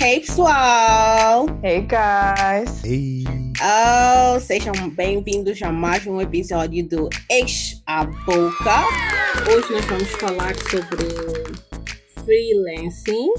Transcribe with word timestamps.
Hey 0.00 0.20
pessoal! 0.20 1.46
Hey 1.60 1.80
guys! 1.82 2.84
Hey! 2.84 3.24
Oh, 3.60 4.38
sejam 4.38 4.72
bem-vindos 4.90 5.60
a 5.60 5.72
mais 5.72 6.06
um 6.06 6.20
episódio 6.20 6.86
do 6.88 7.08
Ex 7.28 7.82
a 7.84 8.04
Boca. 8.04 8.84
Hoje 9.50 9.72
nós 9.72 9.84
vamos 9.86 10.08
falar 10.12 10.54
sobre 10.70 11.04
freelancing 12.24 13.32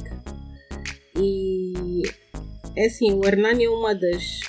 e 1.18 2.04
é 2.76 2.88
assim, 2.88 3.14
o 3.14 3.26
Hernani 3.26 3.64
é 3.64 3.70
uma 3.70 3.96
das, 3.96 4.42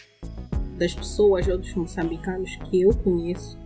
das 0.77 0.93
pessoas 0.93 1.47
ou 1.47 1.59
dos 1.59 1.73
moçambicanos 1.75 2.57
que 2.69 2.83
eu 2.83 2.91
conheço 2.91 3.57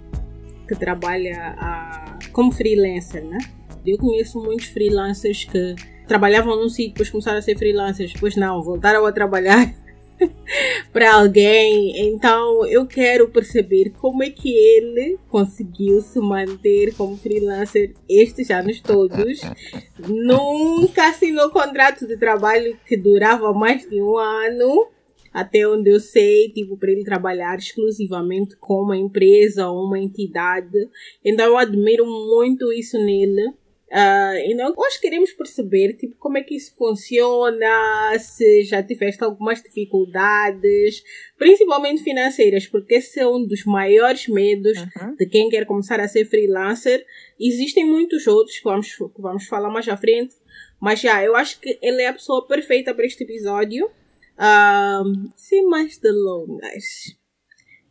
que 0.69 0.75
trabalha 0.75 1.57
a, 1.59 2.19
como 2.31 2.53
freelancer, 2.53 3.25
né? 3.25 3.39
Eu 3.87 3.97
conheço 3.97 4.39
muitos 4.39 4.67
freelancers 4.67 5.45
que 5.45 5.94
trabalhavam 6.07 6.57
num 6.57 6.68
sítio, 6.68 6.93
depois 6.93 7.11
começaram 7.11 7.39
a 7.39 7.43
ser 7.43 7.57
freelancers, 7.57 8.12
depois 8.12 8.37
não, 8.37 8.62
voltaram 8.62 9.05
a 9.07 9.12
trabalhar 9.12 9.75
para 10.92 11.15
alguém. 11.15 12.09
Então 12.09 12.66
eu 12.66 12.87
quero 12.87 13.29
perceber 13.29 13.91
como 14.01 14.23
é 14.23 14.30
que 14.30 14.51
ele 14.51 15.19
conseguiu 15.29 16.01
se 16.01 16.19
manter 16.20 16.95
como 16.95 17.16
freelancer 17.16 17.95
estes 18.09 18.51
anos 18.51 18.80
todos. 18.80 19.41
Nunca 20.06 21.09
assinou 21.09 21.51
contrato 21.51 22.07
de 22.07 22.16
trabalho 22.16 22.77
que 22.87 22.96
durava 22.96 23.52
mais 23.52 23.88
de 23.88 24.01
um 24.01 24.16
ano. 24.16 24.88
Até 25.32 25.66
onde 25.66 25.91
eu 25.91 25.98
sei, 25.98 26.48
tipo, 26.51 26.77
para 26.77 26.93
ele 26.93 27.02
trabalhar 27.02 27.59
exclusivamente 27.59 28.57
com 28.57 28.82
uma 28.82 28.96
empresa 28.96 29.68
ou 29.68 29.84
uma 29.84 29.98
entidade. 29.98 30.88
Então 31.24 31.46
eu 31.46 31.59
admiro 31.59 32.07
muito 32.07 32.73
isso 32.73 32.96
nele. 32.98 33.52
Uh, 33.95 34.51
então, 34.51 34.75
nós 34.77 34.97
queremos 34.97 35.33
perceber 35.33 35.93
tipo, 35.93 36.16
como 36.16 36.37
é 36.37 36.43
que 36.43 36.57
isso 36.57 36.75
funciona, 36.75 38.19
se 38.19 38.65
já 38.65 38.83
tiveste 38.83 39.23
algumas 39.23 39.62
dificuldades, 39.62 41.05
principalmente 41.39 42.02
financeiras, 42.02 42.66
porque 42.66 42.96
esse 42.96 43.21
é 43.21 43.29
um 43.29 43.46
dos 43.46 43.65
maiores 43.65 44.27
medos 44.27 44.77
uhum. 44.79 45.15
de 45.15 45.27
quem 45.27 45.49
quer 45.49 45.65
começar 45.65 46.01
a 46.01 46.09
ser 46.09 46.24
freelancer. 46.24 47.07
Existem 47.38 47.87
muitos 47.87 48.27
outros 48.27 48.59
que 48.59 48.65
vamos, 48.65 48.96
que 48.96 49.23
vamos 49.23 49.46
falar 49.46 49.71
mais 49.71 49.88
à 49.88 49.96
frente, 49.96 50.35
mas 50.80 50.99
já, 50.99 51.23
eu 51.23 51.37
acho 51.37 51.61
que 51.61 51.79
ele 51.80 52.02
é 52.02 52.09
a 52.09 52.15
pessoa 52.15 52.45
perfeita 52.49 52.93
para 52.93 53.07
este 53.07 53.23
episódio. 53.23 53.87
Uh, 53.87 55.30
sem 55.37 55.65
mais 55.68 55.99
delongas, 55.99 57.16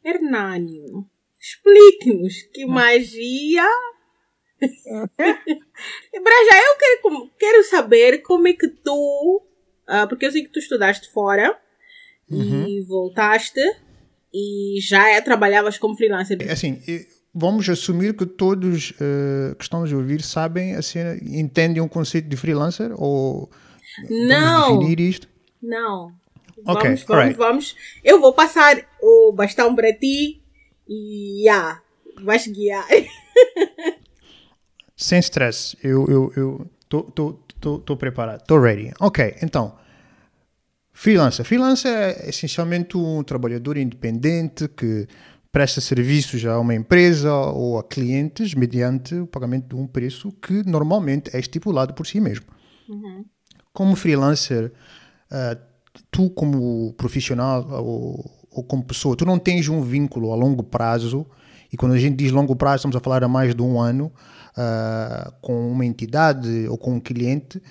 Hernânio, 0.04 1.06
explique-nos 1.40 2.42
que 2.54 2.66
hum. 2.66 2.74
magia 4.62 5.10
Braja, 6.24 6.56
eu 6.56 6.78
quero, 6.80 7.32
quero 7.40 7.64
saber 7.64 8.20
como 8.20 8.48
é 8.48 8.54
que 8.54 8.68
tu. 8.68 9.42
Uh, 9.88 10.08
porque 10.08 10.26
eu 10.26 10.32
sei 10.32 10.44
que 10.44 10.52
tu 10.52 10.60
estudaste 10.60 11.12
fora 11.12 11.58
uhum. 12.30 12.66
e 12.68 12.82
voltaste 12.82 13.62
e 14.34 14.80
já 14.82 15.22
trabalhavas 15.22 15.78
como 15.78 15.96
freelancer. 15.96 16.38
É 16.42 16.52
assim, 16.52 16.82
vamos 17.34 17.68
assumir 17.70 18.16
que 18.16 18.26
todos 18.26 18.92
uh, 18.92 19.56
que 19.56 19.64
estão 19.64 19.84
a 19.84 19.96
ouvir 19.96 20.22
sabem, 20.22 20.76
assim, 20.76 21.00
entendem 21.22 21.82
o 21.82 21.90
conceito 21.90 22.28
de 22.30 22.38
freelancer 22.38 22.92
ou 22.96 23.50
não 24.10 24.80
definir 24.80 25.00
isto? 25.00 25.28
Não. 25.62 26.14
Okay, 26.66 26.96
vamos, 26.96 27.04
vamos, 27.04 27.24
right. 27.24 27.38
vamos. 27.38 27.76
Eu 28.04 28.22
vou 28.22 28.34
passar 28.34 28.78
o 29.02 29.34
bastão 29.34 29.76
para 29.76 29.92
ti 29.94 30.42
e 30.88 31.44
yeah, 31.46 31.82
vais 32.22 32.48
guiar. 32.48 32.88
Sem 34.96 35.20
stress. 35.20 35.78
Eu 35.84 36.06
eu 36.08 36.34
eu 36.36 36.72
tô, 36.88 37.04
tô, 37.04 37.34
tô, 37.60 37.80
tô 37.80 37.98
preparado. 37.98 38.44
Tô 38.46 38.60
ready. 38.60 38.92
Ok, 39.00 39.36
então. 39.42 39.76
Freelancer. 40.92 41.44
Freelancer 41.44 41.92
é 41.92 42.30
essencialmente 42.30 42.96
um 42.96 43.24
trabalhador 43.24 43.78
independente 43.78 44.68
que 44.68 45.08
presta 45.52 45.80
serviços 45.82 46.44
a 46.46 46.60
uma 46.60 46.74
empresa 46.74 47.32
ou 47.32 47.78
a 47.78 47.84
clientes 47.84 48.54
mediante 48.54 49.16
o 49.16 49.28
pagamento 49.28 49.76
de 49.76 49.76
um 49.76 49.86
preço 49.86 50.32
que 50.42 50.68
normalmente 50.68 51.36
é 51.36 51.40
estipulado 51.40 51.94
por 51.94 52.08
si 52.08 52.20
mesmo. 52.20 52.46
Uhum. 52.90 53.26
Como 53.72 53.96
freelancer, 53.96 54.72
uh, 55.32 55.60
tu 56.10 56.30
como 56.30 56.94
profissional 56.94 57.68
ou, 57.84 58.48
ou, 58.52 58.64
como 58.64 58.84
pessoa, 58.84 59.16
tu 59.16 59.26
não 59.26 59.38
tens 59.40 59.68
um 59.68 59.82
vínculo 59.82 60.32
a 60.32 60.36
longo 60.36 60.64
prazo 60.64 61.26
e 61.72 61.78
quando 61.78 61.94
a 61.94 62.00
gente 62.00 62.16
diz 62.16 62.32
longo 62.32 62.56
prazo 62.56 62.78
estamos 62.78 62.96
a 62.96 63.00
falar 63.00 63.24
a 63.24 63.28
mais 63.28 63.54
de 63.54 63.62
um 63.62 63.80
ano 63.80 64.12
uh, 64.58 65.32
com 65.42 65.72
uma 65.72 65.86
entidade 65.86 66.68
ou 66.68 66.78
com 66.78 66.96
um 66.96 67.00
cliente, 67.00 67.62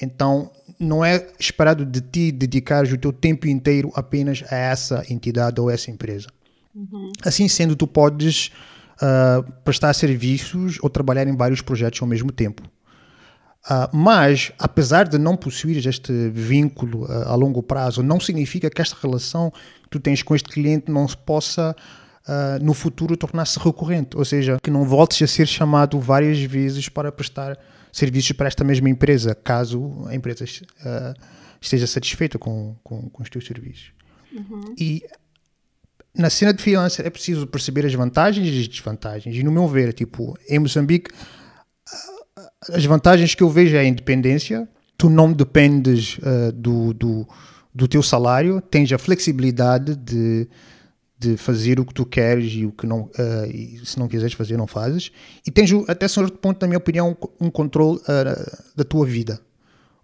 então 0.00 0.50
não 0.78 1.04
é 1.04 1.26
esperado 1.38 1.84
de 1.84 2.00
ti 2.00 2.32
dedicares 2.32 2.92
o 2.92 2.98
teu 2.98 3.12
tempo 3.12 3.46
inteiro 3.46 3.90
apenas 3.94 4.42
a 4.50 4.56
essa 4.56 5.04
entidade 5.08 5.60
ou 5.60 5.70
essa 5.70 5.90
empresa. 5.90 6.28
Uhum. 6.74 7.12
Assim 7.24 7.46
sendo, 7.48 7.76
tu 7.76 7.86
podes 7.86 8.50
uh, 8.96 9.50
prestar 9.64 9.92
serviços 9.94 10.78
ou 10.82 10.90
trabalhar 10.90 11.26
em 11.26 11.36
vários 11.36 11.60
projetos 11.60 12.02
ao 12.02 12.08
mesmo 12.08 12.32
tempo. 12.32 12.62
Uh, 13.64 13.96
mas, 13.96 14.52
apesar 14.58 15.08
de 15.08 15.16
não 15.16 15.36
possuir 15.36 15.86
este 15.86 16.28
vínculo 16.28 17.04
uh, 17.04 17.28
a 17.28 17.34
longo 17.34 17.62
prazo, 17.62 18.02
não 18.02 18.20
significa 18.20 18.68
que 18.68 18.82
esta 18.82 18.96
relação 19.00 19.50
que 19.84 19.88
tu 19.88 20.00
tens 20.00 20.22
com 20.22 20.34
este 20.34 20.50
cliente 20.50 20.90
não 20.90 21.08
se 21.08 21.16
possa 21.16 21.74
uh, 22.28 22.62
no 22.62 22.74
futuro 22.74 23.16
tornar-se 23.16 23.58
recorrente, 23.58 24.16
ou 24.16 24.24
seja, 24.24 24.58
que 24.62 24.70
não 24.70 24.84
voltes 24.84 25.20
a 25.22 25.26
ser 25.26 25.46
chamado 25.46 25.98
várias 26.00 26.38
vezes 26.40 26.88
para 26.88 27.10
prestar 27.12 27.58
serviços 27.92 28.32
para 28.32 28.48
esta 28.48 28.64
mesma 28.64 28.88
empresa, 28.88 29.34
caso 29.34 30.04
a 30.06 30.14
empresa 30.14 30.44
uh, 30.44 31.20
esteja 31.60 31.86
satisfeita 31.86 32.38
com, 32.38 32.76
com, 32.82 33.08
com 33.08 33.22
os 33.22 33.30
teus 33.30 33.46
serviços. 33.46 33.92
Uhum. 34.32 34.74
E 34.78 35.02
na 36.16 36.30
cena 36.30 36.52
de 36.52 36.62
freelancer 36.62 37.06
é 37.06 37.10
preciso 37.10 37.46
perceber 37.46 37.86
as 37.86 37.94
vantagens 37.94 38.46
e 38.46 38.60
as 38.60 38.68
desvantagens. 38.68 39.36
E 39.36 39.42
no 39.42 39.50
meu 39.50 39.66
ver, 39.66 39.92
tipo, 39.92 40.36
em 40.48 40.58
Moçambique, 40.58 41.10
as 42.72 42.84
vantagens 42.84 43.34
que 43.34 43.42
eu 43.42 43.50
vejo 43.50 43.76
é 43.76 43.80
a 43.80 43.84
independência. 43.84 44.68
Tu 44.96 45.08
não 45.10 45.32
dependes 45.32 46.18
uh, 46.18 46.52
do, 46.52 46.94
do, 46.94 47.28
do 47.74 47.88
teu 47.88 48.02
salário, 48.02 48.60
tens 48.60 48.92
a 48.92 48.98
flexibilidade 48.98 49.96
de 49.96 50.48
de 51.24 51.36
fazer 51.38 51.80
o 51.80 51.84
que 51.84 51.94
tu 51.94 52.04
queres 52.04 52.52
e 52.52 52.66
o 52.66 52.72
que 52.72 52.86
não, 52.86 53.02
uh, 53.02 53.86
se 53.86 53.98
não 53.98 54.06
quiseres 54.06 54.34
fazer, 54.34 54.56
não 54.58 54.66
fazes. 54.66 55.10
E 55.46 55.50
tens 55.50 55.70
até 55.88 56.06
certo 56.06 56.36
ponto, 56.38 56.60
na 56.60 56.68
minha 56.68 56.78
opinião, 56.78 57.16
um, 57.40 57.50
controle 57.50 57.98
uh, 57.98 58.56
da 58.76 58.84
tua 58.84 59.06
vida. 59.06 59.40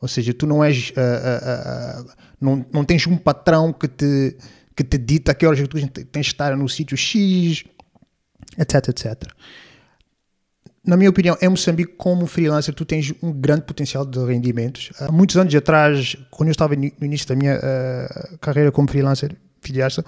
Ou 0.01 0.09
seja, 0.09 0.33
tu 0.33 0.47
não 0.47 0.65
és, 0.65 0.91
uh, 0.91 2.07
não, 2.41 2.65
não 2.73 2.85
tens 2.85 3.07
um 3.07 3.19
patrão 3.19 3.73
que 3.73 3.87
te, 3.87 4.37
que 4.75 4.83
te 4.83 4.97
dita 4.97 5.33
a 5.33 5.35
que 5.35 5.45
horas 5.45 5.61
tu 5.69 5.77
tens 5.79 6.27
de 6.27 6.33
estar 6.33 6.57
no 6.57 6.67
sítio 6.69 6.97
X, 6.97 7.65
etc, 8.59 8.89
etc. 8.89 9.31
Na 10.83 10.97
minha 10.97 11.11
opinião, 11.11 11.37
em 11.43 11.49
Moçambique, 11.51 11.93
como 11.99 12.27
freelancer, 12.27 12.73
tu 12.73 12.87
tens 12.87 13.13
um 13.23 13.31
grande 13.31 13.63
potencial 13.63 14.07
de 14.07 14.19
rendimentos. 14.25 14.91
Há 14.99 15.13
muitos 15.13 15.37
anos 15.37 15.55
atrás, 15.55 16.17
quando 16.31 16.49
eu 16.49 16.53
estava 16.53 16.75
no 16.75 17.05
início 17.05 17.29
da 17.29 17.37
minha 17.37 17.61
carreira 18.41 18.73
como 18.73 18.89
freelancer, 18.89 19.37
filiaça, 19.61 20.03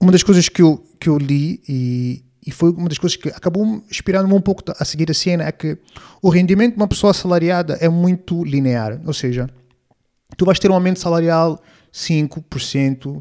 uma 0.00 0.12
das 0.12 0.22
coisas 0.22 0.48
que 0.48 0.62
eu, 0.62 0.84
que 1.00 1.08
eu 1.08 1.16
li 1.18 1.62
e, 1.68 2.24
e 2.46 2.50
foi 2.50 2.70
uma 2.70 2.88
das 2.88 2.98
coisas 2.98 3.16
que 3.16 3.28
acabou 3.28 3.82
inspirando-me 3.90 4.34
um 4.34 4.40
pouco 4.40 4.62
a 4.78 4.84
seguir 4.84 5.10
a 5.10 5.14
cena 5.14 5.44
é 5.44 5.52
que 5.52 5.78
o 6.20 6.28
rendimento 6.28 6.74
de 6.74 6.76
uma 6.80 6.88
pessoa 6.88 7.10
assalariada 7.10 7.74
é 7.80 7.88
muito 7.88 8.44
linear, 8.44 9.00
ou 9.06 9.14
seja, 9.14 9.48
tu 10.36 10.44
vais 10.44 10.58
ter 10.58 10.70
um 10.70 10.74
aumento 10.74 11.00
salarial 11.00 11.62
5%, 11.92 13.06
uh, 13.06 13.20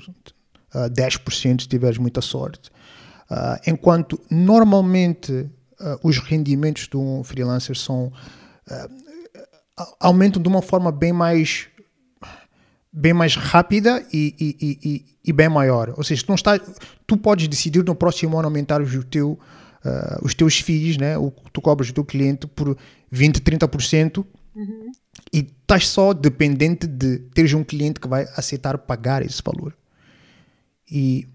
10% 0.90 1.62
se 1.62 1.68
tiveres 1.68 1.98
muita 1.98 2.22
sorte, 2.22 2.70
uh, 3.30 3.60
enquanto 3.66 4.20
normalmente 4.30 5.32
uh, 5.32 6.00
os 6.04 6.18
rendimentos 6.18 6.88
de 6.88 6.98
um 6.98 7.24
freelancer 7.24 7.78
são 7.78 8.12
aumentam 10.00 10.42
de 10.42 10.48
uma 10.48 10.62
forma 10.62 10.92
bem 10.92 11.12
mais 11.12 11.68
bem 12.94 13.12
mais 13.12 13.36
rápida 13.36 14.06
e, 14.14 14.36
e, 14.40 14.78
e, 14.88 15.06
e, 15.26 15.34
bem 15.34 15.50
maior. 15.50 15.94
Ou 15.98 16.04
seja, 16.04 16.24
tu, 16.24 16.30
não 16.30 16.36
está, 16.36 16.60
tu 17.08 17.18
podes 17.18 17.48
decidir 17.48 17.84
no 17.84 17.96
próximo 17.96 18.38
ano 18.38 18.48
aumentar 18.48 18.82
o 18.82 19.04
teu, 19.04 19.32
uh, 19.32 20.24
os 20.24 20.36
teus 20.36 20.60
FIIs, 20.60 20.98
né? 20.98 21.18
o 21.18 21.32
que 21.32 21.52
tu 21.52 21.60
cobras 21.60 21.88
do 21.88 21.94
teu 21.96 22.06
cliente 22.06 22.46
por 22.46 22.78
20, 23.10 23.42
30%, 23.42 24.24
uhum. 24.56 24.92
e 25.34 25.40
estás 25.40 25.88
só 25.88 26.14
dependente 26.14 26.86
de 26.86 27.18
teres 27.34 27.54
um 27.54 27.64
cliente 27.64 28.00
que 28.00 28.08
vai 28.08 28.28
aceitar 28.38 28.78
pagar 28.78 29.26
esse 29.26 29.42
valor. 29.44 29.76
E 30.90 31.28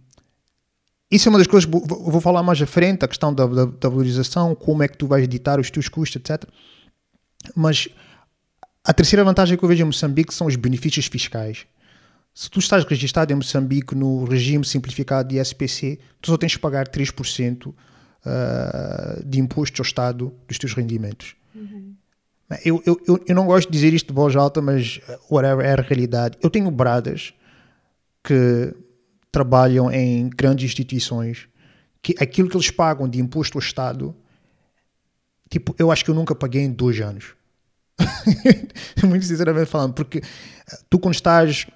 isso 1.11 1.29
é 1.29 1.31
uma 1.31 1.39
das 1.39 1.49
coisas 1.49 1.69
que 1.69 1.73
vou 1.73 2.21
falar 2.21 2.45
mais 2.45 2.63
à 2.63 2.67
frente, 2.67 3.05
a 3.05 3.09
questão 3.09 3.35
da, 3.35 3.47
da, 3.47 3.65
da 3.65 3.89
valorização, 3.89 4.55
como 4.55 4.85
é 4.85 4.89
que 4.89 4.97
tu 4.97 5.09
vais 5.09 5.25
editar 5.25 5.59
os 5.59 5.71
teus 5.71 5.89
custos, 5.89 6.17
etc. 6.17 6.45
Mas 7.57 7.89
a 8.89 8.95
terceira 8.95 9.23
vantagem 9.23 9.59
que 9.59 9.63
eu 9.63 9.69
vejo 9.69 9.83
em 9.83 9.85
Moçambique 9.85 10.33
são 10.33 10.47
os 10.47 10.57
benefícios 10.57 11.05
fiscais. 11.09 11.67
Se 12.33 12.49
tu 12.49 12.59
estás 12.59 12.85
registrado 12.85 13.31
em 13.31 13.37
Moçambique 13.37 13.95
no 13.95 14.25
regime 14.25 14.65
simplificado 14.65 15.29
de 15.29 15.39
SPC, 15.39 15.99
tu 16.23 16.31
só 16.31 16.39
tens 16.39 16.57
que 16.57 16.59
pagar 16.59 16.89
3% 16.89 17.67
uh, 17.67 17.75
de 19.27 19.41
imposto 19.41 19.83
ao 19.83 19.85
Estado 19.85 20.33
dos 20.49 20.57
teus 20.57 20.73
rendimentos. 20.73 21.37
Uhum. 21.55 21.95
Eu, 22.65 22.83
eu, 22.87 23.23
eu, 23.27 23.35
não 23.35 23.45
gosto 23.45 23.71
de 23.71 23.77
dizer 23.77 23.93
isto 23.93 24.07
de 24.07 24.15
voz 24.15 24.35
alta, 24.35 24.63
mas 24.63 25.03
whatever, 25.31 25.67
é 25.67 25.75
a 25.75 25.83
realidade. 25.83 26.39
Eu 26.43 26.49
tenho 26.49 26.71
bradas 26.71 27.35
que 28.25 28.75
trabalham 29.31 29.93
em 29.93 30.31
grandes 30.31 30.65
instituições 30.65 31.47
que 32.01 32.15
aquilo 32.19 32.49
que 32.49 32.57
eles 32.57 32.71
pagam 32.71 33.07
de 33.07 33.21
imposto 33.21 33.59
ao 33.59 33.63
Estado, 33.63 34.17
tipo, 35.51 35.77
eu 35.79 35.93
acho 35.93 36.03
que 36.03 36.11
eu 36.11 36.15
nunca 36.15 36.35
paguei 36.35 36.63
em 36.63 36.73
dois 36.73 36.99
anos. 37.03 37.37
Muito 39.05 39.25
sinceramente 39.25 39.67
falando, 39.67 39.95
porque 39.95 40.19
uh, 40.19 40.23
tu 40.89 40.99
quando 40.99 41.15
estás 41.15 41.67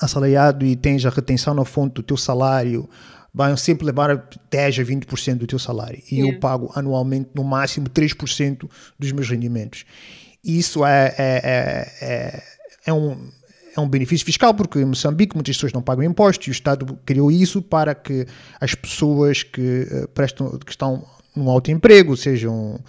assalariado 0.00 0.64
e 0.64 0.76
tens 0.76 1.04
a 1.04 1.10
retenção 1.10 1.54
na 1.54 1.64
fonte 1.64 1.94
do 1.94 2.02
teu 2.02 2.16
salário, 2.16 2.88
vão 3.32 3.56
sempre 3.56 3.86
levar 3.86 4.28
10 4.50 4.78
a 4.78 4.82
20% 4.82 5.34
do 5.36 5.46
teu 5.46 5.58
salário. 5.58 6.02
E 6.10 6.16
yeah. 6.16 6.34
eu 6.34 6.40
pago 6.40 6.70
anualmente, 6.74 7.30
no 7.34 7.44
máximo, 7.44 7.88
3% 7.88 8.68
dos 8.98 9.12
meus 9.12 9.28
rendimentos. 9.28 9.84
E 10.44 10.58
isso 10.58 10.84
é, 10.84 11.14
é, 11.18 11.40
é, 11.44 12.06
é, 12.06 12.42
é, 12.86 12.92
um, 12.92 13.30
é 13.76 13.80
um 13.80 13.88
benefício 13.88 14.24
fiscal, 14.24 14.54
porque 14.54 14.78
em 14.78 14.84
Moçambique 14.84 15.36
muitas 15.36 15.56
pessoas 15.56 15.72
não 15.72 15.82
pagam 15.82 16.04
impostos 16.04 16.46
e 16.46 16.50
o 16.50 16.52
Estado 16.52 16.98
criou 17.04 17.30
isso 17.30 17.60
para 17.62 17.94
que 17.94 18.26
as 18.60 18.74
pessoas 18.74 19.42
que, 19.42 19.86
uh, 19.90 20.08
prestam, 20.08 20.58
que 20.58 20.70
estão 20.70 21.04
num 21.36 21.48
alto 21.48 21.70
emprego 21.70 22.16
sejam 22.16 22.80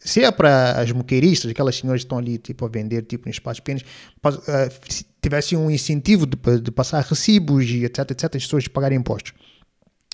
se 0.00 0.24
é 0.24 0.30
para 0.30 0.80
as 0.80 0.90
moqueiristas, 0.90 1.50
aquelas 1.50 1.76
senhoras 1.76 2.02
que 2.02 2.06
estão 2.06 2.18
ali 2.18 2.38
tipo, 2.38 2.64
a 2.64 2.68
vender 2.68 3.02
tipo, 3.02 3.28
em 3.28 3.30
espaços 3.30 3.60
pequenos, 3.60 3.82
uh, 3.82 5.04
tivessem 5.22 5.56
um 5.56 5.70
incentivo 5.70 6.26
de, 6.26 6.36
de, 6.60 6.70
passar 6.70 7.02
recibos 7.02 7.64
e 7.68 7.84
etc, 7.84 8.10
etc, 8.10 8.24
as 8.36 8.44
pessoas 8.44 8.66
pagarem 8.66 8.98
impostos. 8.98 9.32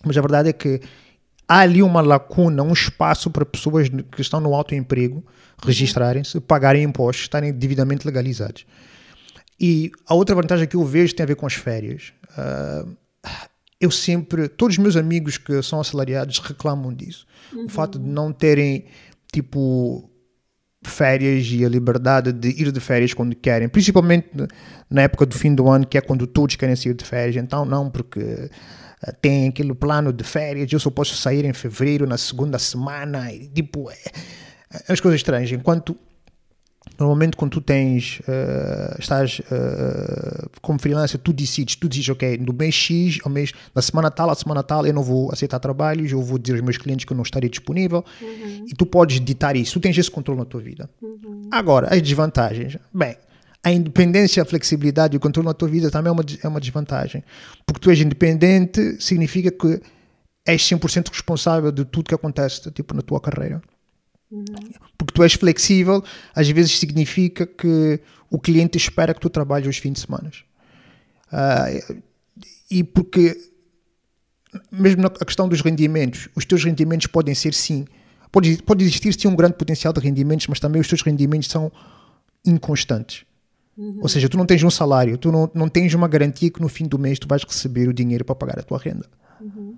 Mas 0.05 0.17
a 0.17 0.21
verdade 0.21 0.51
é 0.51 0.53
que 0.53 0.81
há 1.49 1.61
ali 1.61 1.83
uma 1.83 2.01
lacuna, 2.01 2.63
um 2.63 2.73
espaço 2.73 3.31
para 3.31 3.47
pessoas 3.47 3.89
que 3.89 4.21
estão 4.21 4.41
no 4.41 4.55
alto 4.55 4.75
emprego 4.75 5.25
registrarem-se, 5.63 6.39
pagarem 6.41 6.83
impostos, 6.83 7.25
estarem 7.25 7.53
devidamente 7.53 8.07
legalizados. 8.07 8.67
E 9.59 9.91
a 10.07 10.15
outra 10.15 10.35
vantagem 10.35 10.69
que 10.69 10.77
eu 10.77 10.85
vejo 10.85 11.15
tem 11.15 11.25
a 11.25 11.27
ver 11.27 11.37
com 11.37 11.47
as 11.47 11.55
férias. 11.55 12.13
Uh, 12.37 12.95
eu 13.81 13.91
sempre, 13.91 14.49
todos 14.49 14.77
os 14.77 14.83
meus 14.83 14.97
amigos 14.97 15.37
que 15.39 15.63
são 15.63 15.81
assalariados 15.81 16.39
reclamam 16.39 16.93
disso. 16.93 17.27
Uhum. 17.53 17.67
O 17.67 17.69
fato 17.69 17.99
de 17.99 18.07
não 18.07 18.33
terem, 18.33 18.87
tipo, 19.33 20.11
férias 20.85 21.47
e 21.51 21.65
a 21.65 21.69
liberdade 21.69 22.33
de 22.33 22.49
ir 22.49 22.73
de 22.73 22.81
férias 22.81 23.13
quando 23.13 23.35
querem, 23.35 23.69
principalmente 23.69 24.29
na 24.89 25.03
época 25.03 25.27
do 25.27 25.35
fim 25.35 25.55
do 25.55 25.69
ano, 25.69 25.87
que 25.87 25.99
é 25.99 26.01
quando 26.01 26.27
todos 26.27 26.57
querem 26.57 26.77
sair 26.77 26.95
de 26.95 27.05
férias. 27.05 27.37
Então, 27.37 27.65
não, 27.65 27.91
porque 27.91 28.21
eh, 28.21 29.13
tem 29.21 29.49
aquele 29.49 29.75
plano 29.75 30.13
de 30.13 30.25
férias, 30.25 30.73
eu 30.73 30.81
só 30.81 30.91
posso 30.91 31.17
sair 31.17 31.45
em 31.45 31.53
fevereiro, 31.53 32.07
na 32.07 32.17
segunda 32.17 32.59
semana, 32.59 33.33
e, 33.33 33.49
tipo, 33.49 33.91
é, 33.91 33.97
é 34.89 34.93
as 34.93 35.01
coisas 35.01 35.21
estranhas. 35.21 35.51
Enquanto 35.51 35.97
Normalmente, 36.99 37.37
quando 37.37 37.53
tu 37.53 37.61
tens, 37.61 38.21
uh, 38.21 38.99
estás 38.99 39.41
uh, 39.41 40.49
como 40.63 40.79
freelancer, 40.79 41.21
tu 41.21 41.33
decides, 41.33 41.77
tu 41.77 41.89
dizes, 41.89 42.09
ok, 42.09 42.39
no 42.39 42.53
mês 42.53 42.75
X, 42.75 43.19
ao 43.23 43.31
mês, 43.31 43.53
na 43.75 43.83
semana 43.83 44.11
tal, 44.11 44.31
a 44.31 44.35
semana 44.35 44.63
tal, 44.63 44.87
eu 44.87 44.95
não 44.95 45.03
vou 45.03 45.31
aceitar 45.31 45.59
trabalhos, 45.59 46.11
eu 46.11 46.23
vou 46.23 46.39
dizer 46.39 46.55
aos 46.55 46.63
meus 46.63 46.79
clientes 46.79 47.05
que 47.05 47.13
eu 47.13 47.17
não 47.17 47.23
estarei 47.23 47.51
disponível, 47.51 48.05
uhum. 48.21 48.65
e 48.67 48.75
tu 48.75 48.87
podes 48.87 49.21
ditar 49.21 49.57
isso, 49.57 49.75
tu 49.75 49.81
tens 49.81 49.97
esse 49.99 50.11
controle 50.11 50.41
na 50.41 50.47
tua 50.47 50.61
vida. 50.61 50.89
Uhum. 51.03 51.49
Agora, 51.51 51.95
as 51.95 52.01
desvantagens, 52.01 52.79
bem, 52.93 53.17
a 53.63 53.73
independência, 53.73 54.43
a 54.43 54.47
flexibilidade 54.47 55.15
e 55.15 55.17
o 55.17 55.21
controle 55.21 55.49
na 55.49 55.55
tua 55.55 55.69
vida 55.69 55.91
também 55.91 56.09
é 56.09 56.13
uma, 56.13 56.25
é 56.45 56.49
uma 56.49 56.61
desvantagem. 56.61 57.25
Porque 57.67 57.81
tu 57.81 57.91
és 57.91 58.01
independente, 58.01 58.97
significa 59.01 59.51
que 59.51 59.81
és 60.47 60.63
100% 60.63 61.09
responsável 61.09 61.73
de 61.73 61.85
tudo 61.85 62.09
que 62.09 62.15
acontece 62.15 62.71
tipo, 62.71 62.95
na 62.95 63.03
tua 63.03 63.21
carreira. 63.21 63.61
Uhum. 64.31 64.45
Porque 64.99 65.15
tu 65.15 65.23
és 65.23 65.35
flexível, 65.35 66.03
às 66.35 66.49
vezes 66.49 66.79
significa 66.79 67.47
que 67.47 68.01
o 68.31 68.39
cliente 68.39 68.77
espera 68.77 69.15
que 69.15 69.21
tu 69.21 69.31
trabalhes 69.31 69.69
os 69.69 69.79
fins 69.79 69.93
de 69.95 70.01
semana. 70.01 70.31
Uh, 71.33 72.03
e 72.71 72.83
porque, 72.83 73.37
mesmo 74.71 75.03
na 75.03 75.11
questão 75.11 75.49
dos 75.49 75.61
rendimentos, 75.61 76.29
os 76.35 76.45
teus 76.45 76.65
rendimentos 76.65 77.07
podem 77.07 77.35
ser 77.35 77.55
sim, 77.55 77.87
pode, 78.33 78.63
pode 78.63 78.85
existir 78.85 79.13
sim 79.15 79.29
um 79.29 79.37
grande 79.37 79.55
potencial 79.55 79.93
de 79.93 80.01
rendimentos, 80.01 80.47
mas 80.49 80.61
também 80.61 80.81
os 80.81 80.89
teus 80.89 81.03
rendimentos 81.03 81.49
são 81.49 81.71
inconstantes. 82.45 83.25
Uhum. 83.77 83.99
Ou 84.03 84.09
seja, 84.09 84.29
tu 84.29 84.37
não 84.37 84.47
tens 84.47 84.63
um 84.63 84.71
salário, 84.71 85.19
tu 85.19 85.31
não, 85.31 85.51
não 85.55 85.69
tens 85.69 85.93
uma 85.95 86.09
garantia 86.09 86.51
que 86.51 86.61
no 86.61 86.69
fim 86.69 86.87
do 86.87 86.99
mês 86.99 87.19
tu 87.19 87.29
vais 87.29 87.45
receber 87.45 87.89
o 87.89 87.93
dinheiro 87.93 88.25
para 88.25 88.35
pagar 88.35 88.59
a 88.59 88.63
tua 88.63 88.79
renda. 88.79 89.07
Uhum. 89.41 89.77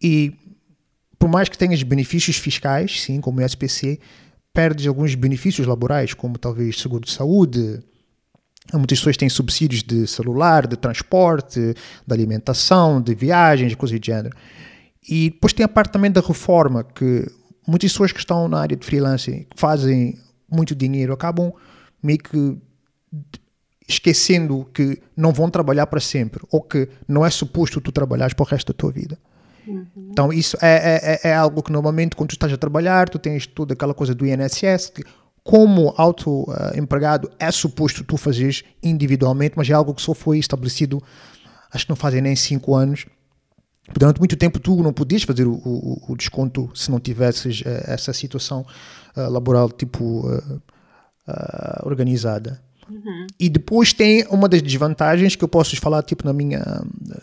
E 0.00 0.32
por 1.20 1.28
mais 1.28 1.50
que 1.50 1.58
tenhas 1.58 1.82
benefícios 1.82 2.38
fiscais, 2.38 3.02
sim, 3.02 3.20
como 3.20 3.40
o 3.40 3.44
SPC, 3.44 4.00
perdes 4.54 4.86
alguns 4.86 5.14
benefícios 5.14 5.66
laborais, 5.66 6.14
como 6.14 6.38
talvez 6.38 6.80
seguro 6.80 7.04
de 7.04 7.12
saúde. 7.12 7.78
Muitas 8.72 8.98
pessoas 8.98 9.18
têm 9.18 9.28
subsídios 9.28 9.82
de 9.82 10.06
celular, 10.06 10.66
de 10.66 10.78
transporte, 10.78 11.60
de 12.06 12.14
alimentação, 12.14 13.02
de 13.02 13.14
viagens, 13.14 13.74
coisas 13.74 14.00
do 14.00 14.04
gênero. 14.04 14.34
E 15.06 15.28
depois 15.28 15.52
tem 15.52 15.62
a 15.62 15.68
parte 15.68 15.92
também 15.92 16.10
da 16.10 16.22
reforma, 16.22 16.82
que 16.82 17.30
muitas 17.68 17.92
pessoas 17.92 18.12
que 18.12 18.18
estão 18.18 18.48
na 18.48 18.58
área 18.58 18.76
de 18.76 18.86
freelancing, 18.86 19.44
que 19.44 19.60
fazem 19.60 20.18
muito 20.50 20.74
dinheiro, 20.74 21.12
acabam 21.12 21.52
meio 22.02 22.18
que 22.18 22.56
esquecendo 23.86 24.64
que 24.72 24.98
não 25.14 25.34
vão 25.34 25.50
trabalhar 25.50 25.86
para 25.86 26.00
sempre 26.00 26.42
ou 26.50 26.62
que 26.62 26.88
não 27.06 27.26
é 27.26 27.28
suposto 27.28 27.78
tu 27.78 27.92
trabalhares 27.92 28.32
para 28.32 28.42
o 28.42 28.46
resto 28.46 28.72
da 28.72 28.76
tua 28.78 28.90
vida. 28.90 29.18
Uhum. 29.70 30.08
Então, 30.10 30.32
isso 30.32 30.56
é, 30.60 31.18
é, 31.22 31.28
é, 31.30 31.34
algo 31.34 31.62
que 31.62 31.72
normalmente, 31.72 32.16
quando 32.16 32.30
tu 32.30 32.34
estás 32.34 32.52
a 32.52 32.56
trabalhar, 32.56 33.08
tu 33.08 33.18
tens 33.18 33.46
toda 33.46 33.74
aquela 33.74 33.94
coisa 33.94 34.14
do 34.14 34.26
INSS, 34.26 34.90
que 34.90 35.04
como 35.42 35.94
auto-empregado 35.96 37.30
é 37.38 37.50
suposto 37.50 38.04
tu 38.04 38.16
fazeres 38.16 38.62
individualmente, 38.82 39.54
mas 39.56 39.68
é 39.70 39.72
algo 39.72 39.94
que 39.94 40.02
só 40.02 40.12
foi 40.12 40.38
estabelecido, 40.38 41.02
acho 41.72 41.86
que 41.86 41.90
não 41.90 41.96
fazem 41.96 42.20
nem 42.20 42.36
5 42.36 42.74
anos. 42.74 43.06
Durante 43.98 44.18
muito 44.18 44.36
tempo 44.36 44.58
tu 44.58 44.82
não 44.82 44.92
podias 44.92 45.22
fazer 45.22 45.46
o, 45.46 45.54
o, 45.54 46.12
o 46.12 46.16
desconto 46.16 46.70
se 46.74 46.90
não 46.90 47.00
tivesses 47.00 47.62
uh, 47.62 47.90
essa 47.90 48.12
situação 48.12 48.64
uh, 49.16 49.30
laboral 49.30 49.70
tipo 49.70 50.28
uh, 50.28 50.60
organizada. 51.84 52.62
Uhum. 52.90 53.26
E 53.38 53.48
depois 53.48 53.92
tem 53.92 54.26
uma 54.30 54.48
das 54.48 54.60
desvantagens 54.60 55.36
que 55.36 55.44
eu 55.44 55.48
posso 55.48 55.76
falar 55.80 56.02
tipo 56.02 56.24
na 56.26 56.32
minha 56.32 56.60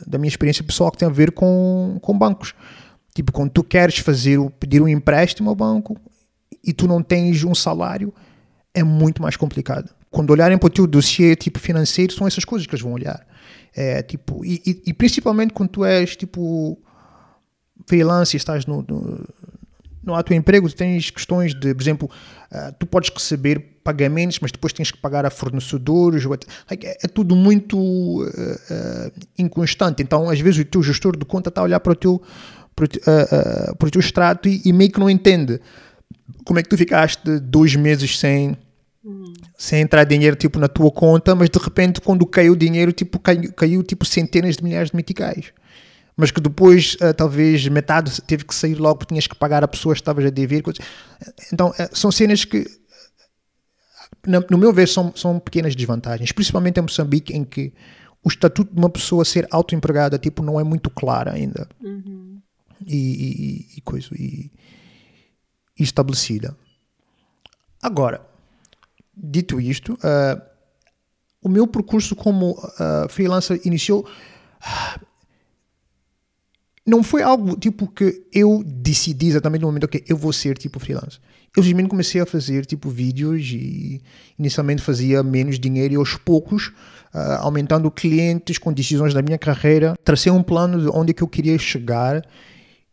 da 0.06 0.18
minha 0.18 0.30
experiência 0.30 0.64
pessoal 0.64 0.92
que 0.92 0.98
tem 0.98 1.08
a 1.08 1.12
ver 1.12 1.32
com, 1.32 1.98
com 2.02 2.18
bancos. 2.18 2.54
Tipo, 3.14 3.32
quando 3.32 3.52
tu 3.52 3.64
queres 3.64 3.98
fazer 3.98 4.40
pedir 4.60 4.82
um 4.82 4.88
empréstimo 4.88 5.50
ao 5.50 5.56
banco 5.56 5.98
e 6.64 6.72
tu 6.72 6.88
não 6.88 7.02
tens 7.02 7.44
um 7.44 7.56
salário, 7.56 8.14
é 8.74 8.84
muito 8.84 9.22
mais 9.22 9.36
complicado. 9.36 9.90
Quando 10.10 10.30
olharem 10.30 10.58
para 10.58 10.68
o 10.68 10.70
teu 10.70 10.88
dossiê 10.88 11.36
tipo 11.36 11.60
financeiro, 11.60 12.14
são 12.14 12.28
essas 12.28 12.46
coisas 12.46 12.66
que 12.66 12.74
eles 12.74 12.84
vão 12.84 12.94
olhar. 12.94 13.26
É, 13.76 14.02
tipo, 14.02 14.46
e, 14.46 14.62
e, 14.66 14.82
e 14.88 14.94
principalmente 14.94 15.54
quando 15.54 15.70
tu 15.70 15.84
és 15.84 16.16
tipo 16.16 16.80
freelance 17.86 18.36
e 18.36 18.38
estás 18.38 18.66
no, 18.66 18.84
no 18.88 19.26
no 20.08 20.16
ato 20.16 20.34
emprego 20.34 20.72
tens 20.72 21.10
questões 21.10 21.54
de, 21.54 21.76
por 21.76 21.82
exemplo, 21.82 22.10
uh, 22.50 22.74
tu 22.80 22.86
podes 22.86 23.10
receber 23.10 23.77
pagamentos, 23.88 24.40
mas 24.42 24.52
depois 24.52 24.74
tens 24.74 24.92
que 24.92 24.98
pagar 24.98 25.26
a 25.26 25.30
fornecedores, 25.30 26.26
é, 26.70 26.98
é, 27.06 27.08
tudo 27.08 27.38
muito 27.38 27.78
uh, 27.78 28.26
uh, 28.26 29.12
inconstante. 29.40 30.04
Então, 30.04 30.30
às 30.30 30.42
vezes, 30.42 30.60
o 30.60 30.66
teu 30.66 30.84
gestor 30.84 31.16
de 31.16 31.24
conta 31.24 31.48
está 31.48 31.62
a 31.62 31.64
olhar 31.64 31.80
para 31.80 31.94
o 31.94 31.96
teu, 31.96 32.22
para 32.76 32.84
o, 32.84 33.76
para 33.78 33.88
o 33.88 33.90
teu 33.90 34.02
extrato 34.02 34.50
e, 34.50 34.74
meio 34.74 34.92
que 34.92 35.00
não 35.00 35.10
entende 35.10 35.62
como 36.44 36.60
é 36.60 36.64
que 36.64 36.68
tu 36.68 36.78
ficaste 36.78 37.40
dois 37.40 37.78
meses 37.78 38.20
sem, 38.20 38.58
sem 39.58 39.82
entrar 39.82 40.04
dinheiro 40.04 40.36
tipo, 40.36 40.60
na 40.60 40.68
tua 40.68 40.92
conta, 40.92 41.34
mas 41.34 41.50
de 41.50 41.58
repente, 41.58 42.02
quando 42.02 42.26
caiu 42.26 42.54
o 42.54 42.58
dinheiro, 42.58 42.92
tipo, 42.92 43.18
caiu, 43.20 43.54
caiu 43.54 43.84
tipo 43.84 44.04
centenas 44.04 44.58
de 44.58 44.64
milhares 44.66 44.92
de 44.92 44.98
meticais 44.98 45.54
mas 46.20 46.32
que 46.32 46.42
depois 46.42 46.98
talvez 47.16 47.68
metade 47.68 48.20
teve 48.24 48.44
que 48.44 48.56
sair 48.56 48.74
logo 48.74 48.96
porque 48.96 49.14
tinhas 49.14 49.28
que 49.28 49.36
pagar 49.36 49.64
a 49.64 49.68
pessoa 49.68 49.94
que 49.94 50.02
estavas 50.02 50.26
a 50.26 50.32
dever. 50.32 50.64
Então, 51.54 51.72
são 51.94 52.12
cenas 52.12 52.44
que, 52.44 52.66
no, 54.28 54.58
meu 54.58 54.74
ver, 54.74 54.88
são, 54.88 55.14
são 55.16 55.40
pequenas 55.40 55.76
desvantagens, 55.76 56.32
principalmente 56.32 56.78
em 56.80 56.82
Moçambique, 56.82 57.34
em 57.34 57.44
que 57.44 57.74
o 58.24 58.28
estatuto 58.28 58.74
de 58.74 58.80
uma 58.80 58.90
pessoa 58.90 59.24
ser 59.24 59.48
autoempregada 59.50 60.20
tipo, 60.20 60.44
não 60.44 60.60
é 60.60 60.64
muito 60.64 60.90
claro 60.90 61.32
ainda. 61.32 61.68
Uhum. 61.82 62.42
E, 62.86 62.96
e, 62.96 63.78
e, 63.78 63.82
coisa, 63.82 64.10
e, 64.14 64.52
e, 65.80 65.84
estabelecida. 65.84 66.56
Agora, 67.82 68.22
dito 69.16 69.60
isto, 69.60 69.94
uh, 69.94 70.42
o 71.42 71.50
meu 71.50 71.66
percurso 71.66 72.16
como 72.16 72.52
uh, 72.52 73.10
freelancer 73.10 73.62
iniciou 73.64 74.08
não 76.86 77.04
foi 77.04 77.22
algo 77.22 77.58
tipo 77.58 77.88
que 77.88 78.28
eu 78.32 78.64
decidi 78.66 79.28
exatamente 79.28 79.62
no 79.62 79.68
momento 79.68 79.88
que 79.88 79.98
okay, 79.98 80.08
eu 80.10 80.18
vou 80.18 80.32
ser 80.32 80.58
tipo 80.58 80.80
freelance. 80.80 81.20
Eu 81.58 81.64
simplesmente 81.64 81.90
comecei 81.90 82.22
a 82.22 82.26
fazer 82.28 82.68
tipo 82.68 82.88
vídeos 82.88 83.50
e 83.52 84.00
inicialmente 84.38 84.80
fazia 84.80 85.24
menos 85.24 85.60
dinheiro 85.60 85.96
e 85.96 85.98
aos 85.98 86.16
poucos, 86.16 86.68
uh, 86.68 87.40
aumentando 87.40 87.90
clientes 87.90 88.60
com 88.60 88.72
decisões 88.72 89.12
da 89.12 89.24
minha 89.24 89.40
carreira, 89.40 89.96
tracei 90.04 90.32
um 90.32 90.44
plano 90.44 90.80
de 90.80 90.88
onde 90.96 91.10
é 91.10 91.14
que 91.16 91.24
eu 91.24 91.28
queria 91.28 91.58
chegar 91.58 92.22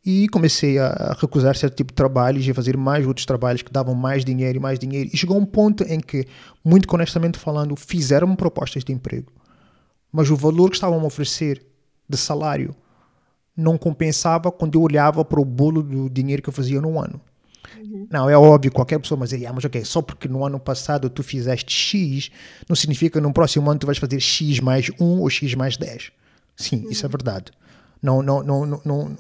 E 0.02 0.28
comecei 0.28 0.78
a 0.78 1.14
recusar 1.20 1.54
certo 1.56 1.76
tipo 1.76 1.92
de 1.92 1.96
trabalhos 1.96 2.46
e 2.46 2.50
a 2.50 2.54
fazer 2.54 2.74
mais 2.74 3.06
outros 3.06 3.26
trabalhos 3.26 3.60
que 3.60 3.70
davam 3.70 3.94
mais 3.94 4.24
dinheiro 4.24 4.56
e 4.56 4.60
mais 4.60 4.78
dinheiro. 4.78 5.10
E 5.12 5.16
chegou 5.16 5.38
um 5.38 5.44
ponto 5.44 5.84
em 5.84 6.00
que, 6.00 6.26
muito 6.64 6.90
honestamente 6.94 7.38
falando, 7.38 7.76
fizeram-me 7.76 8.34
propostas 8.34 8.82
de 8.82 8.92
emprego. 8.92 9.30
Mas 10.10 10.30
o 10.30 10.36
valor 10.36 10.70
que 10.70 10.76
estavam 10.76 11.00
a 11.00 11.04
oferecer 11.04 11.62
de 12.08 12.16
salário 12.16 12.74
não 13.54 13.76
compensava 13.76 14.50
quando 14.50 14.78
eu 14.78 14.82
olhava 14.82 15.22
para 15.22 15.40
o 15.40 15.44
bolo 15.44 15.82
do 15.82 16.08
dinheiro 16.08 16.42
que 16.42 16.48
eu 16.48 16.52
fazia 16.52 16.80
no 16.80 16.98
ano. 16.98 17.20
Uhum. 17.78 18.06
Não, 18.10 18.28
é 18.28 18.36
óbvio, 18.36 18.72
qualquer 18.72 18.98
pessoa 18.98 19.18
mas 19.18 19.30
dizer, 19.30 19.46
ah, 19.46 19.52
mas 19.52 19.64
ok, 19.64 19.84
só 19.84 20.02
porque 20.02 20.28
no 20.28 20.44
ano 20.44 20.58
passado 20.60 21.08
tu 21.10 21.22
fizeste 21.22 21.72
X, 21.72 22.30
não 22.68 22.76
significa 22.76 23.18
que 23.18 23.22
no 23.22 23.32
próximo 23.32 23.70
ano 23.70 23.80
tu 23.80 23.86
vais 23.86 23.98
fazer 23.98 24.20
X 24.20 24.60
mais 24.60 24.90
1 25.00 25.20
ou 25.20 25.30
X 25.30 25.54
mais 25.54 25.76
10. 25.76 26.12
Sim, 26.56 26.84
uhum. 26.84 26.90
isso 26.90 27.04
é 27.04 27.08
verdade. 27.08 27.52
Não, 28.02 28.22
não, 28.22 28.42
não, 28.42 28.66
não, 28.66 28.82
não, 28.84 29.16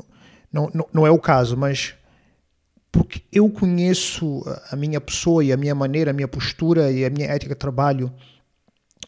não, 0.52 0.70
não, 0.72 0.88
não 0.92 1.06
é 1.06 1.10
o 1.10 1.18
caso, 1.18 1.56
mas 1.56 1.94
porque 2.92 3.22
eu 3.32 3.50
conheço 3.50 4.44
a 4.70 4.76
minha 4.76 5.00
pessoa 5.00 5.44
e 5.44 5.52
a 5.52 5.56
minha 5.56 5.74
maneira, 5.74 6.12
a 6.12 6.14
minha 6.14 6.28
postura 6.28 6.92
e 6.92 7.04
a 7.04 7.10
minha 7.10 7.26
ética 7.26 7.54
de 7.54 7.58
trabalho, 7.58 8.12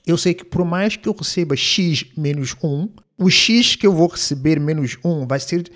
eu 0.04 0.18
sei 0.18 0.34
que 0.34 0.44
por 0.44 0.64
mais 0.64 0.96
que 0.96 1.08
eu 1.08 1.12
receba 1.12 1.54
X 1.54 2.04
menos 2.16 2.56
1, 2.62 2.88
o 3.18 3.30
X 3.30 3.76
que 3.76 3.86
eu 3.86 3.92
vou 3.92 4.08
receber 4.08 4.58
menos 4.58 4.98
1 5.04 5.26
vai 5.26 5.38
ser 5.38 5.70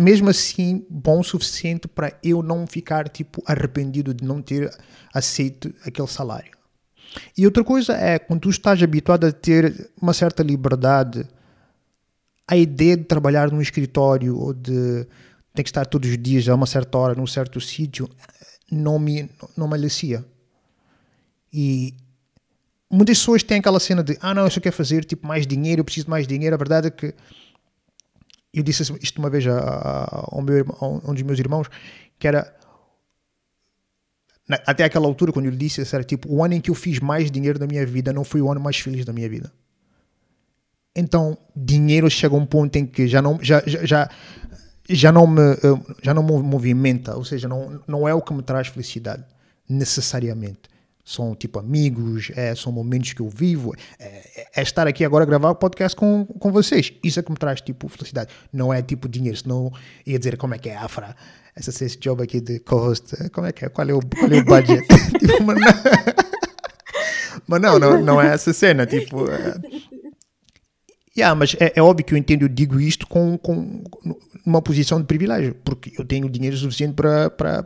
mesmo 0.00 0.30
assim 0.30 0.84
bom 0.88 1.20
o 1.20 1.24
suficiente 1.24 1.86
para 1.86 2.16
eu 2.22 2.42
não 2.42 2.66
ficar 2.66 3.08
tipo 3.08 3.42
arrependido 3.46 4.14
de 4.14 4.24
não 4.24 4.40
ter 4.40 4.70
aceito 5.12 5.72
aquele 5.84 6.08
salário. 6.08 6.52
E 7.36 7.44
outra 7.44 7.62
coisa 7.62 7.92
é 7.92 8.18
quando 8.18 8.40
tu 8.40 8.50
estás 8.50 8.82
habituado 8.82 9.26
a 9.26 9.32
ter 9.32 9.90
uma 10.00 10.14
certa 10.14 10.42
liberdade 10.42 11.26
a 12.46 12.56
ideia 12.56 12.96
de 12.96 13.04
trabalhar 13.04 13.50
num 13.52 13.60
escritório 13.60 14.36
ou 14.36 14.52
de 14.52 15.06
ter 15.54 15.62
que 15.62 15.68
estar 15.68 15.84
todos 15.86 16.08
os 16.08 16.18
dias 16.18 16.48
a 16.48 16.54
uma 16.54 16.66
certa 16.66 16.96
hora 16.98 17.14
num 17.14 17.26
certo 17.26 17.60
sítio 17.60 18.08
não 18.70 18.98
me, 18.98 19.28
não 19.56 19.68
me 19.68 19.74
alicia. 19.74 20.24
E 21.52 21.94
muitas 22.90 23.18
pessoas 23.18 23.42
têm 23.42 23.58
aquela 23.58 23.78
cena 23.80 24.02
de 24.02 24.16
ah 24.20 24.32
não, 24.32 24.44
eu 24.44 24.50
só 24.50 24.60
quero 24.60 24.74
fazer 24.74 25.04
tipo 25.04 25.26
mais 25.26 25.46
dinheiro, 25.46 25.80
eu 25.80 25.84
preciso 25.84 26.06
de 26.06 26.10
mais 26.10 26.26
dinheiro. 26.26 26.54
A 26.54 26.58
verdade 26.58 26.88
é 26.88 26.90
que 26.90 27.14
eu 28.52 28.62
disse 28.62 28.82
isto 29.00 29.18
uma 29.18 29.30
vez 29.30 29.46
a, 29.46 29.58
a, 29.58 30.28
ao 30.32 30.42
meu, 30.42 30.64
a 30.80 30.86
um 30.86 31.14
dos 31.14 31.22
meus 31.22 31.38
irmãos, 31.38 31.68
que 32.18 32.26
era 32.26 32.54
até 34.66 34.84
aquela 34.84 35.06
altura, 35.06 35.32
quando 35.32 35.46
eu 35.46 35.52
lhe 35.52 35.56
disse, 35.56 35.82
era 35.94 36.02
tipo, 36.02 36.32
o 36.32 36.42
ano 36.42 36.54
em 36.54 36.60
que 36.60 36.70
eu 36.70 36.74
fiz 36.74 36.98
mais 36.98 37.30
dinheiro 37.30 37.58
da 37.58 37.66
minha 37.66 37.86
vida 37.86 38.12
não 38.12 38.24
foi 38.24 38.40
o 38.40 38.50
ano 38.50 38.60
mais 38.60 38.78
feliz 38.78 39.04
da 39.04 39.12
minha 39.12 39.28
vida. 39.28 39.52
Então, 40.94 41.38
dinheiro 41.54 42.10
chega 42.10 42.34
a 42.34 42.38
um 42.38 42.44
ponto 42.44 42.74
em 42.76 42.84
que 42.84 43.06
já 43.06 43.22
não, 43.22 43.38
já, 43.40 43.62
já, 43.64 43.84
já, 43.84 44.10
já 44.88 45.12
não 45.12 45.26
me 45.26 45.40
já 46.02 46.12
não 46.12 46.22
me 46.22 46.42
movimenta, 46.42 47.16
ou 47.16 47.24
seja, 47.24 47.46
não, 47.46 47.80
não 47.86 48.08
é 48.08 48.14
o 48.14 48.20
que 48.20 48.34
me 48.34 48.42
traz 48.42 48.66
felicidade 48.66 49.24
necessariamente. 49.68 50.69
São 51.10 51.34
tipo 51.34 51.58
amigos, 51.58 52.30
é, 52.36 52.54
são 52.54 52.70
momentos 52.70 53.12
que 53.12 53.20
eu 53.20 53.28
vivo, 53.28 53.74
é, 53.98 54.46
é 54.54 54.62
estar 54.62 54.86
aqui 54.86 55.04
agora 55.04 55.24
a 55.24 55.26
gravar 55.26 55.50
o 55.50 55.54
podcast 55.56 55.96
com, 55.96 56.24
com 56.24 56.52
vocês. 56.52 56.92
Isso 57.02 57.18
é 57.18 57.22
que 57.22 57.30
me 57.30 57.36
traz 57.36 57.60
tipo 57.60 57.88
felicidade. 57.88 58.30
Não 58.52 58.72
é 58.72 58.80
tipo 58.80 59.08
dinheiro, 59.08 59.36
senão 59.36 59.72
ia 60.06 60.18
dizer 60.18 60.36
como 60.36 60.54
é 60.54 60.58
que 60.58 60.68
é 60.68 60.76
Afra, 60.76 61.16
essa 61.56 61.70
esse 61.84 61.98
job 61.98 62.22
aqui 62.22 62.40
de 62.40 62.60
co-host, 62.60 63.28
como 63.30 63.48
é 63.48 63.52
que 63.52 63.64
é? 63.64 63.68
Qual 63.68 63.88
é 63.88 63.92
o, 63.92 64.00
qual 64.00 64.30
é 64.30 64.38
o 64.38 64.44
budget? 64.44 64.86
tipo, 65.18 65.42
mas, 65.42 65.58
não, 65.58 65.72
mas 67.46 67.60
não, 67.60 67.78
não, 67.78 68.04
não 68.04 68.22
é 68.22 68.34
essa 68.34 68.52
cena, 68.52 68.86
tipo, 68.86 69.28
é, 69.28 69.54
Yeah, 71.16 71.34
mas 71.34 71.56
é, 71.58 71.72
é, 71.74 71.82
óbvio 71.82 72.06
que 72.06 72.14
eu 72.14 72.18
entendo, 72.18 72.42
eu 72.42 72.48
digo 72.48 72.80
isto 72.80 73.06
com, 73.06 73.36
com 73.36 73.82
uma 74.46 74.62
posição 74.62 75.00
de 75.00 75.06
privilégio, 75.06 75.56
porque 75.64 75.92
eu 75.98 76.04
tenho 76.04 76.30
dinheiro 76.30 76.56
suficiente 76.56 76.94
para, 76.94 77.62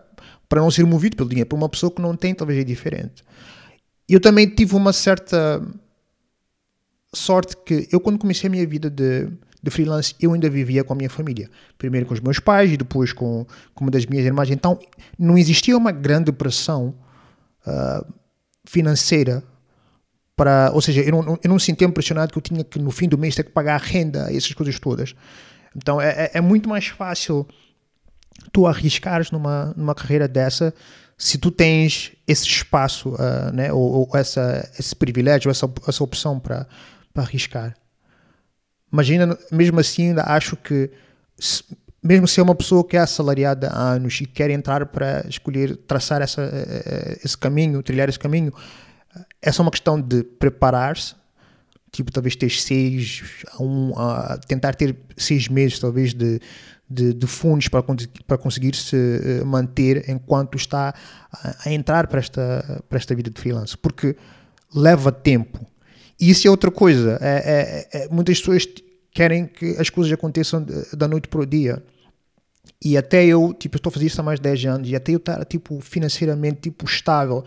para, 0.49 0.61
não 0.61 0.71
ser 0.71 0.85
movido 0.85 1.17
pelo 1.17 1.29
dinheiro. 1.29 1.49
Para 1.49 1.57
uma 1.57 1.69
pessoa 1.69 1.91
que 1.91 2.01
não 2.01 2.17
tem, 2.17 2.35
talvez 2.35 2.61
é 2.61 2.65
diferente. 2.65 3.25
Eu 4.09 4.21
também 4.21 4.47
tive 4.49 4.75
uma 4.75 4.93
certa 4.93 5.63
sorte 7.15 7.57
que 7.57 7.89
eu, 7.91 8.01
quando 8.01 8.19
comecei 8.19 8.49
a 8.49 8.51
minha 8.51 8.67
vida 8.67 8.91
de, 8.91 9.29
de 9.63 9.71
freelance, 9.71 10.15
eu 10.21 10.33
ainda 10.35 10.51
vivia 10.51 10.85
com 10.85 10.93
a 10.93 10.97
minha 10.97 11.11
família. 11.11 11.51
Primeiro 11.79 12.07
com 12.07 12.15
os 12.15 12.21
meus 12.21 12.39
pais 12.39 12.73
e 12.73 12.77
depois 12.77 13.13
com, 13.13 13.47
com 13.75 13.85
uma 13.85 13.91
das 13.91 14.05
minhas 14.07 14.27
irmãs. 14.27 14.51
Então 14.51 14.79
não 15.19 15.39
existia 15.39 15.77
uma 15.77 15.93
grande 15.93 16.33
pressão 16.33 16.95
uh, 17.67 18.15
financeira 18.65 19.43
para, 20.37 20.71
ou 20.75 20.83
seja, 20.83 21.01
eu 21.01 21.13
não, 21.13 21.39
eu 21.43 21.49
não 21.49 21.59
sentia 21.59 21.89
pressionado 21.89 22.33
que 22.33 22.39
eu 22.39 22.43
tinha 22.43 22.65
que 22.65 22.79
no 22.79 22.91
fim 22.91 23.09
do 23.09 23.17
mês 23.17 23.35
ter 23.37 23.45
que 23.45 23.53
pagar 23.53 23.77
a 23.77 23.85
renda, 23.85 24.27
essas 24.31 24.53
coisas 24.53 24.79
todas. 24.81 25.15
Então 25.77 26.01
é, 26.01 26.09
é, 26.09 26.31
é 26.35 26.41
muito 26.41 26.69
mais 26.69 26.89
fácil 26.89 27.47
tu 28.53 28.67
arriscares 28.67 29.31
numa, 29.31 29.73
numa 29.77 29.95
carreira 29.95 30.29
dessa 30.29 30.75
se 31.17 31.39
tu 31.39 31.51
tens 31.51 32.13
esse 32.27 32.47
espaço, 32.47 33.11
uh, 33.11 33.53
né, 33.53 33.73
ou, 33.73 34.09
ou, 34.11 34.11
essa, 34.15 34.69
esse 34.79 34.95
privilégio, 34.95 35.51
essa, 35.51 35.71
essa 35.87 36.03
opção 36.03 36.41
para 36.41 36.67
arriscar. 37.15 37.75
Imagina, 38.93 39.39
mesmo 39.51 39.81
assim, 39.81 40.09
ainda 40.09 40.23
acho 40.25 40.57
que, 40.57 40.91
se, 41.39 41.63
mesmo 42.03 42.29
se 42.29 42.41
é 42.41 42.43
uma 42.43 42.55
pessoa 42.55 42.85
que 42.85 42.97
é 42.97 43.01
assalariada 43.01 43.69
há 43.69 43.93
anos 43.93 44.21
e 44.21 44.27
quer 44.27 44.51
entrar 44.51 44.87
para 44.87 45.25
escolher, 45.29 45.77
traçar 45.77 46.21
essa, 46.21 46.43
eh, 46.43 46.83
eh, 46.85 47.21
esse 47.25 47.37
caminho, 47.37 47.83
trilhar 47.83 48.09
esse 48.09 48.19
caminho, 48.19 48.53
é 49.41 49.51
só 49.51 49.63
uma 49.63 49.71
questão 49.71 50.01
de 50.01 50.23
preparar-se, 50.23 51.15
tipo, 51.91 52.13
talvez 52.13 52.37
ter 52.37 52.51
seis, 52.51 53.23
um, 53.59 53.91
uh, 53.93 54.39
tentar 54.47 54.75
ter 54.75 54.97
seis 55.17 55.49
meses, 55.49 55.79
talvez, 55.79 56.13
de, 56.13 56.41
de, 56.95 57.13
de 57.13 57.27
fundos 57.27 57.69
para, 57.69 57.83
para 58.27 58.39
conseguir 58.39 58.75
se 58.75 58.97
uh, 58.97 59.47
manter 59.47 60.09
enquanto 60.09 60.57
está 60.57 60.95
a, 61.33 61.69
a, 61.69 61.73
entrar 61.73 62.07
para 62.07 62.21
esta, 62.21 62.83
para 62.89 62.99
esta 62.99 63.15
vida 63.15 63.31
de 63.31 63.41
freelance, 63.41 63.77
porque 63.77 64.17
leva 64.75 65.11
tempo. 65.11 65.67
E 66.21 66.31
isso 66.31 66.47
é 66.47 66.51
outra 66.51 66.71
coisa. 66.71 67.19
É, 67.21 67.89
é, 67.93 68.05
é, 68.05 68.09
muitas 68.09 68.39
pessoas 68.39 68.67
querem 69.13 69.47
que 69.47 69.77
as 69.79 69.91
coisas 69.91 70.13
aconteçam 70.13 70.65
da 70.97 71.09
noite 71.09 71.29
para 71.29 71.41
o 71.41 71.47
dia. 71.47 71.83
E 72.83 72.97
até 72.97 73.25
eu, 73.25 73.55
tipo, 73.55 73.77
estou 73.77 73.91
a 73.91 73.93
fazer 73.93 74.07
isso 74.07 74.21
há 74.21 74.25
mais 74.25 74.39
de 74.39 74.45
10 74.45 74.65
anos, 74.67 74.89
e 74.91 74.97
até 74.97 75.13
eu 75.13 75.17
estar, 75.17 75.45
tipo, 75.45 75.81
financeiramente, 75.81 76.63
tipo, 76.63 76.85
estável, 76.85 77.45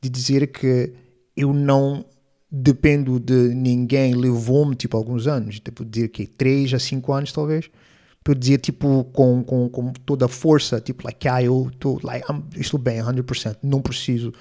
de 0.00 0.08
dizer 0.08 0.46
que 0.48 0.92
eu 1.36 1.52
não 1.52 2.04
dependo 2.50 3.20
de 3.20 3.54
ninguém, 3.54 4.14
levou-me 4.14 4.74
tipo 4.74 4.96
alguns 4.96 5.26
anos, 5.26 5.60
tipo 5.60 5.84
dizer 5.84 6.08
que 6.08 6.26
3 6.26 6.74
a 6.74 6.78
5 6.78 7.12
anos 7.12 7.32
talvez, 7.32 7.70
para 8.22 8.34
dizer 8.34 8.58
tipo 8.58 9.04
com, 9.04 9.42
com, 9.42 9.68
com 9.68 9.92
toda 9.92 10.26
a 10.26 10.28
força, 10.28 10.80
tipo 10.80 11.04
like, 11.04 11.28
ah, 11.28 11.42
eu 11.42 11.68
estou 11.72 12.00
like, 12.02 12.26
estou 12.56 12.78
bem 12.78 13.00
100%, 13.00 13.58
não 13.62 13.80
preciso 13.80 14.32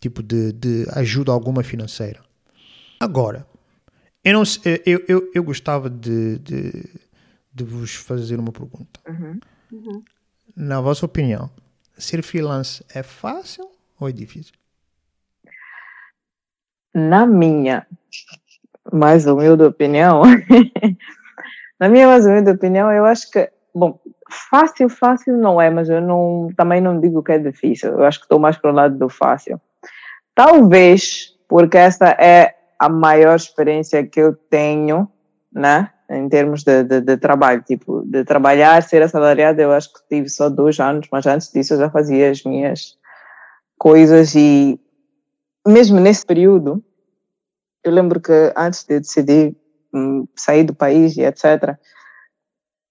tipo 0.00 0.22
de, 0.22 0.52
de 0.52 0.86
ajuda 0.92 1.32
alguma 1.32 1.62
financeira. 1.62 2.20
Agora, 3.00 3.46
eu, 4.24 4.32
não, 4.32 4.42
eu, 4.84 5.04
eu, 5.06 5.30
eu 5.34 5.44
gostava 5.44 5.90
de, 5.90 6.38
de, 6.38 6.84
de 7.52 7.64
vos 7.64 7.94
fazer 7.94 8.38
uma 8.38 8.52
pergunta. 8.52 9.00
Uhum. 9.08 9.40
Uhum. 9.72 10.02
Na 10.54 10.80
vossa 10.80 11.04
opinião, 11.04 11.50
ser 11.98 12.22
freelance 12.22 12.84
é 12.94 13.02
fácil 13.02 13.68
ou 13.98 14.08
é 14.08 14.12
difícil? 14.12 14.54
na 16.96 17.26
minha 17.26 17.86
mais 18.90 19.26
humilde 19.26 19.62
opinião, 19.62 20.22
na 21.78 21.88
minha 21.88 22.06
mais 22.06 22.24
humilde 22.24 22.50
opinião, 22.50 22.90
eu 22.90 23.04
acho 23.04 23.30
que, 23.30 23.50
bom, 23.74 23.98
fácil, 24.50 24.88
fácil 24.88 25.36
não 25.36 25.60
é, 25.60 25.70
mas 25.70 25.88
eu 25.88 26.00
não, 26.00 26.48
também 26.56 26.80
não 26.80 27.00
digo 27.00 27.22
que 27.22 27.32
é 27.32 27.38
difícil. 27.38 27.92
Eu 27.92 28.04
acho 28.04 28.18
que 28.18 28.24
estou 28.24 28.38
mais 28.38 28.56
para 28.56 28.70
o 28.70 28.74
lado 28.74 28.98
do 28.98 29.08
fácil. 29.08 29.60
Talvez, 30.34 31.34
porque 31.48 31.76
essa 31.76 32.08
é 32.10 32.54
a 32.78 32.88
maior 32.88 33.36
experiência 33.36 34.06
que 34.06 34.20
eu 34.20 34.34
tenho, 34.34 35.08
né? 35.52 35.90
Em 36.08 36.28
termos 36.28 36.62
de, 36.62 36.84
de, 36.84 37.00
de 37.00 37.16
trabalho, 37.16 37.62
tipo, 37.62 38.02
de 38.06 38.24
trabalhar, 38.24 38.82
ser 38.82 39.02
assalariado, 39.02 39.60
eu 39.60 39.72
acho 39.72 39.92
que 39.92 40.00
tive 40.08 40.28
só 40.28 40.48
dois 40.48 40.78
anos, 40.78 41.08
mas 41.10 41.26
antes 41.26 41.50
disso 41.50 41.74
eu 41.74 41.78
já 41.78 41.90
fazia 41.90 42.30
as 42.30 42.44
minhas 42.44 42.96
coisas 43.76 44.34
e 44.34 44.80
mesmo 45.66 45.98
nesse 45.98 46.24
período, 46.24 46.82
eu 47.82 47.92
lembro 47.92 48.20
que 48.20 48.52
antes 48.56 48.84
de 48.84 49.00
decidir 49.00 49.56
sair 50.34 50.64
do 50.64 50.74
país 50.74 51.16
e 51.16 51.22
etc., 51.22 51.44
uh, 51.70 51.76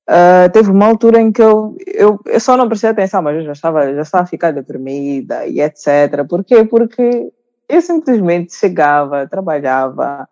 ah, 0.07 0.49
teve 0.49 0.69
uma 0.71 0.85
altura 0.85 1.19
em 1.19 1.31
que 1.31 1.41
eu, 1.41 1.75
eu, 1.85 2.19
eu 2.25 2.39
só 2.39 2.55
não 2.55 2.67
prestei 2.67 2.89
atenção, 2.89 3.21
mas 3.21 3.35
eu 3.37 3.43
já 3.43 3.51
estava, 3.53 3.93
já 3.93 4.01
estava 4.01 4.23
a 4.23 4.27
ficar 4.27 4.51
deprimida 4.51 5.45
e 5.45 5.61
etc. 5.61 6.25
Por 6.27 6.43
quê? 6.43 6.63
Porque 6.63 7.31
eu 7.67 7.81
simplesmente 7.81 8.53
chegava, 8.53 9.27
trabalhava 9.27 10.27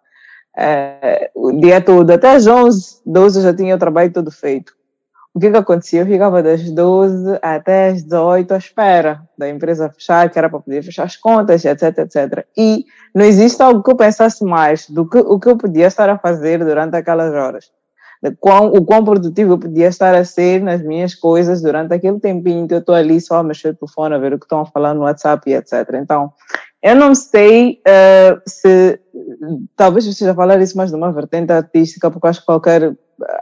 uh, 0.58 1.48
o 1.48 1.52
dia 1.60 1.82
todo, 1.82 2.12
até 2.12 2.36
às 2.36 2.48
11, 2.48 3.02
12 3.06 3.40
eu 3.40 3.44
já 3.44 3.56
tinha 3.56 3.76
o 3.76 3.80
trabalho 3.80 4.14
todo 4.14 4.32
feito 4.32 4.76
o 5.34 5.40
que 5.40 5.50
que 5.50 5.58
acontecia? 5.58 6.02
Eu 6.02 6.06
ficava 6.06 6.44
das 6.44 6.70
12 6.70 7.40
até 7.42 7.88
as 7.88 8.04
18 8.04 8.54
à 8.54 8.58
espera 8.58 9.22
da 9.36 9.50
empresa 9.50 9.90
fechar, 9.90 10.30
que 10.30 10.38
era 10.38 10.48
para 10.48 10.60
poder 10.60 10.84
fechar 10.84 11.06
as 11.06 11.18
contas, 11.18 11.66
etc, 11.66 11.98
etc. 11.98 12.46
E 12.56 12.86
não 13.16 13.26
existe 13.26 13.62
algo 13.62 13.82
que 13.82 13.90
eu 13.90 13.96
pensasse 13.96 14.44
mais 14.44 14.88
do 14.88 15.10
que 15.10 15.18
o 15.18 15.40
que 15.40 15.50
eu 15.50 15.58
podia 15.58 15.88
estar 15.88 16.08
a 16.08 16.20
fazer 16.20 16.64
durante 16.64 16.96
aquelas 16.96 17.34
horas. 17.34 17.72
quão, 18.40 18.68
o 18.68 18.86
quão 18.86 19.04
produtivo 19.04 19.54
eu 19.54 19.58
podia 19.58 19.88
estar 19.88 20.14
a 20.14 20.24
ser 20.24 20.62
nas 20.62 20.84
minhas 20.84 21.16
coisas 21.16 21.64
durante 21.64 21.96
aquele 21.96 22.20
tempinho 22.20 22.68
que 22.68 22.76
eu 22.76 22.80
estou 22.80 22.94
ali 22.94 23.20
só 23.20 23.38
a 23.38 23.44
mexer 23.44 23.70
o 23.70 23.76
telefone, 23.76 24.14
a 24.14 24.20
ver 24.20 24.36
o 24.36 24.40
que 24.40 24.46
estão 24.46 24.60
a 24.60 24.66
falar 24.68 24.94
no 24.94 25.02
WhatsApp 25.02 25.50
e 25.50 25.56
etc. 25.56 25.96
Então, 25.96 26.32
eu 26.84 26.98
não 26.98 27.16
sei 27.16 27.82
uh, 27.88 28.42
se, 28.46 29.00
talvez 29.74 30.06
eu 30.06 30.12
esteja 30.12 30.32
a 30.32 30.36
falar 30.36 30.62
isso 30.62 30.76
mais 30.76 30.90
de 30.90 30.98
uma 30.98 31.14
vertente 31.14 31.54
artística, 31.54 32.12
porque 32.12 32.28
acho 32.28 32.42
que 32.42 32.46
qualquer 32.46 32.94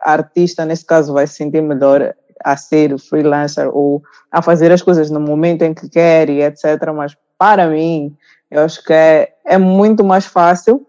artista, 0.04 0.64
nesse 0.64 0.86
caso, 0.86 1.12
vai 1.12 1.26
se 1.26 1.38
sentir 1.38 1.62
melhor 1.62 2.14
a 2.44 2.56
ser 2.56 2.98
freelancer 3.00 3.68
ou 3.76 4.04
a 4.32 4.44
fazer 4.44 4.72
as 4.72 4.84
coisas 4.84 5.10
no 5.10 5.20
momento 5.20 5.64
em 5.64 5.74
que 5.74 5.90
quer 5.90 6.30
e 6.30 6.44
etc. 6.44 6.66
Mas 6.96 7.18
para 7.38 7.68
mim, 7.68 8.16
eu 8.52 8.62
acho 8.62 8.84
que 8.84 8.94
é, 8.94 9.34
é 9.44 9.58
muito 9.58 10.04
mais 10.04 10.28
fácil 10.28 10.86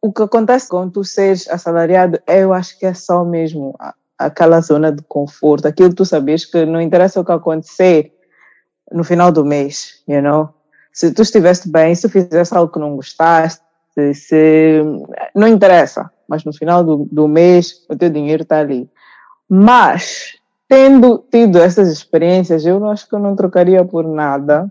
o 0.00 0.10
que 0.10 0.22
acontece 0.22 0.68
quando 0.68 0.92
tu 0.92 1.04
seres 1.04 1.48
assalariado, 1.48 2.18
eu 2.26 2.52
acho 2.54 2.78
que 2.78 2.86
é 2.86 2.94
só 2.94 3.24
mesmo 3.24 3.76
aquela 4.16 4.60
zona 4.60 4.90
de 4.90 5.02
conforto, 5.02 5.66
aquilo 5.66 5.90
que 5.90 5.96
tu 5.96 6.04
sabes 6.06 6.46
que 6.46 6.64
não 6.64 6.80
interessa 6.80 7.20
o 7.20 7.24
que 7.24 7.32
acontecer 7.32 8.12
no 8.90 9.04
final 9.04 9.30
do 9.30 9.44
mês, 9.44 10.02
you 10.08 10.22
know? 10.22 10.57
Se 10.98 11.12
tu 11.12 11.22
estiveste 11.22 11.70
bem, 11.70 11.94
se 11.94 12.08
fizeste 12.08 12.56
algo 12.56 12.72
que 12.72 12.78
não 12.80 12.96
gostaste, 12.96 13.62
se, 14.14 14.82
não 15.32 15.46
interessa, 15.46 16.10
mas 16.26 16.42
no 16.42 16.52
final 16.52 16.82
do, 16.82 17.06
do 17.08 17.28
mês 17.28 17.86
o 17.88 17.94
teu 17.94 18.10
dinheiro 18.10 18.42
está 18.42 18.58
ali. 18.58 18.90
Mas, 19.48 20.32
tendo 20.68 21.24
tido 21.30 21.60
essas 21.60 21.88
experiências, 21.88 22.66
eu 22.66 22.84
acho 22.90 23.08
que 23.08 23.14
eu 23.14 23.20
não 23.20 23.36
trocaria 23.36 23.84
por 23.84 24.08
nada 24.08 24.68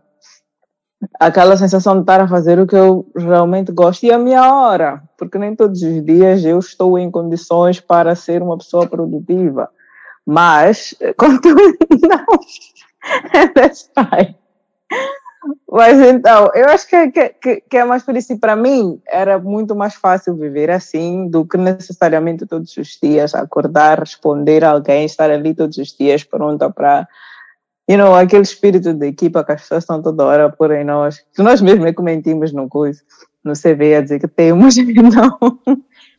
aquela 1.17 1.55
sensação 1.55 1.95
de 1.95 2.01
estar 2.01 2.19
a 2.19 2.27
fazer 2.27 2.59
o 2.59 2.67
que 2.67 2.75
eu 2.75 3.09
realmente 3.15 3.71
gosto 3.71 4.03
e 4.03 4.11
a 4.11 4.19
minha 4.19 4.53
hora, 4.53 5.01
porque 5.17 5.37
nem 5.37 5.55
todos 5.55 5.81
os 5.81 6.03
dias 6.03 6.43
eu 6.43 6.59
estou 6.59 6.99
em 6.99 7.09
condições 7.09 7.79
para 7.79 8.15
ser 8.15 8.43
uma 8.43 8.57
pessoa 8.57 8.85
produtiva. 8.85 9.69
Mas, 10.25 10.93
quando 11.15 11.55
não, 12.01 13.53
that's 13.53 13.89
fine. 13.95 14.35
Mas 15.69 15.99
então, 15.99 16.49
eu 16.55 16.67
acho 16.69 16.87
que, 16.87 17.11
que, 17.11 17.61
que 17.61 17.77
é 17.77 17.85
mais 17.85 18.03
por 18.03 18.15
isso. 18.15 18.37
Para 18.39 18.55
mim, 18.55 18.99
era 19.07 19.37
muito 19.37 19.75
mais 19.75 19.95
fácil 19.95 20.35
viver 20.35 20.69
assim 20.69 21.29
do 21.29 21.45
que 21.45 21.57
necessariamente 21.57 22.45
todos 22.45 22.75
os 22.75 22.97
dias 23.01 23.35
acordar, 23.35 23.99
responder 23.99 24.63
a 24.63 24.71
alguém, 24.71 25.05
estar 25.05 25.29
ali 25.29 25.53
todos 25.53 25.77
os 25.77 25.95
dias 25.95 26.23
pronta 26.23 26.69
para 26.69 27.07
you 27.89 27.97
know, 27.97 28.13
aquele 28.13 28.43
espírito 28.43 28.93
de 28.93 29.07
equipa 29.07 29.43
que 29.43 29.53
as 29.53 29.61
pessoas 29.61 29.83
estão 29.83 30.01
toda 30.01 30.25
hora 30.25 30.49
por 30.49 30.71
em 30.71 30.83
nós, 30.83 31.23
que 31.33 31.41
nós 31.41 31.61
mesmos 31.61 31.85
é 31.85 31.93
comentimos 31.93 32.51
no 32.51 32.67
coisa, 32.67 33.01
no 33.43 33.53
CV 33.53 33.95
a 33.95 34.01
dizer 34.01 34.19
que 34.19 34.27
temos, 34.27 34.75
não. 34.77 35.59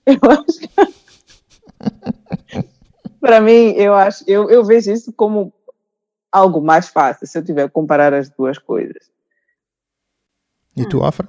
Eu 0.06 0.18
acho 0.30 0.60
que... 0.60 0.68
Para 3.20 3.40
mim, 3.40 3.72
eu 3.76 3.94
acho, 3.94 4.24
eu, 4.26 4.48
eu 4.48 4.64
vejo 4.64 4.92
isso 4.92 5.12
como 5.12 5.52
algo 6.30 6.60
mais 6.60 6.88
fácil, 6.88 7.26
se 7.26 7.38
eu 7.38 7.44
tiver 7.44 7.66
que 7.66 7.72
comparar 7.72 8.12
as 8.14 8.28
duas 8.30 8.58
coisas. 8.58 9.10
E 10.76 10.86
tu, 10.88 11.02
Afra? 11.02 11.28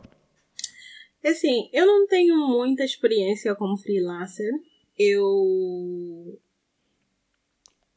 Assim, 1.25 1.70
eu 1.74 1.86
não 1.86 2.08
tenho 2.08 2.36
muita 2.48 2.84
experiência 2.84 3.56
como 3.56 3.77
freelancer. 3.77 4.51
Eu 4.98 6.39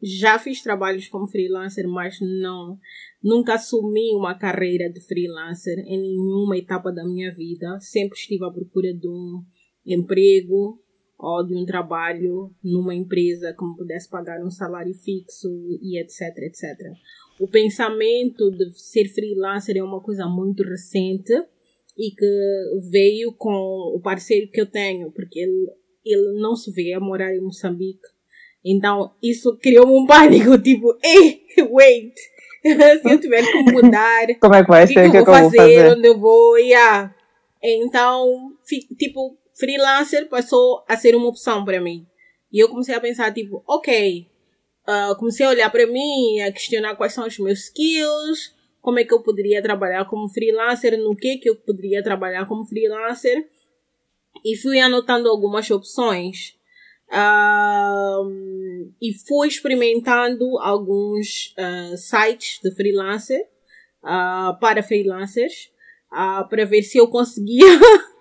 já 0.02 0.38
fiz 0.38 0.62
trabalhos 0.62 1.06
como 1.08 1.28
freelancer, 1.28 1.86
mas 1.86 2.18
não, 2.20 2.78
nunca 3.22 3.54
assumi 3.54 4.14
uma 4.14 4.34
carreira 4.34 4.90
de 4.90 5.00
freelancer 5.00 5.78
em 5.86 6.00
nenhuma 6.00 6.56
etapa 6.56 6.90
da 6.90 7.04
minha 7.04 7.32
vida. 7.32 7.78
Sempre 7.80 8.18
estive 8.18 8.44
à 8.44 8.50
procura 8.50 8.92
de 8.92 9.06
um 9.06 9.44
emprego 9.86 10.81
ou 11.22 11.46
de 11.46 11.54
um 11.54 11.64
trabalho 11.64 12.50
numa 12.62 12.94
empresa 12.94 13.54
que 13.56 13.64
me 13.64 13.76
pudesse 13.76 14.10
pagar 14.10 14.44
um 14.44 14.50
salário 14.50 14.92
fixo 14.94 15.48
e 15.80 15.98
etc, 16.00 16.36
etc. 16.38 16.64
O 17.40 17.48
pensamento 17.48 18.50
de 18.50 18.72
ser 18.78 19.08
freelancer 19.08 19.76
é 19.76 19.82
uma 19.82 20.00
coisa 20.00 20.26
muito 20.26 20.62
recente 20.62 21.32
e 21.96 22.10
que 22.10 22.90
veio 22.90 23.32
com 23.32 23.52
o 23.96 24.00
parceiro 24.02 24.50
que 24.50 24.60
eu 24.60 24.66
tenho, 24.66 25.10
porque 25.12 25.38
ele, 25.38 25.68
ele 26.04 26.40
não 26.40 26.56
se 26.56 26.72
vê 26.72 26.92
a 26.92 27.00
morar 27.00 27.34
em 27.34 27.40
Moçambique 27.40 28.08
então, 28.64 29.12
isso 29.22 29.56
criou 29.58 29.86
um 29.86 30.06
pânico, 30.06 30.56
tipo, 30.62 30.96
ei, 31.02 31.42
wait, 31.70 32.14
se 32.62 33.12
eu 33.12 33.20
tiver 33.20 33.42
que 33.42 33.72
mudar, 33.72 34.26
como 34.40 34.54
é 34.54 34.62
que 34.62 34.70
vai 34.70 34.86
ser? 34.86 35.08
O 35.08 35.10
que, 35.10 35.16
eu 35.18 35.24
vou 35.24 35.34
fazer, 35.34 35.56
fazer? 35.56 35.92
Onde 35.92 36.08
eu 36.08 36.18
vou? 36.18 36.56
Yeah. 36.58 37.14
Então, 37.62 38.52
tipo, 38.96 39.36
freelancer 39.62 40.28
passou 40.28 40.84
a 40.88 40.96
ser 40.96 41.14
uma 41.14 41.28
opção 41.28 41.64
para 41.64 41.80
mim. 41.80 42.04
E 42.52 42.58
eu 42.58 42.68
comecei 42.68 42.96
a 42.96 43.00
pensar, 43.00 43.32
tipo, 43.32 43.62
ok, 43.64 44.26
uh, 44.88 45.16
comecei 45.16 45.46
a 45.46 45.50
olhar 45.50 45.70
para 45.70 45.86
mim, 45.86 46.40
a 46.40 46.50
questionar 46.50 46.96
quais 46.96 47.12
são 47.12 47.24
os 47.24 47.38
meus 47.38 47.66
skills, 47.66 48.52
como 48.80 48.98
é 48.98 49.04
que 49.04 49.14
eu 49.14 49.22
poderia 49.22 49.62
trabalhar 49.62 50.04
como 50.06 50.28
freelancer, 50.28 50.98
no 50.98 51.14
que 51.14 51.38
que 51.38 51.48
eu 51.48 51.54
poderia 51.54 52.02
trabalhar 52.02 52.44
como 52.46 52.64
freelancer. 52.64 53.48
E 54.44 54.56
fui 54.56 54.80
anotando 54.80 55.28
algumas 55.28 55.70
opções. 55.70 56.58
Um, 57.14 58.92
e 59.00 59.12
fui 59.28 59.46
experimentando 59.46 60.58
alguns 60.58 61.54
uh, 61.58 61.96
sites 61.96 62.58
de 62.62 62.74
freelancer 62.74 63.46
uh, 64.02 64.58
para 64.58 64.82
freelancers 64.82 65.70
uh, 66.10 66.48
para 66.48 66.64
ver 66.64 66.82
se 66.82 66.96
eu 66.96 67.08
conseguia 67.08 67.66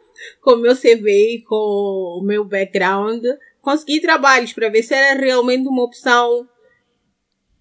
com 0.41 0.51
o 0.51 0.57
meu 0.57 0.75
CV 0.75 1.43
com 1.47 2.19
o 2.19 2.23
meu 2.23 2.43
background 2.45 3.23
conseguir 3.61 4.01
trabalhos 4.01 4.53
para 4.53 4.69
ver 4.69 4.83
se 4.83 4.93
era 4.93 5.19
realmente 5.19 5.67
uma 5.67 5.83
opção 5.83 6.47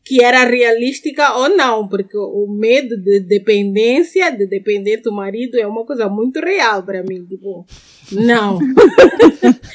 que 0.04 0.24
era 0.24 0.44
realística 0.44 1.34
ou 1.34 1.48
não, 1.50 1.86
porque 1.86 2.16
o 2.16 2.46
medo 2.48 2.96
de 2.96 3.20
dependência, 3.20 4.30
de 4.32 4.46
depender 4.46 4.96
do 5.02 5.12
marido, 5.12 5.58
é 5.58 5.66
uma 5.66 5.84
coisa 5.84 6.08
muito 6.08 6.40
real 6.40 6.82
para 6.82 7.02
mim. 7.02 7.24
Tipo, 7.26 7.64
não. 8.10 8.58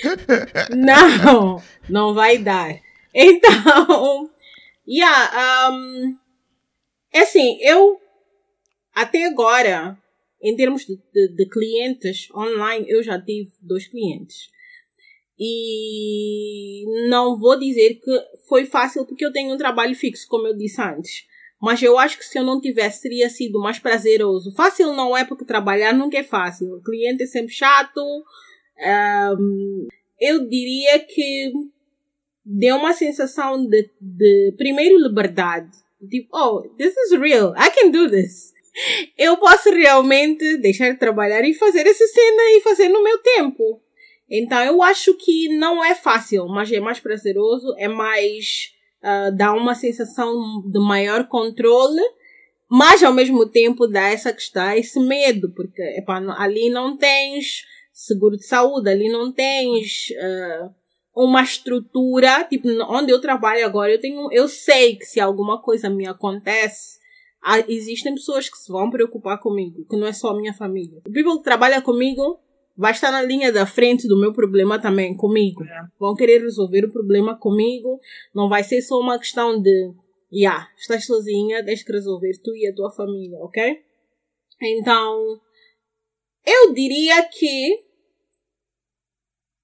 não, 0.75 1.61
não 1.87 2.13
vai 2.13 2.37
dar. 2.37 2.75
Então, 3.13 4.29
yeah, 4.85 5.69
um, 5.71 6.17
é 7.13 7.21
assim, 7.21 7.57
eu 7.61 7.97
até 8.93 9.25
agora, 9.25 9.97
em 10.41 10.55
termos 10.55 10.85
de, 10.85 10.95
de, 11.13 11.35
de 11.35 11.49
clientes 11.49 12.29
online, 12.31 12.85
eu 12.87 13.01
já 13.01 13.19
tive 13.19 13.51
dois 13.61 13.87
clientes. 13.87 14.49
E 15.37 16.85
não 17.09 17.37
vou 17.37 17.59
dizer 17.59 17.95
que 17.95 18.11
foi 18.47 18.65
fácil 18.65 19.05
porque 19.05 19.25
eu 19.25 19.33
tenho 19.33 19.53
um 19.53 19.57
trabalho 19.57 19.95
fixo, 19.95 20.27
como 20.29 20.47
eu 20.47 20.55
disse 20.55 20.81
antes. 20.81 21.25
Mas 21.61 21.81
eu 21.81 21.97
acho 21.97 22.17
que 22.17 22.25
se 22.25 22.37
eu 22.37 22.43
não 22.43 22.61
tivesse, 22.61 23.01
teria 23.01 23.29
sido 23.29 23.59
mais 23.59 23.79
prazeroso. 23.79 24.53
Fácil 24.53 24.93
não 24.93 25.15
é 25.15 25.25
porque 25.25 25.45
trabalhar 25.45 25.93
nunca 25.93 26.17
é 26.17 26.23
fácil. 26.23 26.75
O 26.75 26.81
cliente 26.81 27.23
é 27.23 27.27
sempre 27.27 27.53
chato. 27.53 28.01
Um, 29.39 29.87
eu 30.19 30.47
diria 30.47 30.99
que 30.99 31.51
deu 32.45 32.75
uma 32.77 32.93
sensação 32.93 33.65
de, 33.65 33.89
de, 33.99 34.53
primeiro, 34.57 34.97
liberdade. 34.97 35.71
Tipo, 36.09 36.37
oh, 36.37 36.61
this 36.77 36.95
is 36.95 37.19
real. 37.19 37.53
I 37.57 37.71
can 37.71 37.89
do 37.89 38.09
this. 38.09 38.53
Eu 39.17 39.37
posso 39.37 39.69
realmente 39.71 40.57
deixar 40.57 40.91
de 40.91 40.99
trabalhar 40.99 41.43
e 41.43 41.53
fazer 41.53 41.87
essa 41.87 42.05
cena 42.05 42.43
e 42.57 42.61
fazer 42.61 42.89
no 42.89 43.03
meu 43.03 43.17
tempo. 43.19 43.81
Então 44.29 44.61
eu 44.63 44.81
acho 44.81 45.13
que 45.15 45.49
não 45.57 45.83
é 45.83 45.93
fácil, 45.95 46.47
mas 46.47 46.71
é 46.71 46.79
mais 46.79 46.99
prazeroso, 46.99 47.73
é 47.77 47.87
mais. 47.87 48.73
Uh, 49.01 49.35
dá 49.35 49.53
uma 49.53 49.75
sensação 49.75 50.63
de 50.65 50.79
maior 50.79 51.27
controle, 51.27 52.01
mas 52.67 53.03
ao 53.03 53.13
mesmo 53.13 53.45
tempo 53.45 53.87
dá 53.87 54.07
essa 54.09 54.33
questão, 54.33 54.71
esse 54.71 54.99
medo, 54.99 55.53
porque 55.55 55.81
epa, 55.95 56.17
ali 56.37 56.69
não 56.69 56.97
tens 56.97 57.63
seguro 57.93 58.35
de 58.35 58.45
saúde, 58.45 58.89
ali 58.89 59.09
não 59.09 59.31
tens. 59.31 60.07
Uh, 60.11 60.73
uma 61.15 61.41
estrutura, 61.41 62.43
tipo, 62.43 62.67
onde 62.89 63.09
eu 63.09 63.21
trabalho 63.21 63.65
agora, 63.65 63.89
eu 63.89 64.01
tenho, 64.01 64.27
eu 64.33 64.49
sei 64.49 64.97
que 64.97 65.05
se 65.05 65.19
alguma 65.19 65.61
coisa 65.61 65.89
me 65.89 66.05
acontece, 66.05 66.94
existem 67.67 68.13
pessoas 68.15 68.49
que 68.49 68.57
se 68.57 68.71
vão 68.71 68.89
preocupar 68.89 69.39
comigo, 69.39 69.85
que 69.89 69.95
não 69.95 70.07
é 70.07 70.13
só 70.13 70.29
a 70.29 70.35
minha 70.35 70.53
família. 70.53 70.99
O 71.07 71.11
people 71.11 71.37
que 71.37 71.43
trabalha 71.43 71.81
comigo 71.81 72.39
vai 72.77 72.91
estar 72.91 73.11
na 73.11 73.21
linha 73.21 73.51
da 73.51 73.65
frente 73.65 74.07
do 74.07 74.19
meu 74.19 74.33
problema 74.33 74.79
também 74.79 75.15
comigo. 75.15 75.63
É. 75.63 75.87
Vão 75.99 76.15
querer 76.15 76.41
resolver 76.41 76.85
o 76.85 76.91
problema 76.91 77.37
comigo. 77.37 77.99
Não 78.33 78.49
vai 78.49 78.63
ser 78.63 78.81
só 78.81 78.99
uma 78.99 79.17
questão 79.17 79.61
de, 79.61 79.93
yeah, 80.33 80.67
estás 80.77 81.05
sozinha, 81.05 81.63
deixa 81.63 81.85
que 81.85 81.91
resolver 81.91 82.31
tu 82.43 82.55
e 82.55 82.67
a 82.67 82.75
tua 82.75 82.91
família, 82.91 83.37
ok? 83.39 83.81
Então, 84.61 85.39
eu 86.45 86.73
diria 86.73 87.23
que 87.29 87.85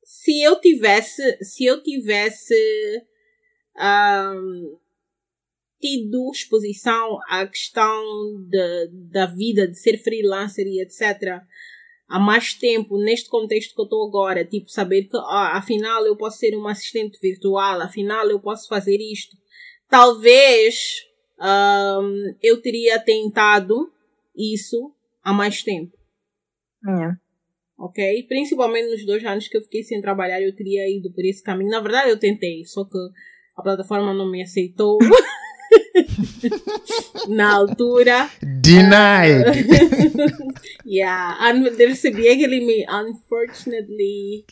se 0.03 0.41
eu 0.41 0.59
tivesse, 0.59 1.43
se 1.43 1.65
eu 1.65 1.81
tivesse 1.81 2.53
um, 3.77 4.77
tido 5.81 6.29
exposição 6.31 7.17
à 7.27 7.45
questão 7.47 8.03
de, 8.47 8.87
da 9.11 9.25
vida, 9.25 9.67
de 9.67 9.77
ser 9.77 9.97
freelancer 9.97 10.65
e 10.67 10.81
etc., 10.81 11.41
há 12.07 12.19
mais 12.19 12.53
tempo 12.53 12.97
neste 12.97 13.29
contexto 13.29 13.73
que 13.73 13.81
eu 13.81 13.85
estou 13.85 14.07
agora, 14.07 14.45
tipo 14.45 14.69
saber 14.69 15.05
que 15.05 15.17
ah, 15.17 15.57
afinal 15.57 16.05
eu 16.05 16.15
posso 16.15 16.37
ser 16.37 16.55
uma 16.55 16.71
assistente 16.71 17.17
virtual, 17.19 17.81
afinal 17.81 18.29
eu 18.29 18.39
posso 18.39 18.67
fazer 18.67 18.97
isto. 18.97 19.35
Talvez 19.89 21.05
um, 21.39 22.35
eu 22.41 22.61
teria 22.61 22.99
tentado 22.99 23.91
isso 24.35 24.93
há 25.23 25.33
mais 25.33 25.63
tempo. 25.63 25.97
Yeah. 26.85 27.17
Ok? 27.77 28.23
Principalmente 28.27 28.91
nos 28.91 29.05
dois 29.05 29.23
anos 29.25 29.47
que 29.47 29.57
eu 29.57 29.61
fiquei 29.61 29.83
sem 29.83 30.01
trabalhar, 30.01 30.41
eu 30.41 30.55
teria 30.55 30.89
ido 30.89 31.11
por 31.11 31.25
esse 31.25 31.41
caminho. 31.41 31.71
Na 31.71 31.79
verdade, 31.79 32.09
eu 32.09 32.19
tentei, 32.19 32.63
só 32.65 32.83
que 32.83 32.97
a 33.57 33.61
plataforma 33.61 34.13
não 34.13 34.29
me 34.29 34.43
aceitou. 34.43 34.99
Na 37.27 37.55
altura. 37.55 38.29
Denied! 38.41 39.65
yeah, 40.85 41.37
and 41.39 41.65
recebi 41.77 42.29
aquele 42.29 42.65
me 42.65 42.85
unfortunately 42.87 44.45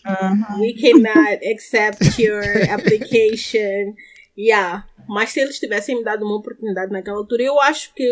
we 0.60 0.74
cannot 0.74 1.40
accept 1.44 2.20
your 2.20 2.44
application. 2.70 3.96
Yeah, 4.36 4.86
mas 5.08 5.32
se 5.32 5.42
eles 5.42 5.60
tivessem 5.60 5.98
me 5.98 6.04
dado 6.04 6.24
uma 6.26 6.38
oportunidade 6.38 6.92
naquela 6.92 7.18
altura, 7.18 7.44
eu 7.44 7.60
acho 7.60 7.94
que 7.94 8.10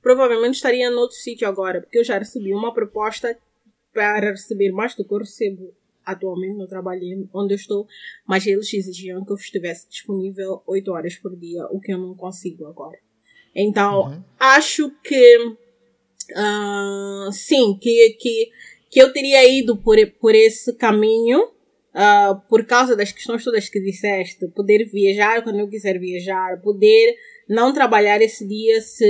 provavelmente 0.00 0.54
estaria 0.54 0.90
no 0.90 0.98
outro 1.00 1.16
sítio 1.16 1.46
agora, 1.46 1.80
porque 1.82 1.98
eu 1.98 2.04
já 2.04 2.18
recebi 2.18 2.54
uma 2.54 2.72
proposta 2.72 3.36
para 3.92 4.30
receber 4.30 4.70
mais 4.70 4.94
do 4.94 5.04
que 5.04 5.12
eu 5.12 5.18
recebo 5.18 5.74
atualmente 6.08 6.56
no 6.56 6.66
trabalho 6.66 7.28
onde 7.34 7.54
eu 7.54 7.56
estou, 7.56 7.86
mas 8.26 8.46
eles 8.46 8.72
exigiam 8.72 9.24
que 9.24 9.32
eu 9.32 9.36
estivesse 9.36 9.88
disponível 9.88 10.62
8 10.66 10.90
horas 10.90 11.16
por 11.16 11.36
dia, 11.36 11.66
o 11.70 11.78
que 11.78 11.92
eu 11.92 11.98
não 11.98 12.14
consigo 12.14 12.66
agora. 12.66 12.98
Então, 13.54 14.08
uhum. 14.08 14.24
acho 14.38 14.90
que 15.02 15.36
uh, 16.32 17.32
sim, 17.32 17.78
que, 17.80 18.16
que, 18.18 18.50
que 18.90 19.00
eu 19.00 19.12
teria 19.12 19.46
ido 19.48 19.76
por, 19.76 19.96
por 20.20 20.34
esse 20.34 20.72
caminho 20.74 21.42
uh, 21.42 22.40
por 22.48 22.64
causa 22.64 22.96
das 22.96 23.12
questões 23.12 23.44
todas 23.44 23.68
que 23.68 23.80
disseste, 23.80 24.48
poder 24.48 24.84
viajar 24.86 25.42
quando 25.42 25.58
eu 25.58 25.68
quiser 25.68 25.98
viajar, 25.98 26.60
poder 26.62 27.16
não 27.48 27.72
trabalhar 27.72 28.20
esse 28.22 28.46
dia 28.46 28.80
se 28.80 29.04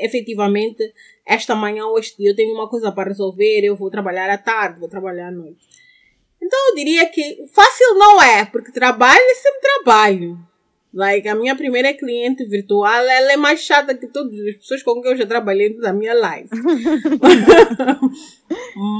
efetivamente 0.00 0.82
esta 1.26 1.54
manhã 1.54 1.86
ou 1.86 1.98
este 1.98 2.18
dia 2.18 2.30
eu 2.30 2.36
tenho 2.36 2.54
uma 2.54 2.68
coisa 2.68 2.92
para 2.92 3.08
resolver, 3.08 3.60
eu 3.64 3.74
vou 3.74 3.90
trabalhar 3.90 4.30
à 4.30 4.38
tarde, 4.38 4.78
vou 4.78 4.88
trabalhar 4.88 5.28
à 5.28 5.32
noite. 5.32 5.66
Então 6.46 6.68
eu 6.68 6.74
diria 6.76 7.08
que 7.08 7.44
fácil 7.52 7.94
não 7.94 8.22
é, 8.22 8.44
porque 8.44 8.70
trabalho 8.70 9.20
é 9.20 9.34
sempre 9.34 9.60
trabalho. 9.60 10.38
Like, 10.94 11.28
a 11.28 11.34
minha 11.34 11.56
primeira 11.56 11.92
cliente 11.92 12.44
virtual, 12.46 13.04
ela 13.04 13.32
é 13.32 13.36
mais 13.36 13.60
chata 13.60 13.94
que 13.94 14.06
todas 14.06 14.38
as 14.46 14.56
pessoas 14.56 14.82
com 14.82 15.02
quem 15.02 15.10
eu 15.10 15.16
já 15.16 15.26
trabalhei 15.26 15.76
na 15.76 15.92
minha 15.92 16.14
live. 16.14 16.48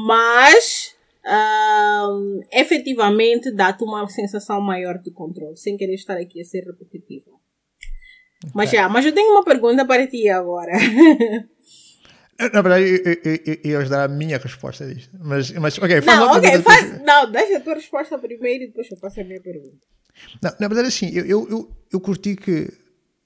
Mas, 0.06 0.94
um, 1.24 2.40
efetivamente, 2.52 3.50
dá-te 3.50 3.82
uma 3.82 4.06
sensação 4.08 4.60
maior 4.60 4.98
de 4.98 5.10
controle, 5.10 5.56
sem 5.56 5.76
querer 5.76 5.94
estar 5.94 6.18
aqui 6.18 6.40
a 6.40 6.44
ser 6.44 6.64
repetitiva. 6.64 7.30
Okay. 7.30 8.52
Mas 8.54 8.70
já, 8.70 8.88
mas 8.88 9.06
eu 9.06 9.14
tenho 9.14 9.32
uma 9.32 9.42
pergunta 9.42 9.86
para 9.86 10.06
ti 10.06 10.28
agora. 10.28 10.72
Na 12.38 12.60
verdade, 12.60 12.84
eu, 12.84 13.12
eu, 13.24 13.58
eu, 13.64 13.82
ia 13.82 13.88
dar 13.88 14.04
a 14.04 14.08
minha 14.08 14.36
resposta 14.38 14.86
disto. 14.86 15.16
Mas, 15.18 15.50
mas 15.52 15.78
ok, 15.78 16.02
faz 16.02 16.18
Não, 16.18 16.32
ok, 16.32 16.62
faz, 16.62 17.02
não, 17.02 17.30
deixa 17.30 17.56
a 17.56 17.60
tua 17.60 17.74
resposta 17.74 18.18
primeiro 18.18 18.64
e 18.64 18.66
depois 18.66 18.90
eu 18.90 18.96
faço 18.98 19.20
a 19.20 19.24
minha 19.24 19.40
pergunta. 19.40 19.86
Não, 20.42 20.52
na 20.60 20.68
verdade, 20.68 20.88
assim, 20.88 21.10
eu, 21.10 21.24
eu, 21.24 21.48
eu, 21.48 21.76
eu 21.92 22.00
curti 22.00 22.36
que 22.36 22.72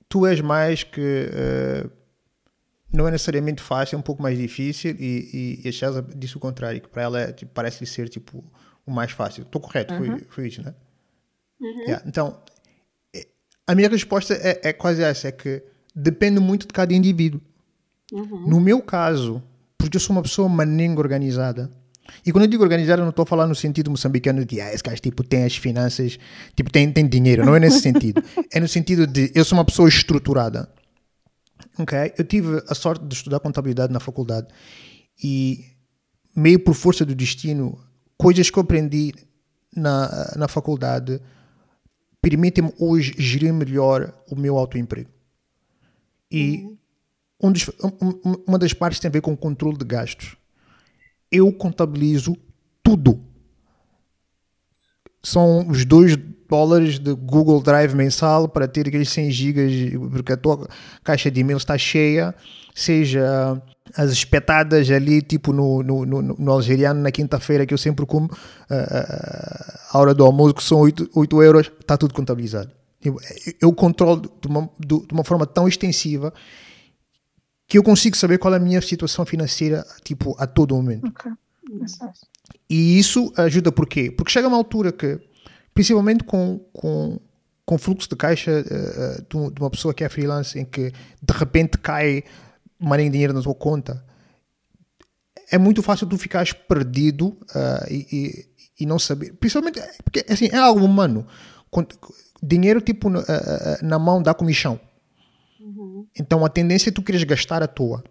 tu 0.09 0.27
és 0.27 0.41
mais 0.41 0.85
que. 0.85 1.01
Uh, 1.01 1.91
não 2.93 3.07
é 3.07 3.11
necessariamente 3.11 3.63
fácil, 3.63 3.97
é 3.97 3.99
um 3.99 4.03
pouco 4.03 4.23
mais 4.23 4.37
difícil. 4.37 4.97
E, 4.99 5.31
e, 5.33 5.61
e 5.65 5.69
a 5.69 5.73
Chelsea 5.73 6.05
disse 6.17 6.37
o 6.37 6.41
contrário, 6.41 6.81
que 6.81 6.89
para 6.89 7.03
ela 7.03 7.21
é, 7.21 7.33
tipo, 7.33 7.53
parece 7.53 7.85
ser 7.87 8.09
tipo, 8.09 8.45
o 8.85 8.91
mais 8.91 9.13
fácil. 9.13 9.43
Estou 9.43 9.61
correto, 9.61 9.95
uhum. 9.95 10.19
foi, 10.19 10.27
foi 10.29 10.49
isso, 10.49 10.63
né? 10.63 10.75
Uhum. 11.61 11.83
Yeah, 11.83 12.03
então, 12.07 12.43
é, 13.15 13.27
a 13.67 13.75
minha 13.75 13.89
resposta 13.89 14.35
é, 14.35 14.61
é 14.69 14.73
quase 14.73 15.03
essa: 15.03 15.29
é 15.29 15.33
que 15.33 15.63
depende 15.95 16.41
muito 16.41 16.67
de 16.67 16.73
cada 16.73 16.93
indivíduo. 16.93 17.41
Uhum. 18.13 18.49
No 18.49 18.61
meu 18.61 18.83
caso, 18.83 19.43
porque 19.79 19.97
eu 19.97 20.01
sou 20.01 20.15
uma 20.15 20.23
pessoa 20.23 20.49
maninga 20.49 21.01
organizada, 21.01 21.71
e 22.25 22.33
quando 22.33 22.45
eu 22.45 22.51
digo 22.51 22.63
organizada, 22.63 23.03
não 23.03 23.11
estou 23.11 23.25
falando 23.25 23.51
no 23.51 23.55
sentido 23.55 23.91
moçambicano 23.91 24.45
de 24.45 24.61
ah, 24.61 24.73
esse 24.73 24.83
gajo 24.83 25.01
tipo, 25.01 25.23
tem 25.23 25.45
as 25.45 25.57
finanças, 25.57 26.19
tipo, 26.55 26.71
tem, 26.71 26.91
tem 26.93 27.09
dinheiro. 27.09 27.45
Não 27.45 27.55
é 27.55 27.61
nesse 27.61 27.81
sentido. 27.81 28.23
É 28.53 28.59
no 28.59 28.67
sentido 28.67 29.07
de 29.07 29.31
eu 29.35 29.45
sou 29.45 29.57
uma 29.57 29.65
pessoa 29.65 29.89
estruturada. 29.89 30.69
Ok? 31.79 32.13
Eu 32.19 32.25
tive 32.25 32.63
a 32.69 32.75
sorte 32.75 33.05
de 33.05 33.15
estudar 33.15 33.39
contabilidade 33.41 33.93
na 33.93 34.01
faculdade 34.01 34.49
e, 35.23 35.65
meio 36.35 36.59
por 36.59 36.75
força 36.75 37.05
do 37.05 37.15
destino, 37.15 37.79
coisas 38.17 38.51
que 38.51 38.59
eu 38.59 38.63
aprendi 38.63 39.15
na, 39.75 40.35
na 40.37 40.49
faculdade 40.49 41.21
permitem-me 42.21 42.73
hoje 42.79 43.15
gerir 43.17 43.53
melhor 43.53 44.13
o 44.29 44.35
meu 44.35 44.59
autoemprego. 44.59 45.11
E 46.31 46.65
uhum 46.65 46.80
um 47.43 47.53
dos, 47.53 47.69
um, 47.83 48.43
uma 48.47 48.59
das 48.59 48.73
partes 48.73 49.01
tem 49.01 49.09
a 49.09 49.13
ver 49.13 49.21
com 49.21 49.33
o 49.33 49.37
controle 49.37 49.77
de 49.77 49.85
gastos. 49.85 50.37
Eu 51.31 51.53
contabilizo 51.53 52.37
tudo. 52.83 53.21
São 55.23 55.69
os 55.69 55.85
2 55.85 56.17
dólares 56.49 56.99
de 56.99 57.15
Google 57.15 57.63
Drive 57.63 57.95
mensal 57.95 58.49
para 58.49 58.67
ter 58.67 58.89
aqueles 58.89 59.09
100 59.11 59.31
gigas, 59.31 59.73
porque 60.11 60.33
a 60.33 60.37
tua 60.37 60.69
caixa 61.05 61.31
de 61.31 61.41
e-mails 61.41 61.63
está 61.63 61.79
cheia, 61.79 62.35
seja 62.75 63.63
as 63.97 64.11
espetadas 64.11 64.91
ali, 64.91 65.23
tipo 65.23 65.53
no, 65.53 65.83
no, 65.83 66.05
no, 66.05 66.23
no 66.23 66.53
algeriano, 66.53 67.01
na 67.01 67.11
quinta-feira, 67.11 67.67
que 67.67 67.75
eu 67.75 67.79
sempre 67.79 68.05
como, 68.07 68.27
uh, 68.27 68.29
uh, 68.29 69.79
a 69.93 69.99
hora 69.99 70.15
do 70.15 70.25
almoço, 70.25 70.55
que 70.55 70.63
são 70.63 70.79
8, 70.81 71.11
8 71.15 71.43
euros, 71.43 71.71
está 71.81 71.97
tudo 71.97 72.15
contabilizado. 72.15 72.71
Eu 73.61 73.73
controlo 73.73 74.21
de 74.21 74.47
uma, 74.47 74.69
de 74.79 75.13
uma 75.13 75.25
forma 75.25 75.47
tão 75.47 75.67
extensiva 75.67 76.33
que 77.71 77.79
eu 77.79 77.85
consigo 77.85 78.17
saber 78.17 78.37
qual 78.39 78.53
é 78.53 78.57
a 78.57 78.61
minha 78.61 78.83
situação 78.83 79.25
financeira, 79.25 79.87
tipo, 80.03 80.35
a 80.41 80.45
todo 80.45 80.75
momento. 80.75 81.07
Okay. 81.07 81.31
E 82.69 82.99
isso 82.99 83.33
ajuda 83.37 83.71
por 83.71 83.87
quê? 83.87 84.11
Porque 84.11 84.33
chega 84.33 84.49
uma 84.49 84.57
altura 84.57 84.91
que, 84.91 85.21
principalmente 85.73 86.25
com, 86.25 86.59
com, 86.73 87.21
com 87.65 87.79
fluxo 87.79 88.09
de 88.09 88.17
caixa 88.17 88.51
uh, 88.51 89.53
de 89.53 89.61
uma 89.61 89.71
pessoa 89.71 89.95
que 89.95 90.03
é 90.03 90.09
freelance, 90.09 90.59
em 90.59 90.65
que 90.65 90.91
de 91.23 91.33
repente 91.33 91.79
cai 91.79 92.25
de 92.81 93.11
dinheiro 93.11 93.33
na 93.33 93.41
tua 93.41 93.55
conta, 93.55 94.05
é 95.49 95.57
muito 95.57 95.81
fácil 95.81 96.09
tu 96.09 96.19
ficares 96.19 96.53
perdido 96.53 97.29
uh, 97.29 97.87
e, 97.89 98.07
e, 98.11 98.83
e, 98.83 98.87
não 98.87 98.99
saber. 98.99 99.33
Principalmente 99.35 99.81
porque 100.03 100.27
assim, 100.29 100.49
é 100.51 100.57
algo 100.57 100.85
humano. 100.85 101.25
Dinheiro 102.43 102.81
tipo 102.81 103.09
na 103.81 103.97
mão 103.97 104.21
dá 104.21 104.35
comissão. 104.35 104.81
Então 106.19 106.45
a 106.45 106.49
tendência 106.49 106.91
é 106.91 106.93
tu 106.93 107.03
queres 107.03 107.23
gastar 107.25 107.63
à 107.63 107.67
toa. 107.67 108.03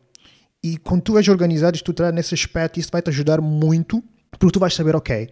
E 0.64 0.78
quando 0.78 1.02
tu 1.02 1.18
és 1.18 1.28
organizado 1.28 1.76
e 1.76 1.78
estruturado 1.78 2.16
nesse 2.16 2.34
aspecto, 2.34 2.80
isso 2.80 2.90
vai 2.92 3.02
te 3.02 3.10
ajudar 3.10 3.40
muito, 3.40 4.04
porque 4.30 4.52
tu 4.52 4.60
vais 4.60 4.74
saber, 4.74 4.96
ok, 4.96 5.30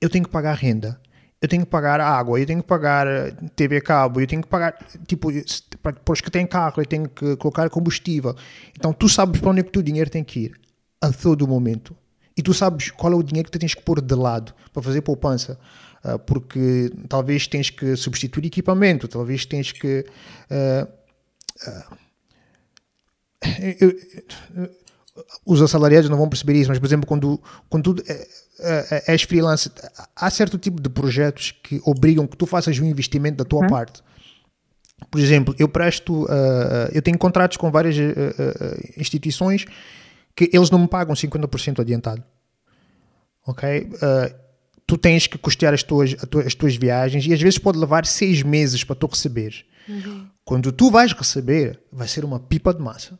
eu 0.00 0.10
tenho 0.10 0.24
que 0.24 0.30
pagar 0.30 0.54
renda, 0.54 1.00
eu 1.40 1.48
tenho 1.48 1.64
que 1.64 1.70
pagar 1.70 2.00
água, 2.00 2.40
eu 2.40 2.46
tenho 2.46 2.60
que 2.60 2.68
pagar 2.68 3.06
TV 3.54 3.76
a 3.76 3.80
cabo, 3.80 4.20
eu 4.20 4.26
tenho 4.26 4.42
que 4.42 4.48
pagar, 4.48 4.76
tipo, 5.06 5.28
para 5.80 6.12
os 6.12 6.20
que 6.20 6.30
têm 6.30 6.46
carro, 6.46 6.82
eu 6.82 6.86
tenho 6.86 7.08
que 7.08 7.36
colocar 7.36 7.70
combustível. 7.70 8.34
Então 8.76 8.92
tu 8.92 9.08
sabes 9.08 9.40
para 9.40 9.50
onde 9.50 9.60
é 9.60 9.62
que 9.62 9.68
o 9.68 9.72
teu 9.72 9.82
dinheiro 9.82 10.10
tem 10.10 10.24
que 10.24 10.40
ir, 10.40 10.60
a 11.00 11.12
todo 11.12 11.46
momento. 11.46 11.96
E 12.36 12.42
tu 12.42 12.52
sabes 12.52 12.90
qual 12.90 13.12
é 13.12 13.16
o 13.16 13.22
dinheiro 13.22 13.46
que 13.46 13.52
tu 13.52 13.60
tens 13.60 13.74
que 13.74 13.82
pôr 13.82 14.00
de 14.00 14.14
lado 14.14 14.52
para 14.72 14.82
fazer 14.82 15.00
poupança. 15.00 15.58
Uh, 16.04 16.18
porque 16.18 16.92
talvez 17.08 17.46
tens 17.46 17.70
que 17.70 17.96
substituir 17.96 18.46
equipamento, 18.46 19.08
talvez 19.08 19.46
tens 19.46 19.72
que 19.72 20.04
uh, 20.50 20.88
eu, 23.80 23.90
eu, 23.90 24.70
os 25.44 25.62
assalariados 25.62 26.10
não 26.10 26.16
vão 26.16 26.28
perceber 26.28 26.54
isso, 26.54 26.68
mas 26.68 26.78
por 26.78 26.86
exemplo, 26.86 27.06
quando, 27.06 27.40
quando 27.68 27.94
tu 27.94 28.02
é, 28.08 28.26
é, 28.58 29.12
és 29.12 29.22
freelance, 29.22 29.70
há 30.14 30.30
certo 30.30 30.58
tipo 30.58 30.80
de 30.80 30.88
projetos 30.88 31.52
que 31.62 31.80
obrigam 31.84 32.26
que 32.26 32.36
tu 32.36 32.46
faças 32.46 32.78
um 32.78 32.84
investimento 32.84 33.38
da 33.38 33.44
tua 33.44 33.62
uhum. 33.62 33.68
parte. 33.68 34.02
Por 35.10 35.20
exemplo, 35.20 35.54
eu 35.58 35.68
presto, 35.68 36.24
uh, 36.24 36.88
eu 36.92 37.02
tenho 37.02 37.18
contratos 37.18 37.56
com 37.58 37.70
várias 37.70 37.96
uh, 37.96 38.00
uh, 38.00 39.00
instituições 39.00 39.66
que 40.34 40.50
eles 40.52 40.70
não 40.70 40.78
me 40.78 40.88
pagam 40.88 41.14
50% 41.14 41.80
adiantado. 41.80 42.22
Ok? 43.46 43.88
tu 44.88 44.96
tens 44.98 45.26
que 45.26 45.38
custear 45.38 45.72
as 45.72 45.82
tuas, 45.82 46.16
as 46.44 46.54
tuas 46.54 46.76
viagens 46.76 47.26
e 47.26 47.32
às 47.32 47.40
vezes 47.40 47.58
pode 47.58 47.78
levar 47.78 48.04
seis 48.06 48.42
meses 48.42 48.84
para 48.84 48.96
tu 48.96 49.06
receber. 49.06 49.64
Uhum. 49.88 50.26
Quando 50.46 50.70
tu 50.70 50.92
vais 50.92 51.12
receber, 51.12 51.82
vai 51.90 52.06
ser 52.06 52.24
uma 52.24 52.38
pipa 52.38 52.72
de 52.72 52.80
massa. 52.80 53.18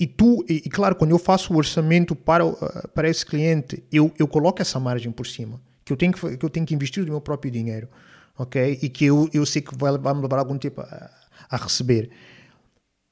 E 0.00 0.06
tu, 0.06 0.42
e, 0.48 0.62
e 0.64 0.70
claro, 0.70 0.96
quando 0.96 1.10
eu 1.10 1.18
faço 1.18 1.52
o 1.52 1.56
orçamento 1.58 2.16
para, 2.16 2.46
uh, 2.46 2.88
para 2.94 3.10
esse 3.10 3.26
cliente, 3.26 3.84
eu, 3.92 4.10
eu 4.18 4.26
coloco 4.26 4.62
essa 4.62 4.80
margem 4.80 5.12
por 5.12 5.26
cima, 5.26 5.60
que 5.84 5.92
eu 5.92 5.98
tenho 5.98 6.14
que, 6.14 6.38
que, 6.38 6.44
eu 6.46 6.48
tenho 6.48 6.64
que 6.64 6.74
investir 6.74 7.04
do 7.04 7.10
meu 7.10 7.20
próprio 7.20 7.52
dinheiro, 7.52 7.88
ok? 8.38 8.78
E 8.80 8.88
que 8.88 9.04
eu, 9.04 9.28
eu 9.34 9.44
sei 9.44 9.60
que 9.60 9.76
vai, 9.76 9.98
vai 9.98 10.14
me 10.14 10.22
levar 10.22 10.38
algum 10.38 10.56
tempo 10.56 10.80
a, 10.80 11.10
a 11.50 11.56
receber. 11.58 12.08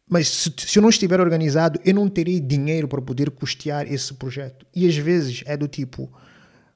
Mas 0.08 0.28
se, 0.28 0.54
se 0.56 0.78
eu 0.78 0.82
não 0.82 0.88
estiver 0.88 1.20
organizado, 1.20 1.78
eu 1.84 1.92
não 1.92 2.08
terei 2.08 2.40
dinheiro 2.40 2.88
para 2.88 3.02
poder 3.02 3.30
custear 3.30 3.92
esse 3.92 4.14
projeto. 4.14 4.64
E 4.74 4.88
às 4.88 4.96
vezes 4.96 5.42
é 5.44 5.54
do 5.54 5.68
tipo: 5.68 6.10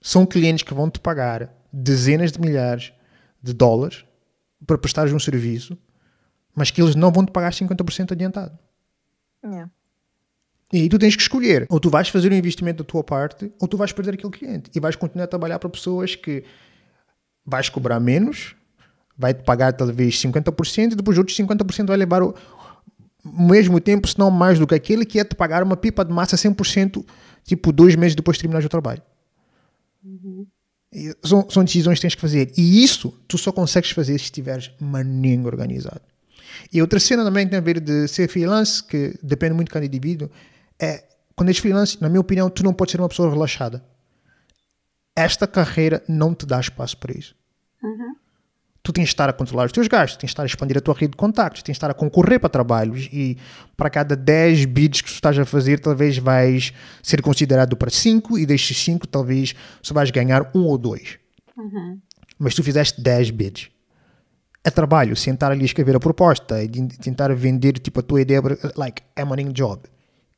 são 0.03 0.27
clientes 0.27 0.65
que 0.65 0.75
vão 0.75 0.91
te 0.91 1.01
pagar 1.01 1.51
dezenas 1.73 2.31
de 2.31 2.39
milhares 2.39 2.93
de 3.43 3.55
dólares 3.55 4.05
para 4.67 4.77
prestares 4.77 5.15
um 5.15 5.19
serviço, 5.19 5.79
mas 6.55 6.71
que 6.71 6.83
eles 6.83 6.95
não 6.95 7.11
vão 7.11 7.25
te 7.25 7.33
pagar 7.33 7.53
50% 7.53 8.13
adiantado. 8.13 8.59
Yeah. 9.45 9.71
E 10.73 10.83
aí 10.83 10.89
tu 10.89 10.99
tens 10.99 11.17
que 11.17 11.23
escolher. 11.23 11.67
Ou 11.69 11.81
tu 11.81 11.91
vais 11.91 12.09
fazer 12.09 12.31
um 12.31 12.37
investimento 12.37 12.83
da 12.83 12.87
tua 12.87 13.03
parte, 13.03 13.51
ou 13.59 13.67
tu 13.67 13.77
vais 13.77 13.93
perder 13.93 14.15
aquele 14.15 14.33
cliente. 14.33 14.71
E 14.75 14.81
vais 14.81 14.95
continuar 14.95 15.25
a 15.25 15.29
trabalhar 15.29 15.59
para 15.59 15.69
pessoas 15.69 16.15
que 16.15 16.45
vais 17.45 17.69
cobrar 17.69 17.99
menos, 17.99 18.55
vai-te 19.17 19.43
pagar 19.43 19.73
talvez 19.73 20.15
50%, 20.21 20.93
e 20.93 20.95
depois 20.95 21.19
outros 21.19 21.37
50% 21.37 21.87
vai 21.87 21.97
levar 21.97 22.23
o, 22.23 22.35
mesmo 23.25 23.81
tempo, 23.81 24.09
se 24.09 24.19
não 24.19 24.31
mais 24.31 24.59
do 24.59 24.67
que 24.67 24.75
aquele 24.75 25.05
que 25.05 25.19
ia 25.19 25.25
te 25.25 25.35
pagar 25.35 25.63
uma 25.63 25.77
pipa 25.77 26.05
de 26.05 26.13
massa 26.13 26.37
100%, 26.37 27.05
tipo 27.45 27.73
dois 27.73 27.97
meses 27.97 28.15
depois 28.15 28.37
de 28.37 28.43
terminar 28.43 28.65
o 28.65 28.69
trabalho. 28.69 29.03
Uhum. 30.05 30.47
São, 31.23 31.49
são, 31.49 31.65
decisões 31.65 31.99
que 31.99 32.03
tens 32.03 32.15
que 32.15 32.21
fazer. 32.21 32.53
E 32.57 32.83
isso 32.83 33.13
tu 33.29 33.39
só 33.39 33.53
consegues 33.53 33.91
fazer 33.91 34.19
se 34.19 34.25
estiveres 34.25 34.71
maninho 34.81 35.47
organizado. 35.47 36.03
E 36.73 36.81
outra 36.81 37.01
cena 37.01 37.25
também 37.25 37.47
tem 37.49 37.59
a 37.59 37.63
ver 37.63 37.81
de 37.81 38.07
ser 38.07 38.29
freelance, 38.29 38.83
que 38.83 39.19
depende 39.23 39.55
muito 39.55 39.69
de 39.69 39.75
cada 39.75 39.87
indivíduo, 39.87 40.31
é 40.81 41.05
quando 41.35 41.49
és 41.49 41.59
freelance, 41.59 42.01
na 42.01 42.09
minha 42.09 42.21
opinião, 42.21 42.51
tu 42.51 42.63
não 42.63 42.73
podes 42.73 42.93
ser 42.93 43.01
uma 43.01 43.09
pessoa 43.09 43.31
relaxada. 43.31 43.83
Esta 45.17 45.47
carreira 45.47 46.03
não 46.07 46.35
te 46.35 46.45
dá 46.45 46.61
espaço 46.61 46.97
para 46.99 47.17
isso. 47.17 47.35
Uhum. 47.83 48.15
Tu 48.83 48.93
tens 48.93 49.05
de 49.05 49.09
estar 49.11 49.29
a 49.29 49.33
controlar 49.33 49.65
os 49.65 49.73
teus 49.73 49.89
gastos, 49.89 50.19
tens 50.19 50.29
de 50.29 50.33
estar 50.33 50.43
a 50.43 50.47
expandir 50.47 50.77
a 50.77 50.81
tua 50.83 50.95
rede 50.95 51.13
de 51.13 51.17
contactos, 51.17 51.63
tens 51.63 51.75
de 51.75 51.79
estar 51.79 51.91
a 51.91 51.95
concorrer 51.95 52.39
para 52.39 52.49
trabalhos 52.51 53.09
e 53.13 53.39
para 53.77 53.89
cada 53.89 54.15
10 54.15 54.67
bids 54.67 55.01
que 55.01 55.09
tu 55.09 55.15
estás 55.15 55.39
a 55.39 55.45
fazer, 55.47 55.81
talvez 55.81 56.19
vais 56.19 56.75
ser 57.03 57.23
considerado 57.23 57.75
para 57.77 57.91
5 57.91 58.39
e 58.39 58.45
destes 58.45 58.77
5 58.83 59.07
talvez 59.07 59.55
só 59.83 59.95
vais 59.95 60.11
ganhar 60.11 60.51
um 60.55 60.65
ou 60.65 60.77
dois. 60.77 61.19
Uhum. 61.57 61.99
Mas 62.39 62.55
tu 62.55 62.63
fizeste 62.63 63.01
10 63.01 63.31
bids. 63.31 63.71
É 64.63 64.71
trabalho, 64.71 65.17
sentar 65.17 65.51
ali 65.51 65.63
a 65.63 65.65
escrever 65.65 65.97
a 65.97 66.01
proposta 66.01 66.63
e 66.63 66.69
tentar 66.69 67.35
vender 67.35 67.79
tipo 67.79 68.01
a 68.01 68.03
tua 68.03 68.21
ideia, 68.21 68.43
like, 68.77 69.03
é 69.17 69.25
money 69.25 69.51
job 69.53 69.81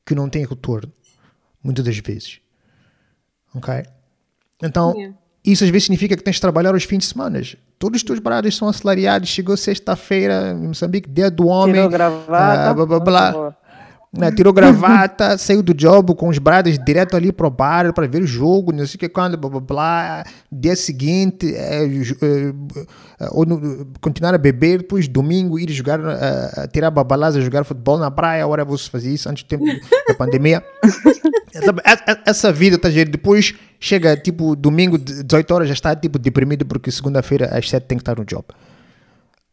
que 0.06 0.14
não 0.14 0.28
tem 0.28 0.44
retorno, 0.44 0.92
muitas 1.62 1.84
das 1.84 1.98
vezes. 1.98 2.40
Ok? 3.54 3.82
Então, 4.62 4.94
yeah. 4.96 5.16
isso 5.44 5.64
às 5.64 5.70
vezes 5.70 5.84
significa 5.84 6.16
que 6.16 6.22
tens 6.22 6.36
de 6.36 6.40
trabalhar 6.40 6.74
os 6.74 6.84
fins 6.84 6.98
de 6.98 7.06
semana. 7.06 7.40
Todos 7.78 8.00
os 8.00 8.04
teus 8.04 8.20
barados 8.20 8.56
são 8.56 8.68
assalariados. 8.68 9.28
Chegou 9.28 9.56
sexta-feira, 9.56 10.52
em 10.52 10.68
Moçambique, 10.68 11.10
dia 11.10 11.30
do 11.30 11.48
homem. 11.48 11.74
Tirou 11.74 11.90
gravata. 11.90 12.70
Uh, 12.70 12.86
blá, 12.86 13.00
blá, 13.00 13.32
blá. 13.32 13.56
Né, 14.14 14.30
tirou 14.30 14.52
gravata, 14.52 15.36
saiu 15.38 15.62
do 15.62 15.72
job 15.72 16.14
com 16.14 16.28
os 16.28 16.36
brados 16.36 16.78
direto 16.84 17.16
ali 17.16 17.32
pro 17.32 17.48
bar 17.50 17.94
para 17.94 18.06
ver 18.06 18.22
o 18.22 18.26
jogo, 18.26 18.70
não 18.70 18.86
sei 18.86 18.96
o 18.96 18.98
que 18.98 19.08
quando, 19.08 19.38
blá 19.38 19.48
blá 19.48 19.60
blá. 19.60 20.24
Dia 20.52 20.76
seguinte, 20.76 21.54
é, 21.54 21.86
é, 21.86 23.28
ou 23.30 23.46
no, 23.46 23.86
continuar 24.02 24.34
a 24.34 24.38
beber, 24.38 24.78
depois 24.78 25.08
domingo 25.08 25.58
ir 25.58 25.70
jogar, 25.70 25.98
uh, 25.98 26.68
tirar 26.70 26.90
babalás, 26.90 27.36
jogar 27.36 27.64
futebol 27.64 27.96
na 27.96 28.10
praia. 28.10 28.44
Agora 28.44 28.66
vou 28.66 28.76
fazer 28.76 29.10
isso 29.10 29.30
antes 29.30 29.44
do 29.44 29.48
tempo 29.48 29.64
da 30.06 30.14
pandemia. 30.14 30.62
essa, 31.54 32.22
essa 32.26 32.52
vida, 32.52 32.78
tá 32.78 32.90
gente 32.90 33.12
Depois 33.12 33.54
chega 33.80 34.14
tipo 34.14 34.54
domingo, 34.54 34.98
18 34.98 35.54
horas, 35.54 35.68
já 35.68 35.74
está 35.74 35.96
tipo 35.96 36.18
deprimido 36.18 36.66
porque 36.66 36.90
segunda-feira 36.90 37.46
às 37.46 37.66
7 37.66 37.84
tem 37.84 37.96
que 37.96 38.02
estar 38.02 38.18
no 38.18 38.26
job. 38.26 38.44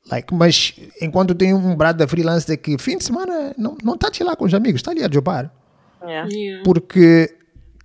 Like, 0.10 0.34
mas 0.34 0.74
enquanto 1.02 1.36
tem 1.36 1.54
um 1.54 1.76
brado 1.76 2.00
da 2.00 2.08
freelancer 2.08 2.60
que 2.60 2.78
fim 2.78 2.98
de 2.98 3.04
semana 3.04 3.54
não, 3.58 3.78
não 3.84 3.94
está 3.94 4.10
lá 4.24 4.36
com 4.36 4.46
os 4.46 4.54
amigos, 4.54 4.80
está 4.80 4.92
ali 4.92 5.04
a 5.04 5.10
jobar. 5.12 5.52
Yeah. 6.02 6.30
Yeah. 6.32 6.64
Porque 6.64 7.36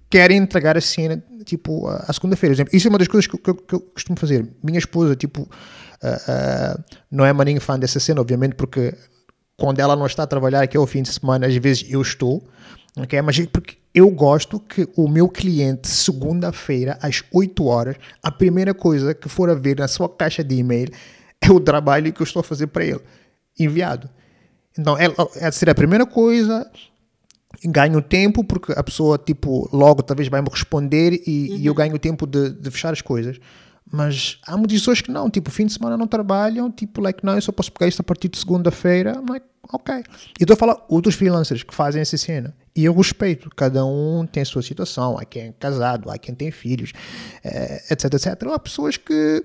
querem 0.08 0.38
entregar 0.38 0.76
a 0.76 0.80
cena, 0.80 1.22
tipo, 1.44 1.86
a, 1.86 2.04
a 2.08 2.12
segunda-feira. 2.12 2.64
Isso 2.72 2.88
é 2.88 2.90
uma 2.90 2.98
das 2.98 3.08
coisas 3.08 3.26
que, 3.26 3.36
que, 3.36 3.52
que, 3.52 3.74
eu 3.74 3.80
costumo 3.80 4.18
fazer. 4.18 4.48
Minha 4.62 4.78
esposa, 4.78 5.14
tipo, 5.16 5.42
uh, 5.42 5.46
uh, 5.46 6.84
não 7.10 7.26
é 7.26 7.32
maninho 7.32 7.60
fã 7.60 7.78
dessa 7.78 8.00
cena, 8.00 8.20
obviamente, 8.20 8.54
porque 8.54 8.94
quando 9.56 9.80
ela 9.80 9.96
não 9.96 10.06
está 10.06 10.22
a 10.22 10.26
trabalhar, 10.26 10.66
que 10.66 10.76
é 10.76 10.80
o 10.80 10.86
fim 10.86 11.02
de 11.02 11.12
semana, 11.12 11.46
às 11.46 11.56
vezes 11.56 11.84
eu 11.90 12.00
estou. 12.00 12.46
Okay? 12.96 13.20
Mas 13.22 13.38
é 13.38 13.46
porque 13.46 13.76
eu 13.92 14.08
gosto 14.10 14.58
que 14.60 14.88
o 14.96 15.08
meu 15.08 15.28
cliente, 15.28 15.88
segunda-feira, 15.88 16.98
às 17.02 17.22
8 17.32 17.64
horas, 17.64 17.96
a 18.22 18.30
primeira 18.30 18.72
coisa 18.72 19.14
que 19.14 19.28
for 19.28 19.50
a 19.50 19.54
ver 19.54 19.78
na 19.78 19.88
sua 19.88 20.08
caixa 20.08 20.42
de 20.42 20.54
e-mail 20.56 20.88
é 21.48 21.50
o 21.50 21.60
trabalho 21.60 22.12
que 22.12 22.20
eu 22.20 22.24
estou 22.24 22.40
a 22.40 22.44
fazer 22.44 22.68
para 22.68 22.84
ele, 22.84 23.00
enviado. 23.58 24.08
Então, 24.78 24.96
é, 24.98 25.06
é 25.36 25.50
ser 25.50 25.70
a 25.70 25.74
primeira 25.74 26.04
coisa, 26.04 26.68
ganho 27.64 28.02
tempo, 28.02 28.42
porque 28.42 28.72
a 28.72 28.82
pessoa, 28.82 29.18
tipo, 29.18 29.68
logo 29.72 30.02
talvez 30.02 30.28
vai 30.28 30.40
me 30.40 30.48
responder 30.50 31.22
e, 31.26 31.50
uhum. 31.50 31.56
e 31.56 31.66
eu 31.66 31.72
uhum. 31.72 31.76
ganho 31.76 31.98
tempo 31.98 32.26
de, 32.26 32.50
de, 32.50 32.70
fechar 32.70 32.92
as 32.92 33.00
coisas. 33.00 33.38
Mas 33.90 34.38
há 34.46 34.56
muitas 34.56 34.78
pessoas 34.78 35.00
que 35.00 35.10
não, 35.10 35.30
tipo, 35.30 35.50
fim 35.50 35.66
de 35.66 35.72
semana 35.74 35.96
não 35.96 36.06
trabalham, 36.06 36.70
tipo, 36.70 37.00
like, 37.00 37.24
não, 37.24 37.34
eu 37.34 37.42
só 37.42 37.52
posso 37.52 37.70
pegar 37.70 37.86
isto 37.86 38.00
a 38.00 38.02
partir 38.02 38.28
de 38.28 38.38
segunda-feira, 38.38 39.22
like, 39.28 39.46
ok. 39.72 39.94
E 40.40 40.42
estou 40.42 40.54
a 40.54 40.56
falar 40.56 40.84
outros 40.88 41.14
freelancers 41.14 41.62
que 41.62 41.74
fazem 41.74 42.00
essa 42.02 42.16
cena. 42.16 42.54
E 42.74 42.84
eu 42.84 42.94
respeito, 42.94 43.48
cada 43.54 43.84
um 43.84 44.26
tem 44.26 44.42
a 44.42 44.46
sua 44.46 44.62
situação, 44.62 45.16
há 45.16 45.24
quem 45.24 45.42
é 45.42 45.52
casado, 45.52 46.10
há 46.10 46.18
quem 46.18 46.34
tem 46.34 46.50
filhos, 46.50 46.92
etc, 47.88 48.14
etc. 48.14 48.42
Há 48.52 48.58
pessoas 48.58 48.96
que 48.96 49.44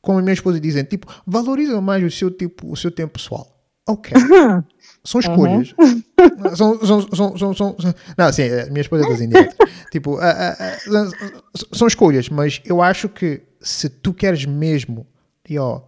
como 0.00 0.18
a 0.18 0.22
minha 0.22 0.32
esposa 0.32 0.58
dizem, 0.60 0.84
tipo, 0.84 1.06
valoriza 1.26 1.80
mais 1.80 2.02
o 2.02 2.10
seu, 2.10 2.30
tipo, 2.30 2.70
o 2.70 2.76
seu 2.76 2.90
tempo 2.90 3.14
pessoal. 3.14 3.46
Ok. 3.88 4.12
São 5.04 5.20
escolhas. 5.20 5.74
Uhum. 6.20 6.54
São, 6.54 6.78
são, 6.84 7.00
são, 7.14 7.38
são, 7.38 7.54
são, 7.54 7.76
Não, 8.16 8.30
sim, 8.30 8.42
a 8.42 8.66
minha 8.66 8.82
esposa 8.82 9.06
é 9.06 9.08
das 9.08 9.20
indiretas. 9.22 9.56
tipo, 9.90 10.16
uh, 10.16 10.18
uh, 10.18 11.08
uh, 11.08 11.74
são 11.74 11.88
escolhas, 11.88 12.28
mas 12.28 12.60
eu 12.62 12.82
acho 12.82 13.08
que 13.08 13.42
se 13.58 13.88
tu 13.88 14.12
queres 14.12 14.44
mesmo, 14.44 15.06
e 15.48 15.58
ó, 15.58 15.80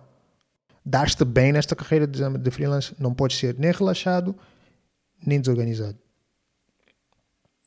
dar-te 0.85 1.23
bem 1.23 1.53
nesta 1.53 1.77
carreira 1.77 2.07
de, 2.07 2.39
de 2.39 2.51
freelance, 2.51 2.95
não 2.99 3.13
podes 3.13 3.37
ser 3.37 3.59
nem 3.59 3.71
relaxado, 3.73 4.35
nem 5.25 5.39
desorganizado. 5.39 5.99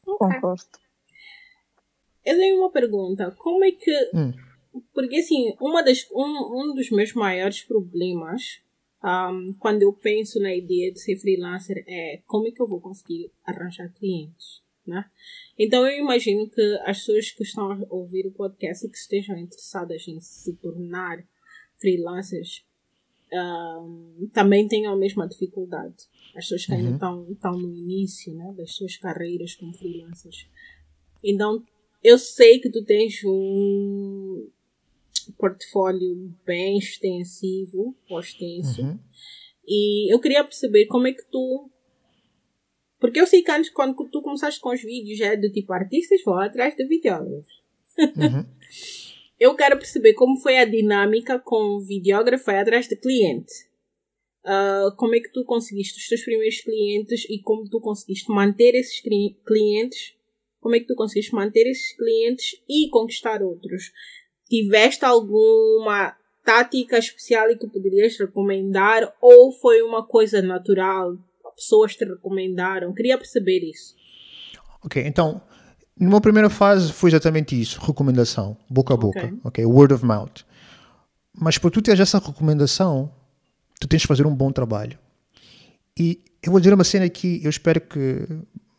Concordo. 0.04 0.64
Eu 2.26 2.36
tenho 2.36 2.60
uma 2.60 2.72
pergunta. 2.72 3.32
Como 3.38 3.64
é 3.64 3.72
que. 3.72 4.10
Hum 4.12 4.34
porque, 4.94 5.18
assim, 5.18 5.54
uma 5.60 5.82
das, 5.84 6.08
um, 6.12 6.72
um 6.72 6.74
dos 6.74 6.90
meus 6.90 7.14
maiores 7.14 7.62
problemas 7.62 8.62
um, 9.04 9.54
quando 9.60 9.84
eu 9.84 9.94
penso 9.94 10.40
na 10.40 10.54
ideia 10.54 10.92
de 10.92 11.00
ser 11.00 11.16
freelancer 11.18 11.84
é 11.88 12.22
como 12.26 12.48
é 12.48 12.52
que 12.52 12.62
eu 12.62 12.68
vou 12.68 12.82
conseguir 12.82 13.32
arranjar 13.46 13.94
clientes, 13.94 14.64
né? 14.86 15.06
Então, 15.58 15.86
eu 15.86 16.00
imagino 16.00 16.50
que 16.50 16.62
as 16.86 17.00
pessoas 17.00 17.32
que 17.32 17.44
estão 17.44 17.72
a 17.72 17.78
ouvir 17.90 18.26
o 18.26 18.32
podcast 18.32 18.86
e 18.86 18.90
que 18.90 18.98
estejam 18.98 19.38
interessadas 19.38 20.08
em 20.08 20.20
se 20.20 20.54
tornar 20.54 21.24
freelancers 21.78 22.66
um, 23.32 24.30
também 24.34 24.68
tenham 24.68 24.94
a 24.94 24.98
mesma 24.98 25.28
dificuldade. 25.28 25.96
As 26.30 26.46
pessoas 26.46 26.66
que 26.66 26.74
ainda 26.74 26.90
uhum. 26.90 26.96
estão, 26.96 27.32
estão 27.32 27.52
no 27.54 27.74
início 27.76 28.34
né, 28.34 28.54
das 28.58 28.72
suas 28.74 28.98
carreiras 28.98 29.56
como 29.56 29.74
freelancers. 29.74 30.48
Então, 31.24 31.64
eu 32.04 32.18
sei 32.18 32.60
que 32.60 32.70
tu 32.70 32.84
tens 32.84 33.24
um, 33.26 34.48
portfólio 35.34 36.34
bem 36.46 36.78
extensivo, 36.78 37.96
extenso. 38.20 38.82
Uhum. 38.82 39.00
E 39.68 40.14
eu 40.14 40.20
queria 40.20 40.44
perceber 40.44 40.86
como 40.86 41.08
é 41.08 41.14
que 41.14 41.26
tu. 41.32 41.70
Porque 43.00 43.20
eu 43.20 43.28
sei 43.28 43.42
que 43.42 43.52
antes, 43.52 43.70
quando 43.70 43.96
tu 44.10 44.22
começaste 44.22 44.60
com 44.60 44.74
os 44.74 44.82
vídeos, 44.82 45.20
é 45.22 45.36
do 45.36 45.52
tipo 45.52 45.74
artistas 45.74 46.22
vão 46.24 46.40
atrás 46.40 46.76
de 46.76 46.86
videógrafos. 46.86 47.54
Uhum. 47.98 48.46
eu 49.40 49.56
quero 49.56 49.78
perceber 49.78 50.14
como 50.14 50.40
foi 50.40 50.58
a 50.58 50.66
dinâmica 50.66 51.40
com 51.40 51.76
o 51.76 51.82
videógrafo 51.82 52.52
atrás 52.52 52.88
de 52.88 52.96
cliente. 52.96 53.54
Uh, 54.46 54.96
como 54.96 55.16
é 55.16 55.20
que 55.20 55.32
tu 55.32 55.44
conseguiste 55.44 56.00
os 56.00 56.08
teus 56.08 56.24
primeiros 56.24 56.62
clientes 56.62 57.26
e 57.28 57.40
como 57.40 57.68
tu 57.68 57.80
conseguiste 57.82 58.30
manter 58.32 58.76
esses 58.76 59.02
clientes? 59.02 60.14
Como 60.60 60.76
é 60.76 60.80
que 60.80 60.86
tu 60.86 60.96
conseguiste 60.96 61.34
manter 61.34 61.68
esses 61.68 61.96
clientes 61.98 62.62
e 62.70 62.90
conquistar 62.90 63.42
outros? 63.42 63.92
Tiveste 64.50 65.06
alguma 65.06 66.16
tática 66.44 66.98
especial 66.98 67.48
que 67.58 67.68
poderias 67.68 68.18
recomendar 68.18 69.12
ou 69.22 69.52
foi 69.52 69.82
uma 69.82 70.06
coisa 70.06 70.42
natural? 70.42 71.18
Pessoas 71.56 71.96
te 71.96 72.04
recomendaram? 72.04 72.94
Queria 72.94 73.18
perceber 73.18 73.60
isso. 73.64 73.96
Ok, 74.84 75.02
então, 75.06 75.42
numa 75.98 76.20
primeira 76.20 76.50
fase 76.50 76.92
foi 76.92 77.10
exatamente 77.10 77.60
isso, 77.60 77.80
recomendação, 77.80 78.58
boca 78.70 78.94
a 78.94 78.98
boca, 78.98 79.20
ok, 79.20 79.40
okay? 79.44 79.66
word 79.66 79.94
of 79.94 80.06
mouth. 80.06 80.44
Mas 81.34 81.58
para 81.58 81.72
tu 81.72 81.82
teres 81.82 82.00
essa 82.00 82.20
recomendação, 82.20 83.12
tu 83.80 83.88
tens 83.88 84.02
de 84.02 84.08
fazer 84.08 84.28
um 84.28 84.36
bom 84.36 84.52
trabalho. 84.52 85.00
E 85.98 86.22
eu 86.44 86.52
vou 86.52 86.60
dizer 86.60 86.74
uma 86.74 86.84
cena 86.84 87.10
que 87.10 87.42
eu 87.44 87.50
espero 87.50 87.82
que 87.82 88.28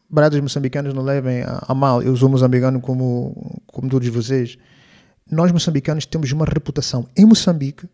brados 0.09 0.39
moçambicanos 0.39 0.95
não 0.95 1.03
levem 1.03 1.43
a, 1.43 1.65
a 1.69 1.75
mal. 1.75 2.03
Eu 2.03 2.17
sou 2.17 2.29
moçambicano 2.29 2.81
como, 2.81 3.63
como 3.67 3.89
todos 3.89 4.09
vocês 4.09 4.59
nós 5.31 5.51
moçambicanos 5.53 6.07
temos 6.07 6.31
uma 6.33 6.45
reputação 6.45 7.09
em 7.17 7.25
Moçambique, 7.25 7.89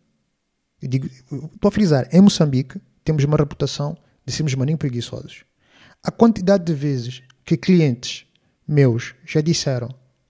eu 0.81 0.89
digo, 0.89 1.07
estou 1.07 1.69
a 1.69 1.71
frisar, 1.71 2.09
em 2.13 2.21
Moçambique 2.21 2.81
temos 3.05 3.25
uma 3.25 3.37
reputação 3.37 3.97
de 4.25 4.33
sermos 4.33 4.55
maninho 4.55 4.79
preguiçosos. 4.79 5.45
A 6.03 6.11
quantidade 6.11 6.65
de 6.65 6.75
vezes 6.75 7.23
que 7.45 7.57
clientes 7.57 8.27
meus 8.67 9.15
já 9.25 9.41
disseram: 9.41 9.89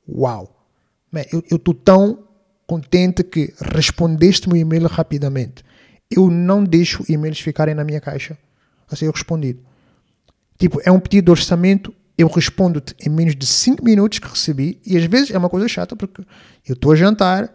Uau, 0.09 0.67
man, 1.11 1.23
eu 1.33 1.57
estou 1.57 1.75
tão 1.75 2.29
contente 2.67 3.23
que 3.25 3.53
respondeste 3.59 4.49
meu 4.49 4.57
e-mail 4.57 4.87
rapidamente. 4.87 5.65
Eu 6.11 6.31
não 6.31 6.63
deixo 6.63 7.05
e-mails 7.09 7.41
ficarem 7.41 7.75
na 7.75 7.85
minha 7.85 8.01
caixa 8.01 8.37
a 8.91 8.97
ser 8.97 9.11
respondido. 9.11 9.63
Tipo, 10.59 10.81
é 10.85 10.93
um 10.93 11.01
pedido 11.01 11.27
de 11.27 11.31
orçamento, 11.31 11.95
eu 12.17 12.29
respondo-te 12.29 12.95
em 13.05 13.11
menos 13.11 13.35
de 13.35 13.47
5 13.47 13.85
minutos 13.85 14.19
que 14.19 14.29
recebi, 14.29 14.81
e 14.87 14.97
às 14.97 15.05
vezes 15.05 15.31
é 15.31 15.39
uma 15.39 15.49
coisa 15.49 15.67
chata 15.69 15.97
porque 15.97 16.23
eu 16.67 16.75
estou 16.75 16.93
a 16.93 16.97
jantar, 16.97 17.53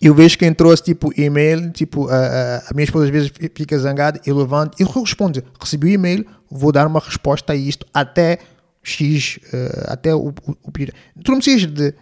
eu 0.00 0.14
vejo 0.14 0.38
quem 0.38 0.52
trouxe 0.54 0.82
tipo 0.82 1.12
e-mail, 1.20 1.70
tipo, 1.70 2.08
a, 2.08 2.16
a, 2.16 2.56
a, 2.58 2.74
minha 2.74 2.84
esposa 2.84 3.04
às 3.04 3.10
vezes 3.10 3.30
fica 3.54 3.78
zangada, 3.78 4.20
eu 4.24 4.36
levanto 4.36 4.80
e 4.80 4.84
respondo, 4.84 5.42
recebi 5.60 5.88
o 5.88 5.90
e-mail, 5.90 6.26
vou 6.50 6.72
dar 6.72 6.86
uma 6.86 7.00
resposta 7.00 7.52
a 7.52 7.56
isto 7.56 7.86
até 7.92 8.38
X, 8.82 9.38
uh, 9.52 9.92
até 9.92 10.14
o, 10.14 10.28
o, 10.28 10.34
o 10.62 10.72
período. 10.72 10.96
Tu 11.22 11.30
não 11.30 11.38
precisas 11.38 11.66
de 11.66 11.94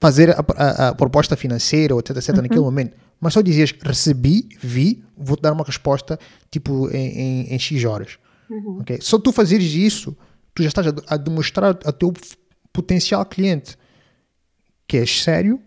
fazer 0.00 0.30
a, 0.30 0.44
a, 0.56 0.88
a 0.88 0.94
proposta 0.94 1.36
financeira 1.36 1.94
ou 1.94 2.00
etc, 2.00 2.16
etc 2.16 2.36
uhum. 2.36 2.42
naquele 2.42 2.60
momento, 2.60 2.96
mas 3.20 3.32
só 3.32 3.40
dizias 3.40 3.74
recebi, 3.82 4.48
vi, 4.62 5.02
vou-te 5.16 5.42
dar 5.42 5.52
uma 5.52 5.64
resposta 5.64 6.18
tipo 6.50 6.88
em, 6.90 7.18
em, 7.18 7.54
em 7.54 7.58
X 7.58 7.84
horas. 7.84 8.18
Uhum. 8.48 8.78
Okay? 8.80 8.98
Só 9.00 9.18
tu 9.18 9.32
fazeres 9.32 9.72
isso, 9.72 10.16
tu 10.56 10.62
já 10.62 10.68
estás 10.68 10.86
a, 10.88 10.92
a 11.08 11.16
demonstrar 11.16 11.78
ao 11.84 11.92
teu 11.92 12.12
potencial 12.72 13.24
cliente 13.24 13.76
que 14.88 14.96
és 14.96 15.22
sério, 15.22 15.60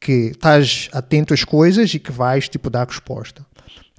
que 0.00 0.30
estás 0.30 0.88
atento 0.92 1.32
às 1.32 1.44
coisas 1.44 1.92
e 1.94 1.98
que 1.98 2.10
vais 2.10 2.48
tipo 2.48 2.68
dar 2.68 2.86
resposta. 2.86 3.46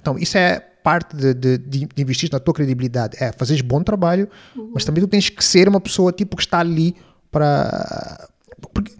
Então 0.00 0.18
isso 0.18 0.36
é 0.36 0.60
parte 0.60 1.16
de, 1.16 1.34
de, 1.34 1.58
de 1.58 2.02
investir 2.02 2.30
na 2.32 2.40
tua 2.40 2.54
credibilidade. 2.54 3.16
É 3.22 3.32
fazeres 3.32 3.62
bom 3.62 3.82
trabalho, 3.82 4.28
uhum. 4.56 4.72
mas 4.74 4.84
também 4.84 5.02
tu 5.02 5.08
tens 5.08 5.28
que 5.28 5.44
ser 5.44 5.68
uma 5.68 5.80
pessoa 5.80 6.12
tipo 6.12 6.36
que 6.36 6.42
está 6.42 6.60
ali 6.60 6.94
para 7.30 8.28
porque 8.72 8.92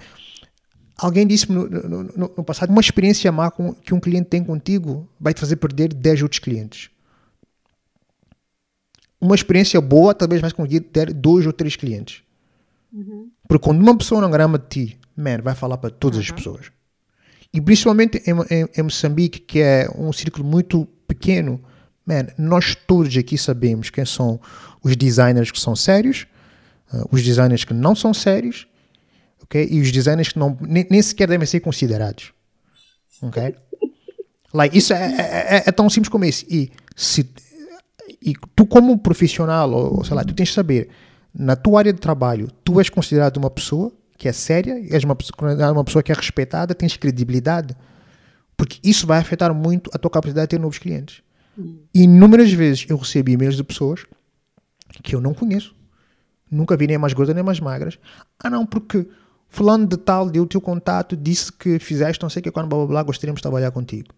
alguém 0.98 1.26
disse 1.26 1.50
no, 1.50 1.68
no, 1.68 2.02
no, 2.36 2.44
passado 2.44 2.70
uma 2.70 2.80
experiência 2.80 3.30
má 3.32 3.50
que 3.50 3.94
um 3.94 4.00
cliente 4.00 4.28
tem 4.28 4.44
contigo 4.44 5.08
vai 5.18 5.32
te 5.32 5.40
fazer 5.40 5.56
perder 5.56 5.92
10 5.92 6.22
outros 6.22 6.38
clientes 6.38 6.90
uma 9.20 9.35
experiência 9.35 9.81
boa, 9.81 10.14
talvez 10.14 10.40
vais 10.40 10.52
conseguir 10.52 10.81
ter 10.81 11.12
dois 11.12 11.46
ou 11.46 11.52
três 11.52 11.76
clientes. 11.76 12.22
Uhum. 12.92 13.31
Porque 13.46 13.64
quando 13.64 13.81
uma 13.81 13.96
pessoa 13.96 14.20
não 14.20 14.31
grama 14.31 14.59
de 14.59 14.66
ti, 14.68 14.98
man, 15.16 15.38
vai 15.42 15.54
falar 15.54 15.78
para 15.78 15.90
todas 15.90 16.18
uhum. 16.18 16.24
as 16.24 16.31
pessoas. 16.31 16.66
E 17.52 17.61
principalmente 17.61 18.22
em, 18.26 18.33
em, 18.54 18.68
em, 18.76 18.83
Moçambique, 18.83 19.40
que 19.40 19.61
é 19.61 19.88
um 19.96 20.12
círculo 20.12 20.44
muito 20.44 20.87
pequeno, 21.07 21.61
man, 22.07 22.26
nós 22.37 22.74
todos 22.74 23.16
aqui 23.16 23.37
sabemos 23.37 23.90
quem 23.90 24.04
são 24.04 24.40
os 24.83 24.96
designers 24.96 25.50
que 25.50 25.59
são 25.59 25.74
sérios, 25.74 26.26
uh, 26.92 27.09
os 27.11 27.22
designers 27.22 27.64
que 27.64 27.74
não 27.74 27.94
são 27.94 28.12
sérios, 28.12 28.66
ok? 29.42 29.66
E 29.70 29.81
os 29.81 29.90
designers 29.90 30.28
que 30.28 30.38
não, 30.38 30.57
nem, 30.61 30.87
nem 30.90 31.02
sequer 31.02 31.26
devem 31.26 31.46
ser 31.46 31.61
considerados, 31.61 32.33
ok? 33.22 33.54
like, 34.52 34.76
isso 34.76 34.92
é, 34.92 34.96
é, 34.96 35.57
é, 35.57 35.62
é 35.66 35.72
tão 35.72 35.88
simples 35.88 36.11
como 36.11 36.24
isso. 36.26 36.44
E 36.48 36.70
se 36.94 37.26
e 38.23 38.35
tu 38.55 38.66
como 38.66 38.99
profissional, 38.99 39.71
ou 39.71 40.05
sei 40.05 40.14
lá, 40.14 40.25
tu 40.25 40.35
tens 40.35 40.49
de 40.49 40.55
saber, 40.55 40.88
na 41.35 41.57
tua 41.57 41.81
área 41.81 41.92
de 41.92 42.01
trabalho, 42.01 42.51
tu 42.64 42.79
és 42.79 42.88
considerado 42.88 43.37
uma 43.37 43.51
pessoa 43.51 43.92
que 44.16 44.29
é 44.29 44.33
séria, 44.33 44.75
és 44.90 45.05
uma, 45.05 45.16
uma 45.73 45.85
pessoa 45.85 46.03
que 46.03 46.11
é 46.11 46.14
respeitada, 46.14 46.75
tens 46.75 46.97
credibilidade, 46.97 47.77
porque 48.57 48.81
isso 48.83 49.07
vai 49.07 49.18
afetar 49.18 49.55
muito 49.55 49.88
a 49.94 49.99
tua 49.99 50.11
capacidade 50.11 50.47
de 50.47 50.51
ter 50.57 50.61
novos 50.61 50.79
clientes. 50.79 51.23
Hum. 51.57 51.79
Inúmeras 51.94 52.53
vezes 52.53 52.85
eu 52.88 52.97
recebi 52.97 53.33
e-mails 53.33 53.57
de 53.57 53.62
pessoas 53.62 54.05
que 55.03 55.14
eu 55.14 55.21
não 55.21 55.33
conheço, 55.33 55.75
nunca 56.51 56.77
vi 56.77 56.88
nem 56.88 56.99
mais 56.99 57.12
gordas 57.12 57.35
nem 57.35 57.44
mais 57.44 57.61
magras. 57.61 57.99
Ah, 58.42 58.51
não, 58.51 58.66
porque 58.66 59.07
fulano 59.49 59.87
de 59.87 59.97
tal 59.97 60.29
deu 60.29 60.42
o 60.42 60.47
teu 60.47 60.61
contato, 60.61 61.16
disse 61.16 61.53
que 61.53 61.79
fizeste 61.79 62.23
não 62.23 62.29
sei 62.29 62.40
o 62.40 62.42
que, 62.42 62.51
quando 62.51 62.68
blá 62.68 62.79
blá 62.79 62.87
blá, 62.87 63.03
gostaríamos 63.05 63.38
de 63.38 63.42
trabalhar 63.42 63.71
contigo. 63.71 64.09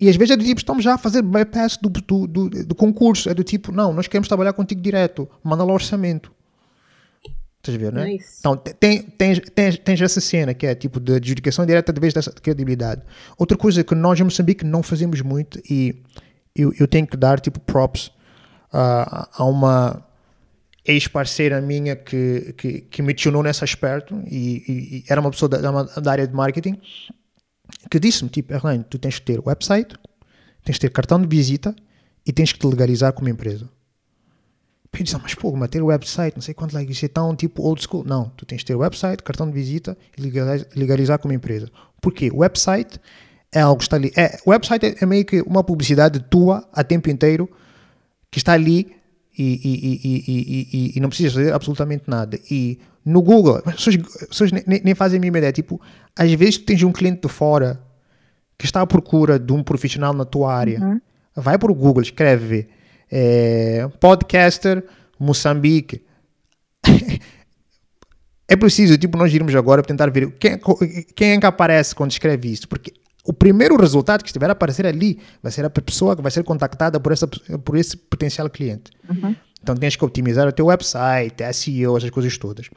E 0.00 0.08
às 0.08 0.16
vezes 0.16 0.32
é 0.32 0.36
do 0.36 0.44
tipo, 0.44 0.60
estamos 0.60 0.82
já 0.82 0.94
a 0.94 0.98
fazer 0.98 1.22
bypass 1.22 1.76
do, 1.76 1.88
do, 1.88 2.26
do, 2.26 2.48
do, 2.48 2.74
concurso. 2.74 3.30
É 3.30 3.34
do 3.34 3.44
tipo, 3.44 3.70
não, 3.70 3.92
nós 3.92 4.08
queremos 4.08 4.28
trabalhar 4.28 4.52
contigo 4.52 4.80
direto. 4.80 5.28
Manda 5.42 5.64
lá 5.64 5.70
o 5.70 5.74
orçamento. 5.74 6.32
Estás 7.58 7.76
a 7.76 7.78
ver, 7.78 7.92
né? 7.92 8.04
Nice. 8.04 8.36
Então, 8.40 8.56
tem, 8.56 9.02
tens, 9.02 9.40
tens, 9.54 9.78
tens 9.78 10.00
essa 10.02 10.20
cena 10.20 10.52
que 10.52 10.66
é 10.66 10.74
tipo 10.74 11.00
de 11.00 11.14
adjudicação 11.14 11.64
direta 11.64 11.92
de 11.92 12.00
vez 12.00 12.12
dessa 12.12 12.30
credibilidade. 12.30 13.02
Outra 13.38 13.56
coisa 13.56 13.82
que 13.82 13.94
nós 13.94 14.20
em 14.20 14.24
Moçambique 14.24 14.64
não 14.64 14.82
fazemos 14.82 15.22
muito 15.22 15.58
e 15.70 16.02
eu, 16.54 16.72
eu 16.78 16.86
tenho 16.86 17.06
que 17.06 17.16
dar 17.16 17.40
tipo 17.40 17.58
props 17.60 18.08
uh, 18.72 19.28
a 19.32 19.44
uma 19.44 20.04
ex-parceira 20.84 21.60
minha 21.62 21.96
que, 21.96 22.54
que, 22.58 22.80
que 22.82 23.00
me 23.00 23.12
adicionou 23.12 23.42
nesse 23.42 23.64
aspecto 23.64 24.22
e, 24.26 24.62
e, 24.68 24.72
e 24.98 25.04
era 25.08 25.20
uma 25.20 25.30
pessoa 25.30 25.48
da, 25.48 25.82
da 25.82 26.12
área 26.12 26.26
de 26.26 26.34
marketing 26.34 26.78
que 27.90 27.98
disse-me, 27.98 28.30
tipo, 28.30 28.52
Erlane, 28.52 28.84
tu 28.84 28.98
tens 28.98 29.18
que 29.18 29.24
ter 29.24 29.40
website, 29.44 29.94
tens 30.64 30.74
que 30.74 30.80
ter 30.80 30.90
cartão 30.90 31.20
de 31.20 31.26
visita 31.26 31.74
e 32.26 32.32
tens 32.32 32.52
que 32.52 32.58
te 32.58 32.66
legalizar 32.66 33.12
como 33.12 33.28
empresa. 33.28 33.68
Eu 34.98 35.04
disse, 35.04 35.16
ah, 35.16 35.20
mas 35.22 35.34
pô, 35.34 35.50
mas 35.56 35.68
ter 35.68 35.82
website, 35.82 36.36
não 36.36 36.42
sei 36.42 36.54
quanto, 36.54 36.78
isso 36.78 37.04
é 37.04 37.08
tão 37.08 37.34
tipo 37.34 37.62
old 37.62 37.82
school. 37.82 38.04
Não, 38.04 38.28
tu 38.36 38.46
tens 38.46 38.58
que 38.58 38.66
ter 38.66 38.74
website, 38.74 39.22
cartão 39.22 39.46
de 39.46 39.52
visita 39.52 39.96
e 40.16 40.22
legalizar, 40.76 41.18
como 41.18 41.34
empresa. 41.34 41.68
Porquê? 42.00 42.30
Website 42.32 43.00
é 43.52 43.60
algo 43.60 43.78
que 43.78 43.84
está 43.84 43.96
ali. 43.96 44.12
É, 44.16 44.38
website 44.46 44.96
é, 45.00 45.06
meio 45.06 45.24
que 45.24 45.42
uma 45.42 45.64
publicidade 45.64 46.20
tua 46.20 46.68
a 46.72 46.84
tempo 46.84 47.10
inteiro 47.10 47.50
que 48.30 48.38
está 48.38 48.52
ali 48.52 48.94
e, 49.36 49.44
e, 49.64 50.92
e, 50.92 50.92
e, 50.96 51.00
não 51.00 51.08
precisas 51.08 51.32
fazer 51.32 51.52
absolutamente 51.52 52.04
nada. 52.06 52.38
E 52.50 52.78
no 53.04 53.20
Google, 53.20 53.60
as 53.66 53.74
pessoas, 53.74 53.96
as 54.22 54.28
pessoas 54.28 54.52
nem, 54.52 54.80
nem, 54.82 54.94
fazem 54.94 55.18
a 55.18 55.20
mínima 55.20 55.38
ideia. 55.38 55.52
Tipo, 55.52 55.80
às 56.16 56.32
vezes 56.32 56.58
tu 56.58 56.64
tens 56.64 56.82
um 56.82 56.92
cliente 56.92 57.20
de 57.20 57.28
fora 57.28 57.80
que 58.58 58.64
está 58.64 58.80
à 58.80 58.86
procura 58.86 59.38
de 59.38 59.52
um 59.52 59.62
profissional 59.62 60.14
na 60.14 60.24
tua 60.24 60.54
área. 60.54 60.80
Uhum. 60.80 61.00
Vai 61.36 61.58
para 61.58 61.70
o 61.70 61.74
Google, 61.74 62.02
escreve 62.02 62.68
é, 63.10 63.88
podcaster 64.00 64.84
Moçambique. 65.18 66.02
é 68.48 68.56
preciso, 68.56 68.96
tipo, 68.96 69.18
nós 69.18 69.32
irmos 69.34 69.54
agora 69.54 69.82
tentar 69.82 70.10
ver 70.10 70.30
quem, 70.38 70.58
quem 71.14 71.32
é 71.32 71.40
que 71.40 71.46
aparece 71.46 71.94
quando 71.94 72.12
escreve 72.12 72.50
isso. 72.50 72.68
Porque 72.68 72.92
o 73.24 73.32
primeiro 73.32 73.76
resultado 73.76 74.22
que 74.22 74.28
estiver 74.28 74.48
a 74.48 74.52
aparecer 74.52 74.86
ali 74.86 75.18
vai 75.42 75.50
ser 75.50 75.64
a 75.64 75.70
pessoa 75.70 76.14
que 76.14 76.22
vai 76.22 76.30
ser 76.30 76.44
contactada 76.44 77.00
por, 77.00 77.12
essa, 77.12 77.26
por 77.26 77.76
esse 77.76 77.96
potencial 77.96 78.48
cliente. 78.48 78.90
Uhum. 79.08 79.34
Então 79.64 79.74
tens 79.74 79.96
que 79.96 80.04
otimizar 80.04 80.46
o 80.46 80.52
teu 80.52 80.66
website, 80.66 81.36
SEO, 81.54 81.96
essas 81.96 82.10
coisas 82.10 82.36
todas. 82.36 82.68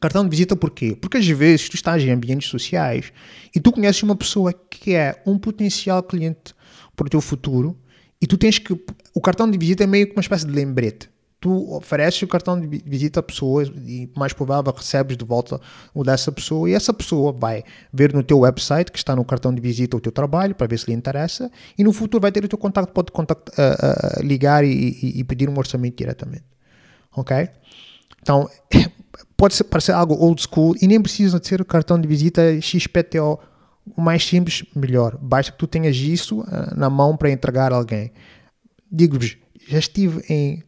Cartão 0.00 0.22
de 0.22 0.30
visita 0.30 0.54
por 0.54 0.70
quê? 0.70 0.94
Porque 0.94 1.16
às 1.16 1.26
vezes 1.26 1.68
tu 1.68 1.74
estás 1.74 2.00
em 2.00 2.12
ambientes 2.12 2.48
sociais 2.48 3.12
e 3.52 3.58
tu 3.58 3.72
conheces 3.72 4.04
uma 4.04 4.14
pessoa 4.14 4.52
que 4.52 4.94
é 4.94 5.20
um 5.26 5.36
potencial 5.36 6.00
cliente 6.04 6.54
para 6.94 7.08
o 7.08 7.10
teu 7.10 7.20
futuro 7.20 7.76
e 8.22 8.26
tu 8.26 8.38
tens 8.38 8.56
que. 8.56 8.72
O 9.12 9.20
cartão 9.20 9.50
de 9.50 9.58
visita 9.58 9.82
é 9.82 9.86
meio 9.86 10.06
que 10.06 10.12
uma 10.12 10.20
espécie 10.20 10.46
de 10.46 10.52
lembrete 10.52 11.10
tu 11.40 11.74
ofereces 11.74 12.20
o 12.22 12.26
cartão 12.26 12.58
de 12.58 12.66
visita 12.84 13.20
à 13.20 13.22
pessoa 13.22 13.64
e 13.64 14.10
mais 14.16 14.32
provável 14.32 14.72
recebes 14.72 15.16
de 15.16 15.24
volta 15.24 15.60
o 15.94 16.02
dessa 16.02 16.32
pessoa 16.32 16.68
e 16.68 16.72
essa 16.72 16.92
pessoa 16.94 17.32
vai 17.32 17.62
ver 17.92 18.12
no 18.14 18.22
teu 18.22 18.40
website 18.40 18.90
que 18.90 18.98
está 18.98 19.14
no 19.14 19.24
cartão 19.24 19.54
de 19.54 19.60
visita 19.60 19.96
o 19.96 20.00
teu 20.00 20.10
trabalho 20.10 20.54
para 20.54 20.66
ver 20.66 20.78
se 20.78 20.86
lhe 20.86 20.94
interessa 20.94 21.50
e 21.76 21.84
no 21.84 21.92
futuro 21.92 22.22
vai 22.22 22.32
ter 22.32 22.44
o 22.44 22.48
teu 22.48 22.58
contato, 22.58 22.90
pode 22.90 23.12
contact, 23.12 23.50
uh, 23.50 24.20
uh, 24.20 24.26
ligar 24.26 24.64
e, 24.64 24.70
e, 24.70 25.20
e, 25.20 25.24
pedir 25.24 25.48
um 25.48 25.58
orçamento 25.58 25.96
diretamente. 25.96 26.44
Ok? 27.14 27.48
Então, 28.22 28.48
pode 29.36 29.62
parecer 29.64 29.92
algo 29.92 30.14
old 30.14 30.42
school 30.42 30.74
e 30.80 30.86
nem 30.86 31.00
precisa 31.00 31.38
de 31.38 31.46
ser 31.46 31.60
o 31.60 31.64
cartão 31.64 32.00
de 32.00 32.08
visita 32.08 32.60
XPTO. 32.60 33.38
O 33.96 34.00
mais 34.00 34.26
simples, 34.26 34.64
melhor. 34.74 35.16
Basta 35.20 35.52
que 35.52 35.58
tu 35.58 35.66
tenhas 35.66 35.96
isso 35.96 36.40
uh, 36.40 36.74
na 36.76 36.90
mão 36.90 37.16
para 37.16 37.30
entregar 37.30 37.72
a 37.72 37.76
alguém. 37.76 38.10
Digo-vos, 38.90 39.36
já 39.68 39.78
estive 39.78 40.24
em 40.28 40.64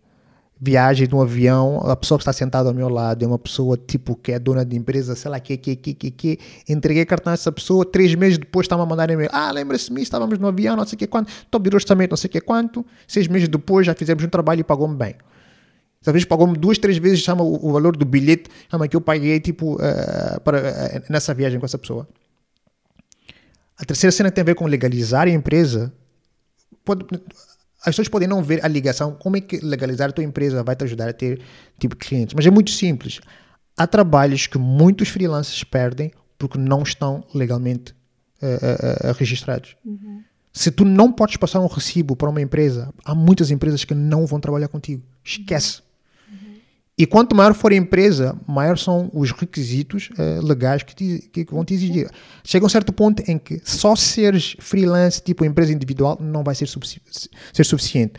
viagem 0.61 1.07
de 1.07 1.15
um 1.15 1.21
avião, 1.21 1.79
a 1.85 1.95
pessoa 1.95 2.19
que 2.19 2.23
está 2.23 2.33
sentada 2.33 2.69
ao 2.69 2.75
meu 2.75 2.89
lado 2.89 3.25
é 3.25 3.29
uma 3.29 3.39
pessoa 3.39 3.77
tipo 3.77 4.17
que 4.17 4.33
é 4.33 4.39
dona 4.39 4.65
de 4.65 4.77
empresa, 4.77 5.15
sei 5.15 5.31
lá, 5.31 5.39
que, 5.39 5.57
que, 5.57 5.77
que, 5.77 5.95
que, 5.95 6.11
que. 6.11 6.39
entreguei 6.69 7.05
cartão 7.05 7.31
a 7.31 7.35
essa 7.35 7.53
pessoa, 7.53 7.85
três 7.85 8.15
meses 8.15 8.39
depois 8.39 8.65
estava 8.65 8.83
a 8.83 8.87
mandar 8.87 9.09
e-mail, 9.09 9.31
ah, 9.33 9.53
lembra-se 9.53 9.87
de 9.87 9.93
mim, 9.93 10.03
estávamos 10.03 10.39
no 10.39 10.49
avião, 10.49 10.75
não 10.77 10.85
sei 10.85 10.97
o 10.97 10.99
que 10.99 11.07
quanto, 11.07 11.33
top 11.51 11.71
de 11.71 11.77
orçamento, 11.77 12.11
não 12.11 12.17
sei 12.17 12.29
o 12.29 12.31
que 12.31 12.41
quanto, 12.41 12.85
seis 13.07 13.29
meses 13.29 13.49
depois 13.49 13.87
já 13.87 13.95
fizemos 13.95 14.25
um 14.25 14.29
trabalho 14.29 14.61
e 14.61 14.65
pagou-me 14.65 14.97
bem. 14.97 15.15
Talvez 16.03 16.25
pagou-me 16.25 16.57
duas, 16.57 16.79
três 16.79 16.97
vezes, 16.99 17.21
chama 17.21 17.43
o, 17.43 17.69
o, 17.69 17.73
valor 17.73 17.97
do 17.97 18.05
bilhete, 18.05 18.49
chama 18.71 18.87
que 18.89 18.97
eu 18.97 19.01
paguei 19.01 19.41
tipo 19.41 19.75
uh, 19.75 20.41
para, 20.43 20.59
uh, 20.59 21.13
nessa 21.13 21.35
viagem 21.35 21.59
com 21.59 21.67
essa 21.67 21.79
pessoa. 21.79 22.09
A 23.77 23.85
terceira 23.85 24.11
cena 24.13 24.31
tem 24.31 24.43
a 24.43 24.45
ver 24.45 24.55
com 24.55 24.67
legalizar 24.67 25.27
a 25.27 25.31
empresa. 25.31 25.93
Pode, 26.85 27.05
as 27.81 27.87
pessoas 27.87 28.09
podem 28.09 28.29
não 28.29 28.43
ver 28.43 28.65
a 28.65 28.69
ligação, 28.69 29.13
como 29.13 29.37
é 29.37 29.41
que 29.41 29.59
legalizar 29.59 30.09
a 30.09 30.13
tua 30.13 30.25
empresa 30.25 30.63
vai 30.63 30.75
te 30.75 30.85
ajudar 30.85 31.09
a 31.09 31.13
ter 31.13 31.41
tipo 31.79 31.97
clientes. 31.97 32.35
Mas 32.35 32.45
é 32.45 32.51
muito 32.51 32.71
simples. 32.71 33.21
Há 33.77 33.87
trabalhos 33.87 34.47
que 34.47 34.59
muitos 34.59 35.09
freelancers 35.09 35.63
perdem 35.63 36.11
porque 36.37 36.59
não 36.59 36.83
estão 36.83 37.25
legalmente 37.35 37.93
uh, 38.43 38.47
uh, 38.47 39.11
uh, 39.11 39.15
registrados. 39.17 39.77
Uhum. 39.85 40.23
Se 40.53 40.71
tu 40.71 40.85
não 40.85 41.13
podes 41.13 41.37
passar 41.37 41.61
um 41.61 41.67
recibo 41.67 42.17
para 42.17 42.29
uma 42.29 42.41
empresa, 42.41 42.93
há 43.05 43.15
muitas 43.15 43.51
empresas 43.51 43.85
que 43.85 43.95
não 43.95 44.27
vão 44.27 44.41
trabalhar 44.41 44.69
contigo. 44.69 45.03
Esquece. 45.25 45.83
E 46.99 47.07
quanto 47.07 47.37
maior 47.37 47.55
for 47.55 47.71
a 47.71 47.77
empresa, 47.77 48.37
maior 48.45 48.77
são 48.77 49.09
os 49.15 49.31
requisitos 49.31 50.11
uh, 50.19 50.45
legais 50.45 50.83
que, 50.83 50.97
te, 50.97 51.31
que, 51.33 51.47
vão 51.49 51.65
te 51.65 51.73
exigir. 51.73 52.11
Chega 52.43 52.67
um 52.67 52.69
certo 52.69 52.93
ponto 52.93 53.23
em 53.31 53.39
que 53.39 53.61
só 53.65 53.95
seres 53.95 54.57
freelance, 54.59 55.23
tipo 55.23 55.45
empresa 55.45 55.73
individual, 55.73 56.19
não 56.21 56.43
vai 56.43 56.57
ser, 56.57 56.67
sufici 56.67 57.01
ser 57.53 57.65
suficiente. 57.65 58.15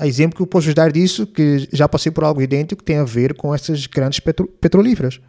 Exemplo 0.00 0.36
que 0.36 0.42
eu 0.42 0.46
posso 0.46 0.72
dar 0.72 0.92
disso, 0.92 1.26
que 1.26 1.68
já 1.72 1.88
passei 1.88 2.12
por 2.12 2.22
algo 2.22 2.40
idêntico, 2.40 2.84
tem 2.84 2.98
a 2.98 3.04
ver 3.04 3.34
com 3.34 3.52
essas 3.52 3.88
grandes 3.88 4.20
petro 4.20 4.46
petrolíferas. 4.46 5.20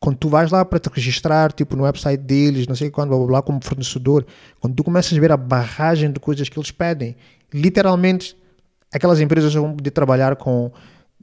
Quando 0.00 0.16
tu 0.16 0.30
vais 0.30 0.50
lá 0.50 0.64
para 0.64 0.78
te 0.78 0.88
registrar, 0.88 1.52
tipo 1.52 1.76
no 1.76 1.82
website 1.82 2.22
deles, 2.22 2.66
não 2.66 2.74
sei 2.74 2.88
quando, 2.88 3.10
blá, 3.10 3.18
blá, 3.18 3.26
blá, 3.26 3.42
como 3.42 3.62
fornecedor, 3.62 4.24
quando 4.60 4.74
tu 4.74 4.82
começas 4.82 5.16
a 5.16 5.20
ver 5.20 5.30
a 5.30 5.36
barragem 5.36 6.10
de 6.10 6.20
coisas 6.20 6.48
que 6.48 6.58
eles 6.58 6.70
pedem, 6.70 7.16
literalmente 7.52 8.34
aquelas 8.90 9.20
empresas 9.20 9.52
vão 9.52 9.74
poder 9.74 9.90
trabalhar 9.90 10.36
com 10.36 10.72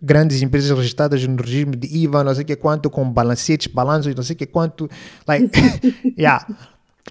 grandes 0.03 0.41
empresas 0.41 0.69
registradas 0.77 1.25
no 1.25 1.37
regime 1.37 1.77
de 1.77 1.87
IVA, 1.97 2.25
não 2.25 2.35
sei 2.35 2.43
o 2.43 2.45
que 2.45 2.57
quanto, 2.57 2.89
com 2.89 3.09
balancetes, 3.09 3.67
balanços, 3.67 4.13
não 4.13 4.21
sei 4.21 4.35
o 4.35 4.37
que 4.37 4.45
quanto. 4.45 4.89
Like, 5.25 5.49
yeah. 6.19 6.45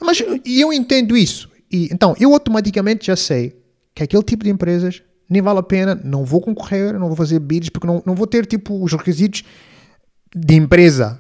Mas 0.01 0.23
eu 0.45 0.71
entendo 0.73 1.17
isso. 1.17 1.51
E, 1.71 1.89
então, 1.91 2.15
eu 2.21 2.35
automaticamente 2.35 3.07
já 3.07 3.17
sei 3.17 3.57
que 3.95 4.03
aquele 4.03 4.23
tipo 4.23 4.45
de 4.45 4.51
empresas 4.51 5.03
nem 5.29 5.41
vale 5.41 5.61
a 5.61 5.63
pena, 5.63 5.99
não 6.05 6.23
vou 6.25 6.43
concorrer, 6.43 6.99
não 6.99 7.07
vou 7.07 7.17
fazer 7.17 7.39
bids, 7.39 7.71
porque 7.71 7.87
não, 7.87 8.03
não 8.05 8.15
vou 8.15 8.27
ter 8.27 8.45
tipo 8.45 8.85
os 8.85 8.93
requisitos 8.93 9.43
de 10.35 10.55
empresa 10.55 11.19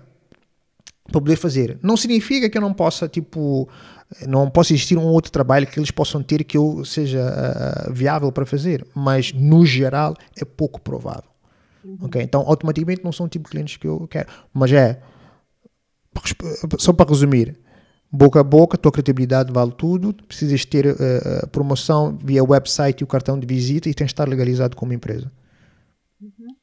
para 1.10 1.20
poder 1.20 1.36
fazer. 1.36 1.78
Não 1.82 1.96
significa 1.96 2.50
que 2.50 2.58
eu 2.58 2.62
não 2.62 2.74
possa, 2.74 3.08
tipo, 3.08 3.66
não 4.28 4.50
possa 4.50 4.74
existir 4.74 4.98
um 4.98 5.06
outro 5.06 5.32
trabalho 5.32 5.66
que 5.66 5.78
eles 5.78 5.90
possam 5.90 6.22
ter 6.22 6.44
que 6.44 6.58
eu 6.58 6.84
seja 6.84 7.22
uh, 7.88 7.92
viável 7.92 8.30
para 8.30 8.44
fazer, 8.44 8.86
mas 8.94 9.32
no 9.32 9.64
geral 9.64 10.14
é 10.36 10.44
pouco 10.44 10.78
provável. 10.78 11.31
Uhum. 11.84 11.98
Ok? 12.02 12.22
Então, 12.22 12.42
automaticamente 12.42 13.04
não 13.04 13.12
são 13.12 13.26
o 13.26 13.28
tipo 13.28 13.44
de 13.44 13.50
clientes 13.50 13.76
que 13.76 13.86
eu 13.86 14.06
quero. 14.08 14.28
Mas 14.52 14.72
é, 14.72 15.02
só 16.78 16.92
para 16.92 17.08
resumir, 17.08 17.58
boca 18.10 18.40
a 18.40 18.44
boca, 18.44 18.76
tua 18.76 18.92
credibilidade 18.92 19.52
vale 19.52 19.72
tudo, 19.72 20.12
precisas 20.12 20.64
ter 20.64 20.86
uh, 20.86 21.48
promoção 21.50 22.16
via 22.16 22.44
website 22.44 23.02
e 23.02 23.04
o 23.04 23.06
cartão 23.06 23.38
de 23.38 23.46
visita 23.46 23.88
e 23.88 23.94
tens 23.94 24.08
de 24.08 24.12
estar 24.12 24.28
legalizado 24.28 24.76
como 24.76 24.92
empresa. 24.92 25.32
Uhum. 26.20 26.54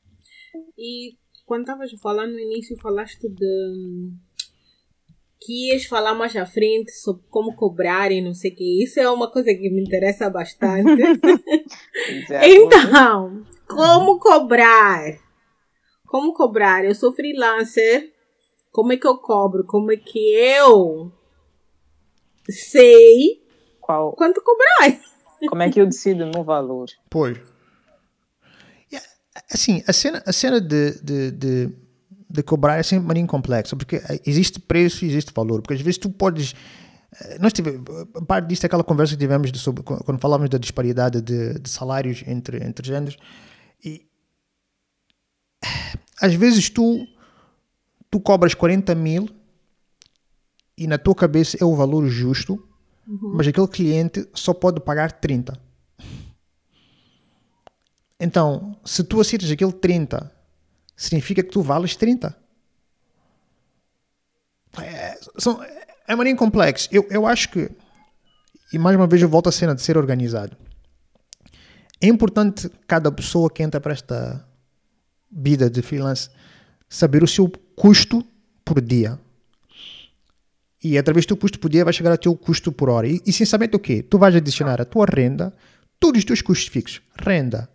E 0.77 1.17
quando 1.45 1.61
estavas 1.61 1.91
a 1.93 1.97
falar 1.97 2.27
no 2.27 2.39
início, 2.39 2.77
falaste 2.79 3.27
de 3.27 4.11
que 5.41 5.71
ias 5.71 5.85
falar 5.85 6.13
mais 6.13 6.35
à 6.35 6.45
frente 6.45 6.91
sobre 6.91 7.23
como 7.29 7.55
cobrar 7.55 8.11
e 8.11 8.21
não 8.21 8.33
sei 8.33 8.51
o 8.51 8.55
que. 8.55 8.83
Isso 8.83 8.99
é 8.99 9.09
uma 9.09 9.31
coisa 9.31 9.53
que 9.53 9.69
me 9.69 9.81
interessa 9.81 10.29
bastante. 10.29 11.01
então, 12.43 13.43
como 13.69 14.19
cobrar? 14.19 15.19
Como 16.05 16.33
cobrar? 16.33 16.83
Eu 16.83 16.95
sou 16.95 17.13
freelancer. 17.13 18.11
Como 18.71 18.93
é 18.93 18.97
que 18.97 19.07
eu 19.07 19.17
cobro? 19.17 19.63
Como 19.65 19.91
é 19.91 19.97
que 19.97 20.19
eu 20.19 21.11
sei 22.49 23.43
Qual? 23.79 24.13
quanto 24.13 24.41
cobrar? 24.43 24.99
Como 25.47 25.61
é 25.61 25.69
que 25.69 25.79
eu 25.79 25.85
decido 25.85 26.25
no 26.25 26.43
valor? 26.43 26.87
Pois. 27.09 27.37
Assim, 29.51 29.83
a 29.87 29.93
cena, 29.93 30.23
a 30.25 30.33
cena 30.33 30.59
de, 30.59 30.99
de, 31.01 31.31
de, 31.31 31.69
de 32.29 32.43
cobrar 32.43 32.77
é 32.77 32.83
sempre 32.83 33.07
maninho 33.07 33.27
complexa, 33.27 33.75
porque 33.75 34.01
existe 34.25 34.59
preço 34.59 35.05
e 35.05 35.07
existe 35.07 35.31
valor. 35.33 35.61
Porque 35.61 35.75
às 35.75 35.81
vezes 35.81 35.97
tu 35.97 36.09
podes. 36.09 36.53
Eh, 37.21 37.37
nós 37.39 37.53
tivemos, 37.53 37.83
parte 38.27 38.47
disto 38.47 38.65
é 38.65 38.67
aquela 38.67 38.83
conversa 38.83 39.13
que 39.13 39.19
tivemos 39.19 39.49
sobre, 39.59 39.83
quando 39.83 40.19
falávamos 40.19 40.49
da 40.49 40.57
disparidade 40.57 41.21
de, 41.21 41.57
de 41.57 41.69
salários 41.69 42.23
entre, 42.27 42.63
entre 42.63 42.85
géneros. 42.85 43.17
E 43.83 44.07
às 46.21 46.33
vezes 46.33 46.69
tu, 46.69 47.07
tu 48.09 48.19
cobras 48.19 48.53
40 48.53 48.93
mil 48.95 49.29
e 50.77 50.87
na 50.87 50.97
tua 50.97 51.15
cabeça 51.15 51.57
é 51.59 51.65
o 51.65 51.75
valor 51.75 52.07
justo, 52.07 52.53
uhum. 53.07 53.33
mas 53.35 53.47
aquele 53.47 53.67
cliente 53.67 54.27
só 54.33 54.53
pode 54.53 54.79
pagar 54.79 55.11
30. 55.11 55.59
Então, 58.19 58.77
se 58.83 59.03
tu 59.03 59.21
aceitas 59.21 59.49
aquele 59.49 59.71
30, 59.71 60.31
significa 60.95 61.41
que 61.41 61.49
tu 61.49 61.61
vales 61.61 61.95
30. 61.95 62.35
É, 64.81 65.19
são, 65.37 65.63
é 66.07 66.15
maninho 66.15 66.35
complexo. 66.35 66.89
Eu, 66.91 67.07
eu 67.09 67.25
acho 67.25 67.49
que, 67.49 67.71
e 68.73 68.77
mais 68.77 68.95
uma 68.95 69.07
vez 69.07 69.21
eu 69.21 69.29
volto 69.29 69.47
à 69.47 69.51
cena 69.51 69.73
de 69.73 69.81
ser 69.81 69.97
organizado. 69.97 70.55
É 72.01 72.07
importante 72.07 72.69
cada 72.87 73.11
pessoa 73.11 73.49
que 73.49 73.61
entra 73.61 73.81
para 73.81 73.93
esta 73.93 74.45
vida 75.31 75.69
de 75.69 75.81
freelance 75.81 76.29
saber 76.87 77.23
o 77.23 77.27
seu 77.27 77.51
custo 77.75 78.25
por 78.63 78.81
dia. 78.81 79.19
E 80.81 80.97
através 80.97 81.25
do 81.25 81.35
custo 81.35 81.59
por 81.59 81.69
dia 81.69 81.83
vai 81.83 81.93
chegar 81.93 82.11
ao 82.11 82.17
teu 82.17 82.35
custo 82.35 82.71
por 82.71 82.89
hora. 82.89 83.07
E 83.07 83.21
essencialmente 83.27 83.75
o 83.75 83.79
quê? 83.79 84.01
Tu 84.01 84.17
vais 84.17 84.33
adicionar 84.35 84.81
a 84.81 84.85
tua 84.85 85.05
renda, 85.05 85.53
todos 85.99 86.19
os 86.19 86.25
teus 86.25 86.41
custos 86.41 86.67
fixos, 86.67 87.01
renda, 87.17 87.69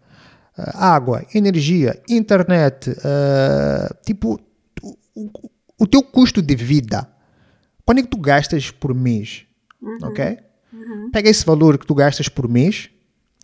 uh, 0.57 0.77
água, 0.77 1.25
energia, 1.35 2.01
internet, 2.09 2.91
uh, 2.91 3.95
tipo, 4.07 4.41
o, 5.15 5.31
o, 5.79 5.87
teu 5.87 6.03
custo 6.03 6.41
de 6.41 6.57
vida. 6.57 7.07
Quando 7.85 7.99
é 7.99 8.03
que 8.03 8.09
tu 8.09 8.17
gastas 8.17 8.71
por 8.71 8.95
mês? 8.95 9.45
Uhum. 9.83 9.99
Ok? 10.05 10.39
Uhum. 10.73 11.11
Pega 11.11 11.29
esse 11.29 11.45
valor 11.45 11.77
que 11.77 11.87
tu 11.87 11.95
gastas 11.95 12.29
por 12.29 12.49
mês 12.49 12.89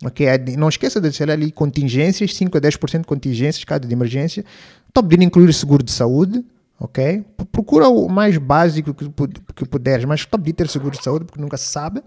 Ok, 0.03 0.25
Não 0.57 0.67
esqueça 0.67 0.99
de 0.99 1.09
deixar 1.09 1.29
ali 1.29 1.51
contingências, 1.51 2.35
5 2.35 2.57
a 2.57 2.61
10% 2.61 3.01
de 3.01 3.07
contingências, 3.07 3.63
cada 3.63 3.87
de 3.87 3.93
emergência. 3.93 4.43
Está 4.87 5.01
pedindo 5.01 5.23
incluir 5.23 5.53
seguro 5.53 5.83
de 5.83 5.91
saúde, 5.91 6.43
ok? 6.79 7.23
Procura 7.51 7.87
o 7.87 8.09
mais 8.09 8.37
básico 8.37 8.93
que, 8.93 9.07
que 9.55 9.65
puderes, 9.65 10.05
mas 10.05 10.21
está 10.21 10.37
pedindo 10.37 10.55
ter 10.55 10.67
seguro 10.69 10.97
de 10.97 11.03
saúde 11.03 11.25
porque 11.25 11.39
nunca 11.39 11.55
se 11.55 11.65
sabe. 11.65 12.01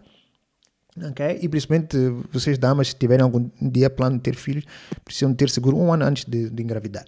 ok? 0.97 1.39
E 1.41 1.49
principalmente 1.49 1.97
vocês 2.33 2.59
damas, 2.59 2.89
se 2.89 2.97
tiverem 2.97 3.23
algum 3.23 3.49
dia 3.63 3.89
plano 3.89 4.17
de 4.17 4.23
ter 4.23 4.35
filhos, 4.35 4.65
precisam 5.05 5.33
ter 5.33 5.49
seguro 5.49 5.77
um 5.77 5.93
ano 5.93 6.05
antes 6.05 6.25
de, 6.25 6.51
de 6.51 6.63
engravidar. 6.63 7.05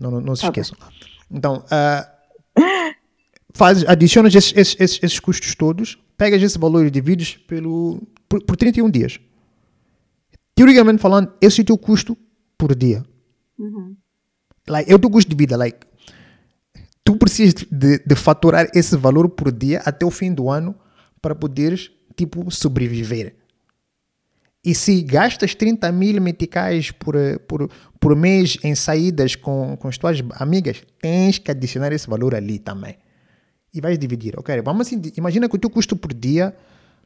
Não, 0.00 0.10
não, 0.10 0.20
não 0.20 0.34
se 0.34 0.44
esqueçam. 0.44 0.76
Então, 1.30 1.64
uh, 1.64 2.62
faz, 3.54 3.84
adicionas 3.84 4.34
esses, 4.34 4.52
esses, 4.56 4.98
esses, 5.02 5.20
custos 5.20 5.54
todos, 5.54 5.98
pegas 6.16 6.42
esse 6.42 6.58
valor 6.58 6.84
e 6.84 6.90
divides 6.90 7.36
pelo, 7.46 8.02
por, 8.28 8.42
por 8.42 8.56
31 8.56 8.90
dias. 8.90 9.20
Teoricamente 10.56 11.02
falando, 11.02 11.32
esse 11.38 11.60
é 11.60 11.62
o 11.62 11.66
teu 11.66 11.78
custo 11.78 12.16
por 12.56 12.74
dia. 12.74 13.04
Uhum. 13.58 13.94
Like, 14.66 14.90
é 14.90 14.94
o 14.94 14.98
teu 14.98 15.10
custo 15.10 15.30
de 15.30 15.36
vida. 15.36 15.54
Like, 15.54 15.86
tu 17.04 17.16
precisas 17.16 17.54
de, 17.70 17.98
de 17.98 18.14
faturar 18.16 18.66
esse 18.74 18.96
valor 18.96 19.28
por 19.28 19.52
dia 19.52 19.82
até 19.84 20.04
o 20.04 20.10
fim 20.10 20.32
do 20.32 20.48
ano 20.48 20.74
para 21.20 21.34
poderes, 21.34 21.90
tipo, 22.16 22.50
sobreviver. 22.50 23.36
E 24.64 24.74
se 24.74 25.02
gastas 25.02 25.54
30 25.54 25.92
mil 25.92 26.20
meticais 26.22 26.90
por, 26.90 27.14
por, 27.46 27.70
por 28.00 28.16
mês 28.16 28.56
em 28.64 28.74
saídas 28.74 29.36
com, 29.36 29.76
com 29.76 29.88
as 29.88 29.98
tuas 29.98 30.20
amigas, 30.40 30.82
tens 31.00 31.38
que 31.38 31.50
adicionar 31.50 31.92
esse 31.92 32.08
valor 32.08 32.34
ali 32.34 32.58
também. 32.58 32.96
E 33.72 33.80
vais 33.80 33.98
dividir. 33.98 34.38
Ok, 34.38 34.58
vamos 34.62 34.86
assim, 34.86 35.00
imagina 35.16 35.48
que 35.50 35.54
o 35.54 35.58
teu 35.58 35.68
custo 35.68 35.94
por 35.94 36.14
dia 36.14 36.56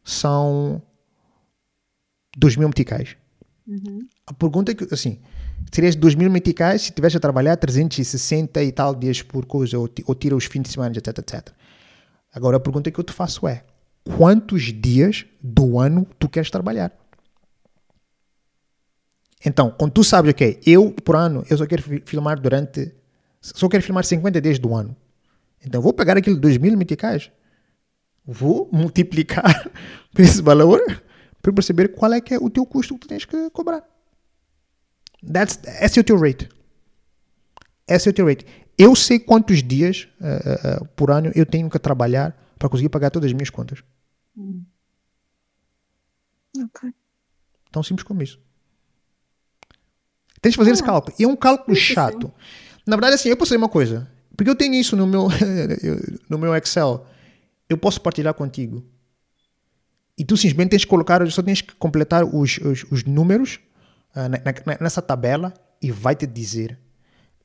são 0.05 0.81
2 2.39 2.57
mil 2.57 2.69
meticais. 2.69 3.17
Uhum. 3.71 4.09
A 4.27 4.35
pergunta 4.35 4.73
é 4.73 4.75
que, 4.75 4.93
assim, 4.93 5.21
terias 5.71 5.95
2 5.95 6.17
mil 6.17 6.29
meticais 6.29 6.83
se 6.83 6.91
tivesse 6.91 7.17
a 7.17 7.21
trabalhar 7.21 7.57
360 7.57 8.61
e 8.65 8.73
tal 8.73 8.97
dias 8.97 9.23
por 9.23 9.47
coisa, 9.47 9.79
ou, 9.79 9.89
ou 10.07 10.15
tira 10.17 10.35
os 10.35 10.47
fins 10.47 10.63
de 10.63 10.71
semana, 10.71 10.93
etc, 10.97 11.19
etc. 11.19 11.51
Agora 12.35 12.57
a 12.57 12.61
pergunta 12.61 12.91
que 12.91 12.99
eu 12.99 13.05
te 13.05 13.13
faço 13.13 13.47
é: 13.47 13.63
quantos 14.17 14.73
dias 14.73 15.25
do 15.41 15.79
ano 15.79 16.05
tu 16.19 16.29
queres 16.29 16.51
trabalhar? 16.51 16.93
Então, 19.47 19.71
quando 19.71 19.93
tu 19.93 20.03
sabes, 20.03 20.33
ok, 20.33 20.61
eu 20.67 20.91
por 20.91 21.15
ano, 21.15 21.45
eu 21.49 21.57
só 21.57 21.65
quero 21.65 21.83
filmar 22.05 22.41
durante. 22.41 22.93
Só 23.41 23.69
quero 23.69 23.85
filmar 23.85 24.05
50 24.05 24.41
dias 24.41 24.59
do 24.59 24.75
ano. 24.75 24.97
Então, 25.65 25.81
vou 25.81 25.93
pegar 25.93 26.17
aquele 26.17 26.37
2 26.37 26.59
mil 26.59 26.77
meticais, 26.77 27.31
vou 28.27 28.69
multiplicar 28.73 29.71
por 30.13 30.21
esse 30.23 30.43
valor 30.43 30.83
para 31.43 31.53
perceber 31.53 31.89
qual 31.89 32.13
é 32.13 32.21
que 32.21 32.35
é 32.35 32.39
o 32.39 32.51
teu 32.51 32.67
custo 32.67 32.95
que 32.95 33.01
tu 33.01 33.09
tens 33.09 33.25
que 33.25 33.51
cobrar. 33.51 33.83
That's, 35.33 35.59
esse 35.81 35.99
é 35.99 36.03
o 36.03 36.05
teu 36.05 36.19
rate. 36.19 36.49
Esse 37.87 38.09
é 38.09 38.11
o 38.11 38.15
teu 38.15 38.27
rate. 38.27 38.47
Eu 38.79 38.95
sei 38.95 39.19
quantos 39.19 39.63
dias 39.63 40.09
uh, 40.21 40.83
uh, 40.83 40.89
por 40.97 41.11
ano 41.11 41.31
eu 41.35 41.45
tenho 41.45 41.69
que 41.69 41.79
trabalhar 41.79 42.37
para 42.59 42.69
conseguir 42.69 42.89
pagar 42.89 43.11
todas 43.11 43.29
as 43.29 43.33
minhas 43.33 43.51
contas. 43.51 43.83
Hum. 44.37 44.65
Ok. 46.59 46.91
Tão 47.71 47.83
simples 47.83 48.05
como 48.05 48.23
isso. 48.23 48.41
Tens 50.41 50.53
de 50.53 50.57
fazer 50.57 50.71
ah, 50.71 50.73
esse 50.75 50.83
cálculo. 50.83 51.15
E 51.19 51.25
é 51.25 51.29
um 51.29 51.37
cálculo 51.37 51.77
chato. 51.77 52.33
Na 52.87 52.97
verdade, 52.97 53.15
assim, 53.15 53.29
eu 53.29 53.37
posso 53.37 53.51
dizer 53.51 53.59
uma 53.59 53.69
coisa. 53.69 54.11
Porque 54.37 54.51
eu 54.51 54.57
tenho 54.57 54.75
isso 54.75 54.97
no 54.97 55.07
meu, 55.07 55.29
no 56.29 56.39
meu 56.39 56.55
Excel. 56.57 57.07
Eu 57.69 57.77
posso 57.77 58.01
partilhar 58.01 58.35
contigo. 58.35 58.85
E 60.21 60.25
tu 60.25 60.37
simplesmente 60.37 60.71
tens 60.71 60.85
que 60.85 60.91
colocar, 60.91 61.27
só 61.31 61.43
tens 61.43 61.63
que 61.63 61.75
completar 61.77 62.25
os, 62.25 62.59
os, 62.59 62.85
os 62.93 63.05
números 63.05 63.59
uh, 64.15 64.29
na, 64.29 64.39
na, 64.67 64.79
nessa 64.79 65.01
tabela 65.01 65.55
e 65.81 65.91
vai 65.91 66.15
te 66.15 66.27
dizer 66.27 66.79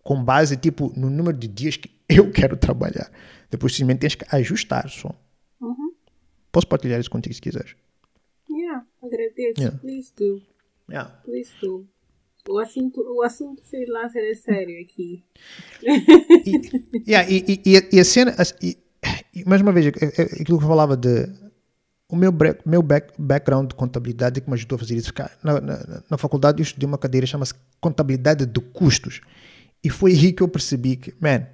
com 0.03 0.21
base 0.21 0.57
tipo 0.57 0.91
no 0.95 1.09
número 1.09 1.37
de 1.37 1.47
dias 1.47 1.77
que 1.77 1.89
eu 2.09 2.29
quero 2.31 2.57
trabalhar. 2.57 3.09
Depois 3.49 3.71
simplesmente 3.73 4.01
tens 4.01 4.15
que 4.15 4.25
ajustar 4.29 4.89
só. 4.89 5.09
Uhum. 5.61 5.93
Posso 6.51 6.67
partilhar 6.67 6.99
isso 6.99 7.09
contigo 7.09 7.33
se 7.33 7.41
quiseres. 7.41 7.75
Yeah, 8.49 8.85
agradeço. 9.01 9.59
Yeah. 9.61 9.77
Please 9.79 10.13
do. 10.17 10.41
Yeah. 10.89 11.09
Please 11.23 11.51
do. 11.61 11.87
O 12.49 12.59
assunto, 12.59 12.99
o 13.01 13.23
assunto 13.23 13.63
freelancer 13.63 14.21
é 14.21 14.35
sério 14.35 14.81
aqui. 14.81 15.23
E, 15.81 17.09
yeah, 17.11 17.29
e, 17.31 17.61
e, 17.65 17.95
e 17.95 17.99
a- 17.99 18.03
cena, 18.05 18.35
e- 18.61 18.77
e 19.33 19.43
mais 19.45 19.61
uma 19.61 19.71
vez, 19.71 19.87
é- 19.87 19.89
é- 19.89 20.21
é 20.21 20.41
aquilo 20.41 20.59
que 20.59 20.63
eu 20.65 20.67
falava 20.67 20.95
de 20.95 21.25
o 22.07 22.15
meu, 22.15 22.31
bre- 22.31 22.59
meu 22.65 22.81
back- 22.81 23.13
background 23.17 23.69
de 23.69 23.75
contabilidade 23.75 24.39
que 24.41 24.47
me 24.49 24.53
ajudou 24.55 24.75
a 24.75 24.79
fazer 24.79 24.95
isso. 24.95 25.11
Na, 25.43 25.59
na, 25.59 26.03
na 26.09 26.17
faculdade 26.17 26.61
eu 26.61 26.63
estudei 26.63 26.87
uma 26.87 26.97
cadeira 26.97 27.25
chama-se 27.25 27.53
contabilidade 27.81 28.45
de 28.45 28.59
custos. 28.59 29.21
E 29.83 29.89
foi 29.89 30.11
aí 30.11 30.31
que 30.31 30.41
eu 30.41 30.47
percebi 30.47 30.95
que, 30.95 31.13
man, 31.19 31.45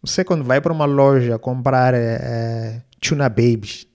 você 0.00 0.24
quando 0.24 0.44
vai 0.44 0.60
para 0.60 0.72
uma 0.72 0.84
loja 0.84 1.38
comprar 1.38 1.94
eh, 1.94 2.82
tuna 3.00 3.28
babies, 3.28 3.86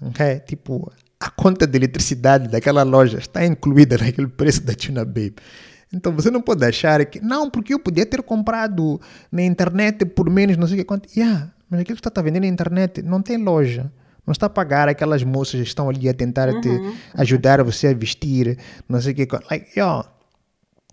ok? 0.00 0.40
Tipo, 0.40 0.92
a 1.20 1.30
conta 1.30 1.66
de 1.66 1.76
eletricidade 1.76 2.48
daquela 2.48 2.82
loja 2.82 3.18
está 3.18 3.44
incluída 3.44 3.96
naquele 3.98 4.26
preço 4.28 4.62
da 4.62 4.74
tuna 4.74 5.04
baby. 5.04 5.36
Então 5.92 6.12
você 6.12 6.30
não 6.30 6.40
pode 6.40 6.64
achar 6.64 7.04
que, 7.04 7.20
não, 7.20 7.50
porque 7.50 7.74
eu 7.74 7.78
podia 7.78 8.06
ter 8.06 8.22
comprado 8.22 9.00
na 9.30 9.42
internet 9.42 10.04
por 10.06 10.30
menos, 10.30 10.56
não 10.56 10.66
sei 10.66 10.76
o 10.76 10.78
que 10.78 10.84
quanto. 10.84 11.08
Yeah, 11.16 11.52
mas 11.68 11.80
aquilo 11.80 12.00
que 12.00 12.08
está 12.08 12.22
vendendo 12.22 12.42
na 12.42 12.48
internet 12.48 13.02
não 13.02 13.20
tem 13.20 13.36
loja. 13.36 13.92
Não 14.26 14.32
está 14.32 14.46
a 14.46 14.50
pagar 14.50 14.88
aquelas 14.88 15.24
moças 15.24 15.60
que 15.60 15.66
estão 15.66 15.88
ali 15.88 16.08
a 16.08 16.14
tentar 16.14 16.48
te 16.60 16.68
ajudar 17.14 17.62
você 17.62 17.88
a 17.88 17.94
vestir, 17.94 18.56
não 18.88 19.00
sei 19.00 19.12
o 19.12 19.16
que. 19.16 19.28
Like, 19.50 19.78
yo, 19.78 20.04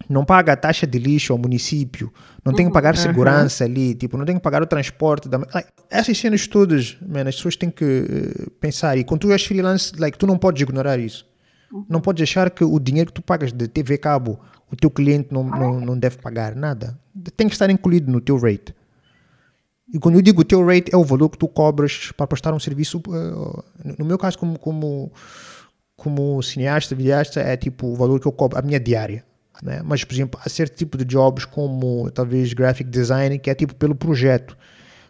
não 0.07 0.25
paga 0.25 0.53
a 0.53 0.55
taxa 0.55 0.88
de 0.88 0.97
lixo 0.97 1.34
ao 1.34 1.38
município, 1.38 2.11
não 2.43 2.53
tem 2.53 2.65
que 2.65 2.73
pagar 2.73 2.95
segurança 2.97 3.65
ali, 3.65 3.93
tipo, 3.93 4.17
não 4.17 4.25
tem 4.25 4.36
que 4.36 4.41
pagar 4.41 4.63
o 4.63 4.65
transporte. 4.65 5.30
Da... 5.30 5.38
Like, 5.53 5.69
essas 5.89 6.17
cenas 6.17 6.47
todas, 6.47 6.97
man, 7.01 7.27
as 7.27 7.36
pessoas 7.36 7.55
têm 7.55 7.69
que 7.69 7.86
eh, 7.86 8.49
pensar. 8.59 8.97
E 8.97 9.03
quando 9.03 9.21
tu 9.21 9.32
és 9.32 9.45
freelance, 9.45 9.93
like, 9.97 10.17
tu 10.17 10.25
não 10.25 10.38
podes 10.38 10.61
ignorar 10.61 10.97
isso. 10.97 11.27
Não 11.88 12.01
podes 12.01 12.23
achar 12.23 12.49
que 12.49 12.63
o 12.63 12.80
dinheiro 12.80 13.11
que 13.11 13.13
tu 13.13 13.21
pagas 13.21 13.51
de 13.51 13.67
TV 13.67 13.99
cabo, 13.99 14.39
o 14.71 14.75
teu 14.75 14.89
cliente 14.89 15.32
não, 15.32 15.43
não, 15.43 15.80
não 15.80 15.97
deve 15.97 16.17
pagar 16.17 16.55
nada. 16.55 16.99
Tem 17.38 17.47
que 17.47 17.53
estar 17.53 17.69
incluído 17.69 18.11
no 18.11 18.19
teu 18.19 18.38
rate. 18.38 18.73
E 19.94 20.00
quando 20.00 20.16
eu 20.16 20.22
digo 20.22 20.42
o 20.42 20.46
teu 20.46 20.66
rate, 20.66 20.94
é 20.94 20.98
o 20.98 21.04
valor 21.04 21.30
que 21.30 21.38
tu 21.38 21.48
cobras 21.48 22.12
para 22.16 22.28
prestar 22.28 22.54
um 22.54 22.60
serviço. 22.60 23.02
eh, 23.08 23.94
no 23.98 24.06
meu 24.06 24.18
caso, 24.18 24.38
como, 24.38 24.60
como, 24.60 25.12
como 25.96 26.42
cineasta, 26.44 26.96
videasta, 26.96 27.40
é 27.40 27.58
tipo 27.58 27.88
o 27.88 27.96
valor 27.96 28.20
que 28.20 28.28
eu 28.28 28.32
cobro, 28.32 28.58
a 28.58 28.62
minha 28.62 28.80
diária. 28.80 29.24
Né? 29.64 29.82
Mas, 29.84 30.04
por 30.04 30.14
exemplo, 30.14 30.40
há 30.44 30.50
certo 30.50 30.76
tipo 30.76 30.98
de 30.98 31.06
jobs 31.06 31.46
como 31.46 32.10
talvez 32.12 32.54
graphic 32.54 32.90
design, 32.90 33.40
que 33.40 33.50
é 33.50 33.56
tipo 33.56 33.74
pelo 33.76 33.96
projeto. 33.96 34.56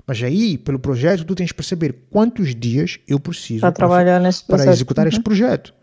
Mas 0.07 0.23
aí, 0.23 0.57
pelo 0.57 0.79
projeto, 0.79 1.23
tu 1.25 1.35
tens 1.35 1.51
que 1.51 1.57
perceber 1.57 2.07
quantos 2.09 2.55
dias 2.55 2.99
eu 3.07 3.19
preciso 3.19 3.61
Para 3.61 3.71
trabalhar 3.71 4.19
nesse 4.19 4.43
para 4.43 4.65
executar 4.65 5.05
este 5.07 5.21
projeto. 5.21 5.73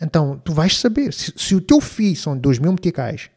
Então, 0.00 0.40
tu 0.44 0.52
vais 0.52 0.76
saber, 0.76 1.12
se, 1.12 1.32
se 1.36 1.54
o 1.54 1.60
teu 1.60 1.80
FII 1.80 2.14
são 2.14 2.38
2 2.38 2.60
mil 2.60 2.72
meticais, 2.72 3.28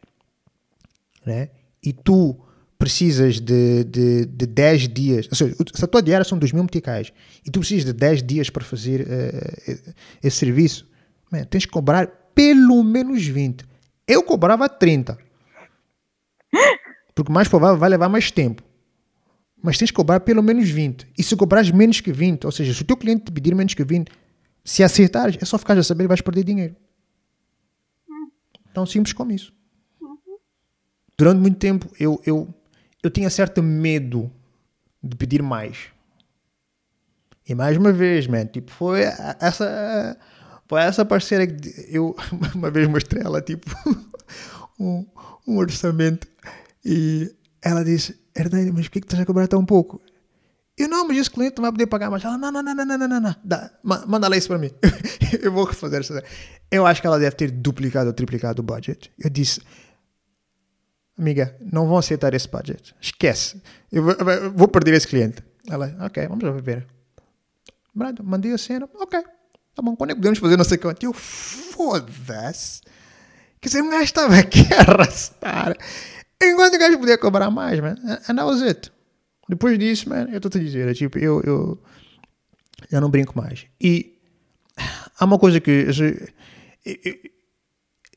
né? 1.25 1.49
e 1.83 1.91
tu 1.91 2.37
precisas 2.81 3.39
de, 3.39 3.83
de, 3.83 4.25
de 4.25 4.45
10 4.47 4.87
dias, 4.87 5.27
ou 5.29 5.35
seja, 5.35 5.55
se 5.71 5.85
a 5.85 5.87
tua 5.87 6.01
diária 6.01 6.25
são 6.25 6.35
2 6.35 6.51
mil 6.51 6.63
meticais, 6.63 7.13
e 7.45 7.51
tu 7.51 7.59
precisas 7.59 7.85
de 7.85 7.93
10 7.93 8.23
dias 8.23 8.49
para 8.49 8.63
fazer 8.63 9.05
eh, 9.07 9.93
esse 10.23 10.37
serviço, 10.37 10.89
man, 11.31 11.43
tens 11.43 11.63
que 11.63 11.71
cobrar 11.71 12.07
pelo 12.33 12.83
menos 12.83 13.23
20. 13.23 13.63
Eu 14.07 14.23
cobrava 14.23 14.67
30. 14.67 15.15
Porque 17.13 17.31
mais 17.31 17.47
provável 17.47 17.77
vai 17.77 17.87
levar 17.87 18.09
mais 18.09 18.31
tempo. 18.31 18.63
Mas 19.61 19.77
tens 19.77 19.91
que 19.91 19.95
cobrar 19.95 20.19
pelo 20.21 20.41
menos 20.41 20.67
20. 20.67 21.07
E 21.15 21.21
se 21.21 21.35
cobrares 21.35 21.69
menos 21.69 22.01
que 22.01 22.11
20, 22.11 22.45
ou 22.45 22.51
seja, 22.51 22.73
se 22.73 22.81
o 22.81 22.85
teu 22.85 22.97
cliente 22.97 23.25
te 23.25 23.31
pedir 23.31 23.53
menos 23.53 23.75
que 23.75 23.83
20, 23.83 24.09
se 24.65 24.83
acertares, 24.83 25.37
é 25.39 25.45
só 25.45 25.59
ficar 25.59 25.77
a 25.77 25.83
saber 25.83 26.05
que 26.05 26.07
vais 26.07 26.21
perder 26.21 26.43
dinheiro. 26.43 26.75
Tão 28.73 28.87
simples 28.87 29.13
como 29.13 29.31
isso. 29.31 29.53
Durante 31.15 31.37
muito 31.37 31.59
tempo 31.59 31.87
eu, 31.99 32.19
eu, 32.25 32.51
eu 33.03 33.09
tinha 33.09 33.29
certo 33.29 33.61
medo 33.63 34.31
de 35.03 35.15
pedir 35.15 35.41
mais. 35.41 35.89
E 37.47 37.55
mais 37.55 37.75
uma 37.77 37.91
vez, 37.91 38.27
man, 38.27 38.45
tipo, 38.45 38.71
foi 38.71 39.01
essa. 39.39 40.17
Foi 40.67 40.79
essa 40.81 41.03
parceira 41.03 41.45
que 41.45 41.87
eu 41.89 42.15
uma 42.55 42.71
vez 42.71 42.87
mostrei 42.87 43.23
ela, 43.23 43.41
tipo, 43.41 43.69
um, 44.79 45.05
um 45.47 45.57
orçamento. 45.57 46.27
E 46.85 47.33
ela 47.61 47.83
disse: 47.83 48.17
Hernani, 48.35 48.71
mas 48.71 48.87
por 48.87 48.93
que, 48.93 49.01
que 49.01 49.07
estás 49.07 49.21
a 49.21 49.25
cobrar 49.25 49.47
tão 49.47 49.65
pouco? 49.65 50.01
Eu 50.77 50.87
não, 50.87 51.07
mas 51.07 51.17
esse 51.17 51.29
cliente 51.29 51.57
não 51.57 51.63
vai 51.63 51.71
poder 51.71 51.87
pagar 51.87 52.09
mais. 52.09 52.23
Ela: 52.23 52.37
Não, 52.37 52.51
não, 52.51 52.63
não, 52.63 52.73
não, 52.73 52.85
não, 52.85 53.07
não, 53.07 53.19
não. 53.19 53.35
Dá, 53.43 53.71
manda 53.83 54.27
lá 54.27 54.37
isso 54.37 54.47
para 54.47 54.57
mim. 54.57 54.71
eu 55.41 55.51
vou 55.51 55.65
refazer 55.65 56.01
isso. 56.01 56.13
Eu 56.71 56.85
acho 56.85 57.01
que 57.01 57.07
ela 57.07 57.19
deve 57.19 57.35
ter 57.35 57.51
duplicado 57.51 58.07
ou 58.07 58.13
triplicado 58.13 58.61
o 58.61 58.63
budget. 58.63 59.11
Eu 59.19 59.29
disse: 59.29 59.61
amiga, 61.21 61.55
não 61.61 61.87
vão 61.87 61.97
aceitar 61.97 62.33
esse 62.33 62.47
budget. 62.47 62.95
Esquece. 62.99 63.61
Eu 63.91 64.03
vou, 64.03 64.13
eu 64.13 64.67
perder 64.67 64.93
esse 64.95 65.07
cliente. 65.07 65.43
Ela, 65.69 65.95
ok, 66.01 66.27
vamos 66.27 66.63
ver. 66.63 66.85
Brado, 67.93 68.23
mandei 68.23 68.51
a 68.53 68.57
cena, 68.57 68.89
ok. 68.95 69.21
Tá 69.75 69.81
bom, 69.81 69.95
quando 69.95 70.11
é 70.11 70.13
que 70.13 70.19
podemos 70.19 70.39
fazer 70.39 70.57
não 70.57 70.63
sei 70.65 70.77
quanto? 70.77 71.03
Eu, 71.03 71.13
foda-se. 71.13 72.81
Quer 73.61 73.69
dizer, 73.69 73.81
o 73.81 73.89
gajo 73.89 74.03
estava 74.03 74.35
aqui 74.37 74.61
a 74.73 74.81
arrastar. 74.91 75.77
Enquanto 76.41 76.75
o 76.75 76.79
gajo 76.79 76.97
podia 76.99 77.17
cobrar 77.17 77.51
mais, 77.51 77.79
man. 77.79 77.95
And 78.27 78.35
that 78.35 78.43
was 78.43 78.61
it. 78.61 78.91
Depois 79.47 79.77
disso, 79.77 80.09
man, 80.09 80.27
eu 80.31 80.37
estou 80.37 80.49
a 80.53 80.63
dizer, 80.63 80.87
é 80.87 80.93
tipo, 80.93 81.19
eu, 81.19 81.41
eu 81.41 81.83
já 82.89 82.99
não 82.99 83.09
brinco 83.09 83.37
mais. 83.37 83.65
E 83.79 84.17
há 85.19 85.25
uma 85.25 85.37
coisa 85.37 85.59
que 85.59 85.69
eu- 85.69 85.91
eu- 86.85 87.15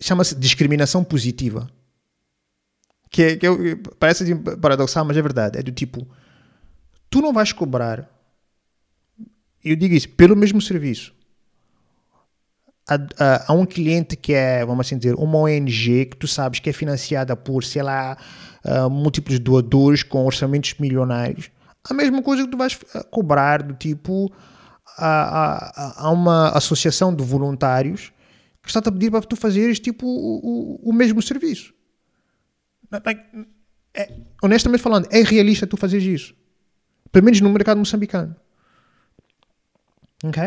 chama-se 0.00 0.34
discriminação 0.34 1.04
positiva. 1.04 1.68
Que, 3.14 3.22
é- 3.22 3.36
que 3.36 3.46
eu- 3.46 3.56
parece 4.00 4.24
assim 4.24 4.36
paradoxal, 4.36 5.04
mas 5.04 5.16
é 5.16 5.22
verdade. 5.22 5.56
É 5.58 5.62
do 5.62 5.70
tipo, 5.70 6.04
tu 7.08 7.20
não 7.22 7.32
vais 7.32 7.52
cobrar, 7.52 8.10
eu 9.64 9.76
digo 9.76 9.94
isso, 9.94 10.08
pelo 10.10 10.36
mesmo 10.36 10.60
serviço. 10.60 11.14
A, 12.86 12.96
a, 13.18 13.52
a 13.52 13.54
um 13.54 13.64
cliente 13.64 14.14
que 14.14 14.34
é, 14.34 14.64
vamos 14.64 14.86
assim 14.86 14.98
dizer, 14.98 15.14
uma 15.14 15.38
ONG 15.38 16.04
que 16.06 16.16
tu 16.18 16.28
sabes 16.28 16.60
que 16.60 16.68
é 16.68 16.72
financiada 16.72 17.34
por, 17.34 17.64
sei 17.64 17.82
lá, 17.82 18.18
ah, 18.62 18.88
múltiplos 18.90 19.38
doadores 19.38 20.02
com 20.02 20.26
orçamentos 20.26 20.74
milionários, 20.78 21.50
a 21.88 21.94
mesma 21.94 22.22
coisa 22.22 22.44
que 22.44 22.50
tu 22.50 22.58
vais 22.58 22.78
ah, 22.94 23.02
cobrar 23.04 23.62
do 23.62 23.72
tipo 23.72 24.30
a, 24.98 26.02
a, 26.02 26.08
a 26.08 26.10
uma 26.10 26.50
associação 26.50 27.14
de 27.14 27.24
voluntários 27.24 28.12
que 28.62 28.68
está-te 28.68 28.88
a 28.88 28.92
pedir 28.92 29.10
para 29.10 29.22
tu 29.22 29.36
fazeres 29.36 29.80
tipo 29.80 30.06
o, 30.06 30.80
o, 30.84 30.90
o 30.90 30.92
mesmo 30.92 31.22
serviço. 31.22 31.72
Like, 33.04 33.22
é- 33.94 34.12
honestamente 34.42 34.82
falando, 34.82 35.08
é 35.10 35.22
realista 35.22 35.66
tu 35.66 35.76
fazeres 35.76 36.04
isso. 36.04 36.34
Pelo 37.10 37.24
menos 37.24 37.40
no 37.40 37.50
mercado 37.50 37.78
moçambicano. 37.78 38.34
Ok? 40.24 40.42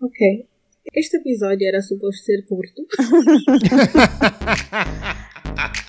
Ok. 0.00 0.48
Este 0.94 1.16
episódio 1.16 1.66
era 1.66 1.82
suposto 1.82 2.24
ser 2.24 2.46
curto. 2.46 2.86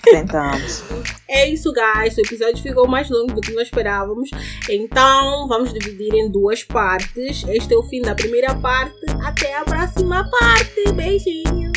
Tentamos. 0.02 0.82
É 1.28 1.48
isso, 1.48 1.72
guys. 1.72 2.16
O 2.16 2.20
episódio 2.20 2.62
ficou 2.62 2.88
mais 2.88 3.08
longo 3.10 3.34
do 3.34 3.40
que 3.40 3.52
nós 3.52 3.64
esperávamos. 3.68 4.30
Então, 4.68 5.46
vamos 5.46 5.72
dividir 5.72 6.12
em 6.14 6.30
duas 6.30 6.64
partes. 6.64 7.44
Este 7.46 7.74
é 7.74 7.76
o 7.76 7.82
fim 7.84 8.00
da 8.00 8.14
primeira 8.14 8.54
parte. 8.56 8.96
Até 9.22 9.54
a 9.56 9.64
próxima 9.64 10.28
parte. 10.30 10.92
Beijinhos. 10.94 11.67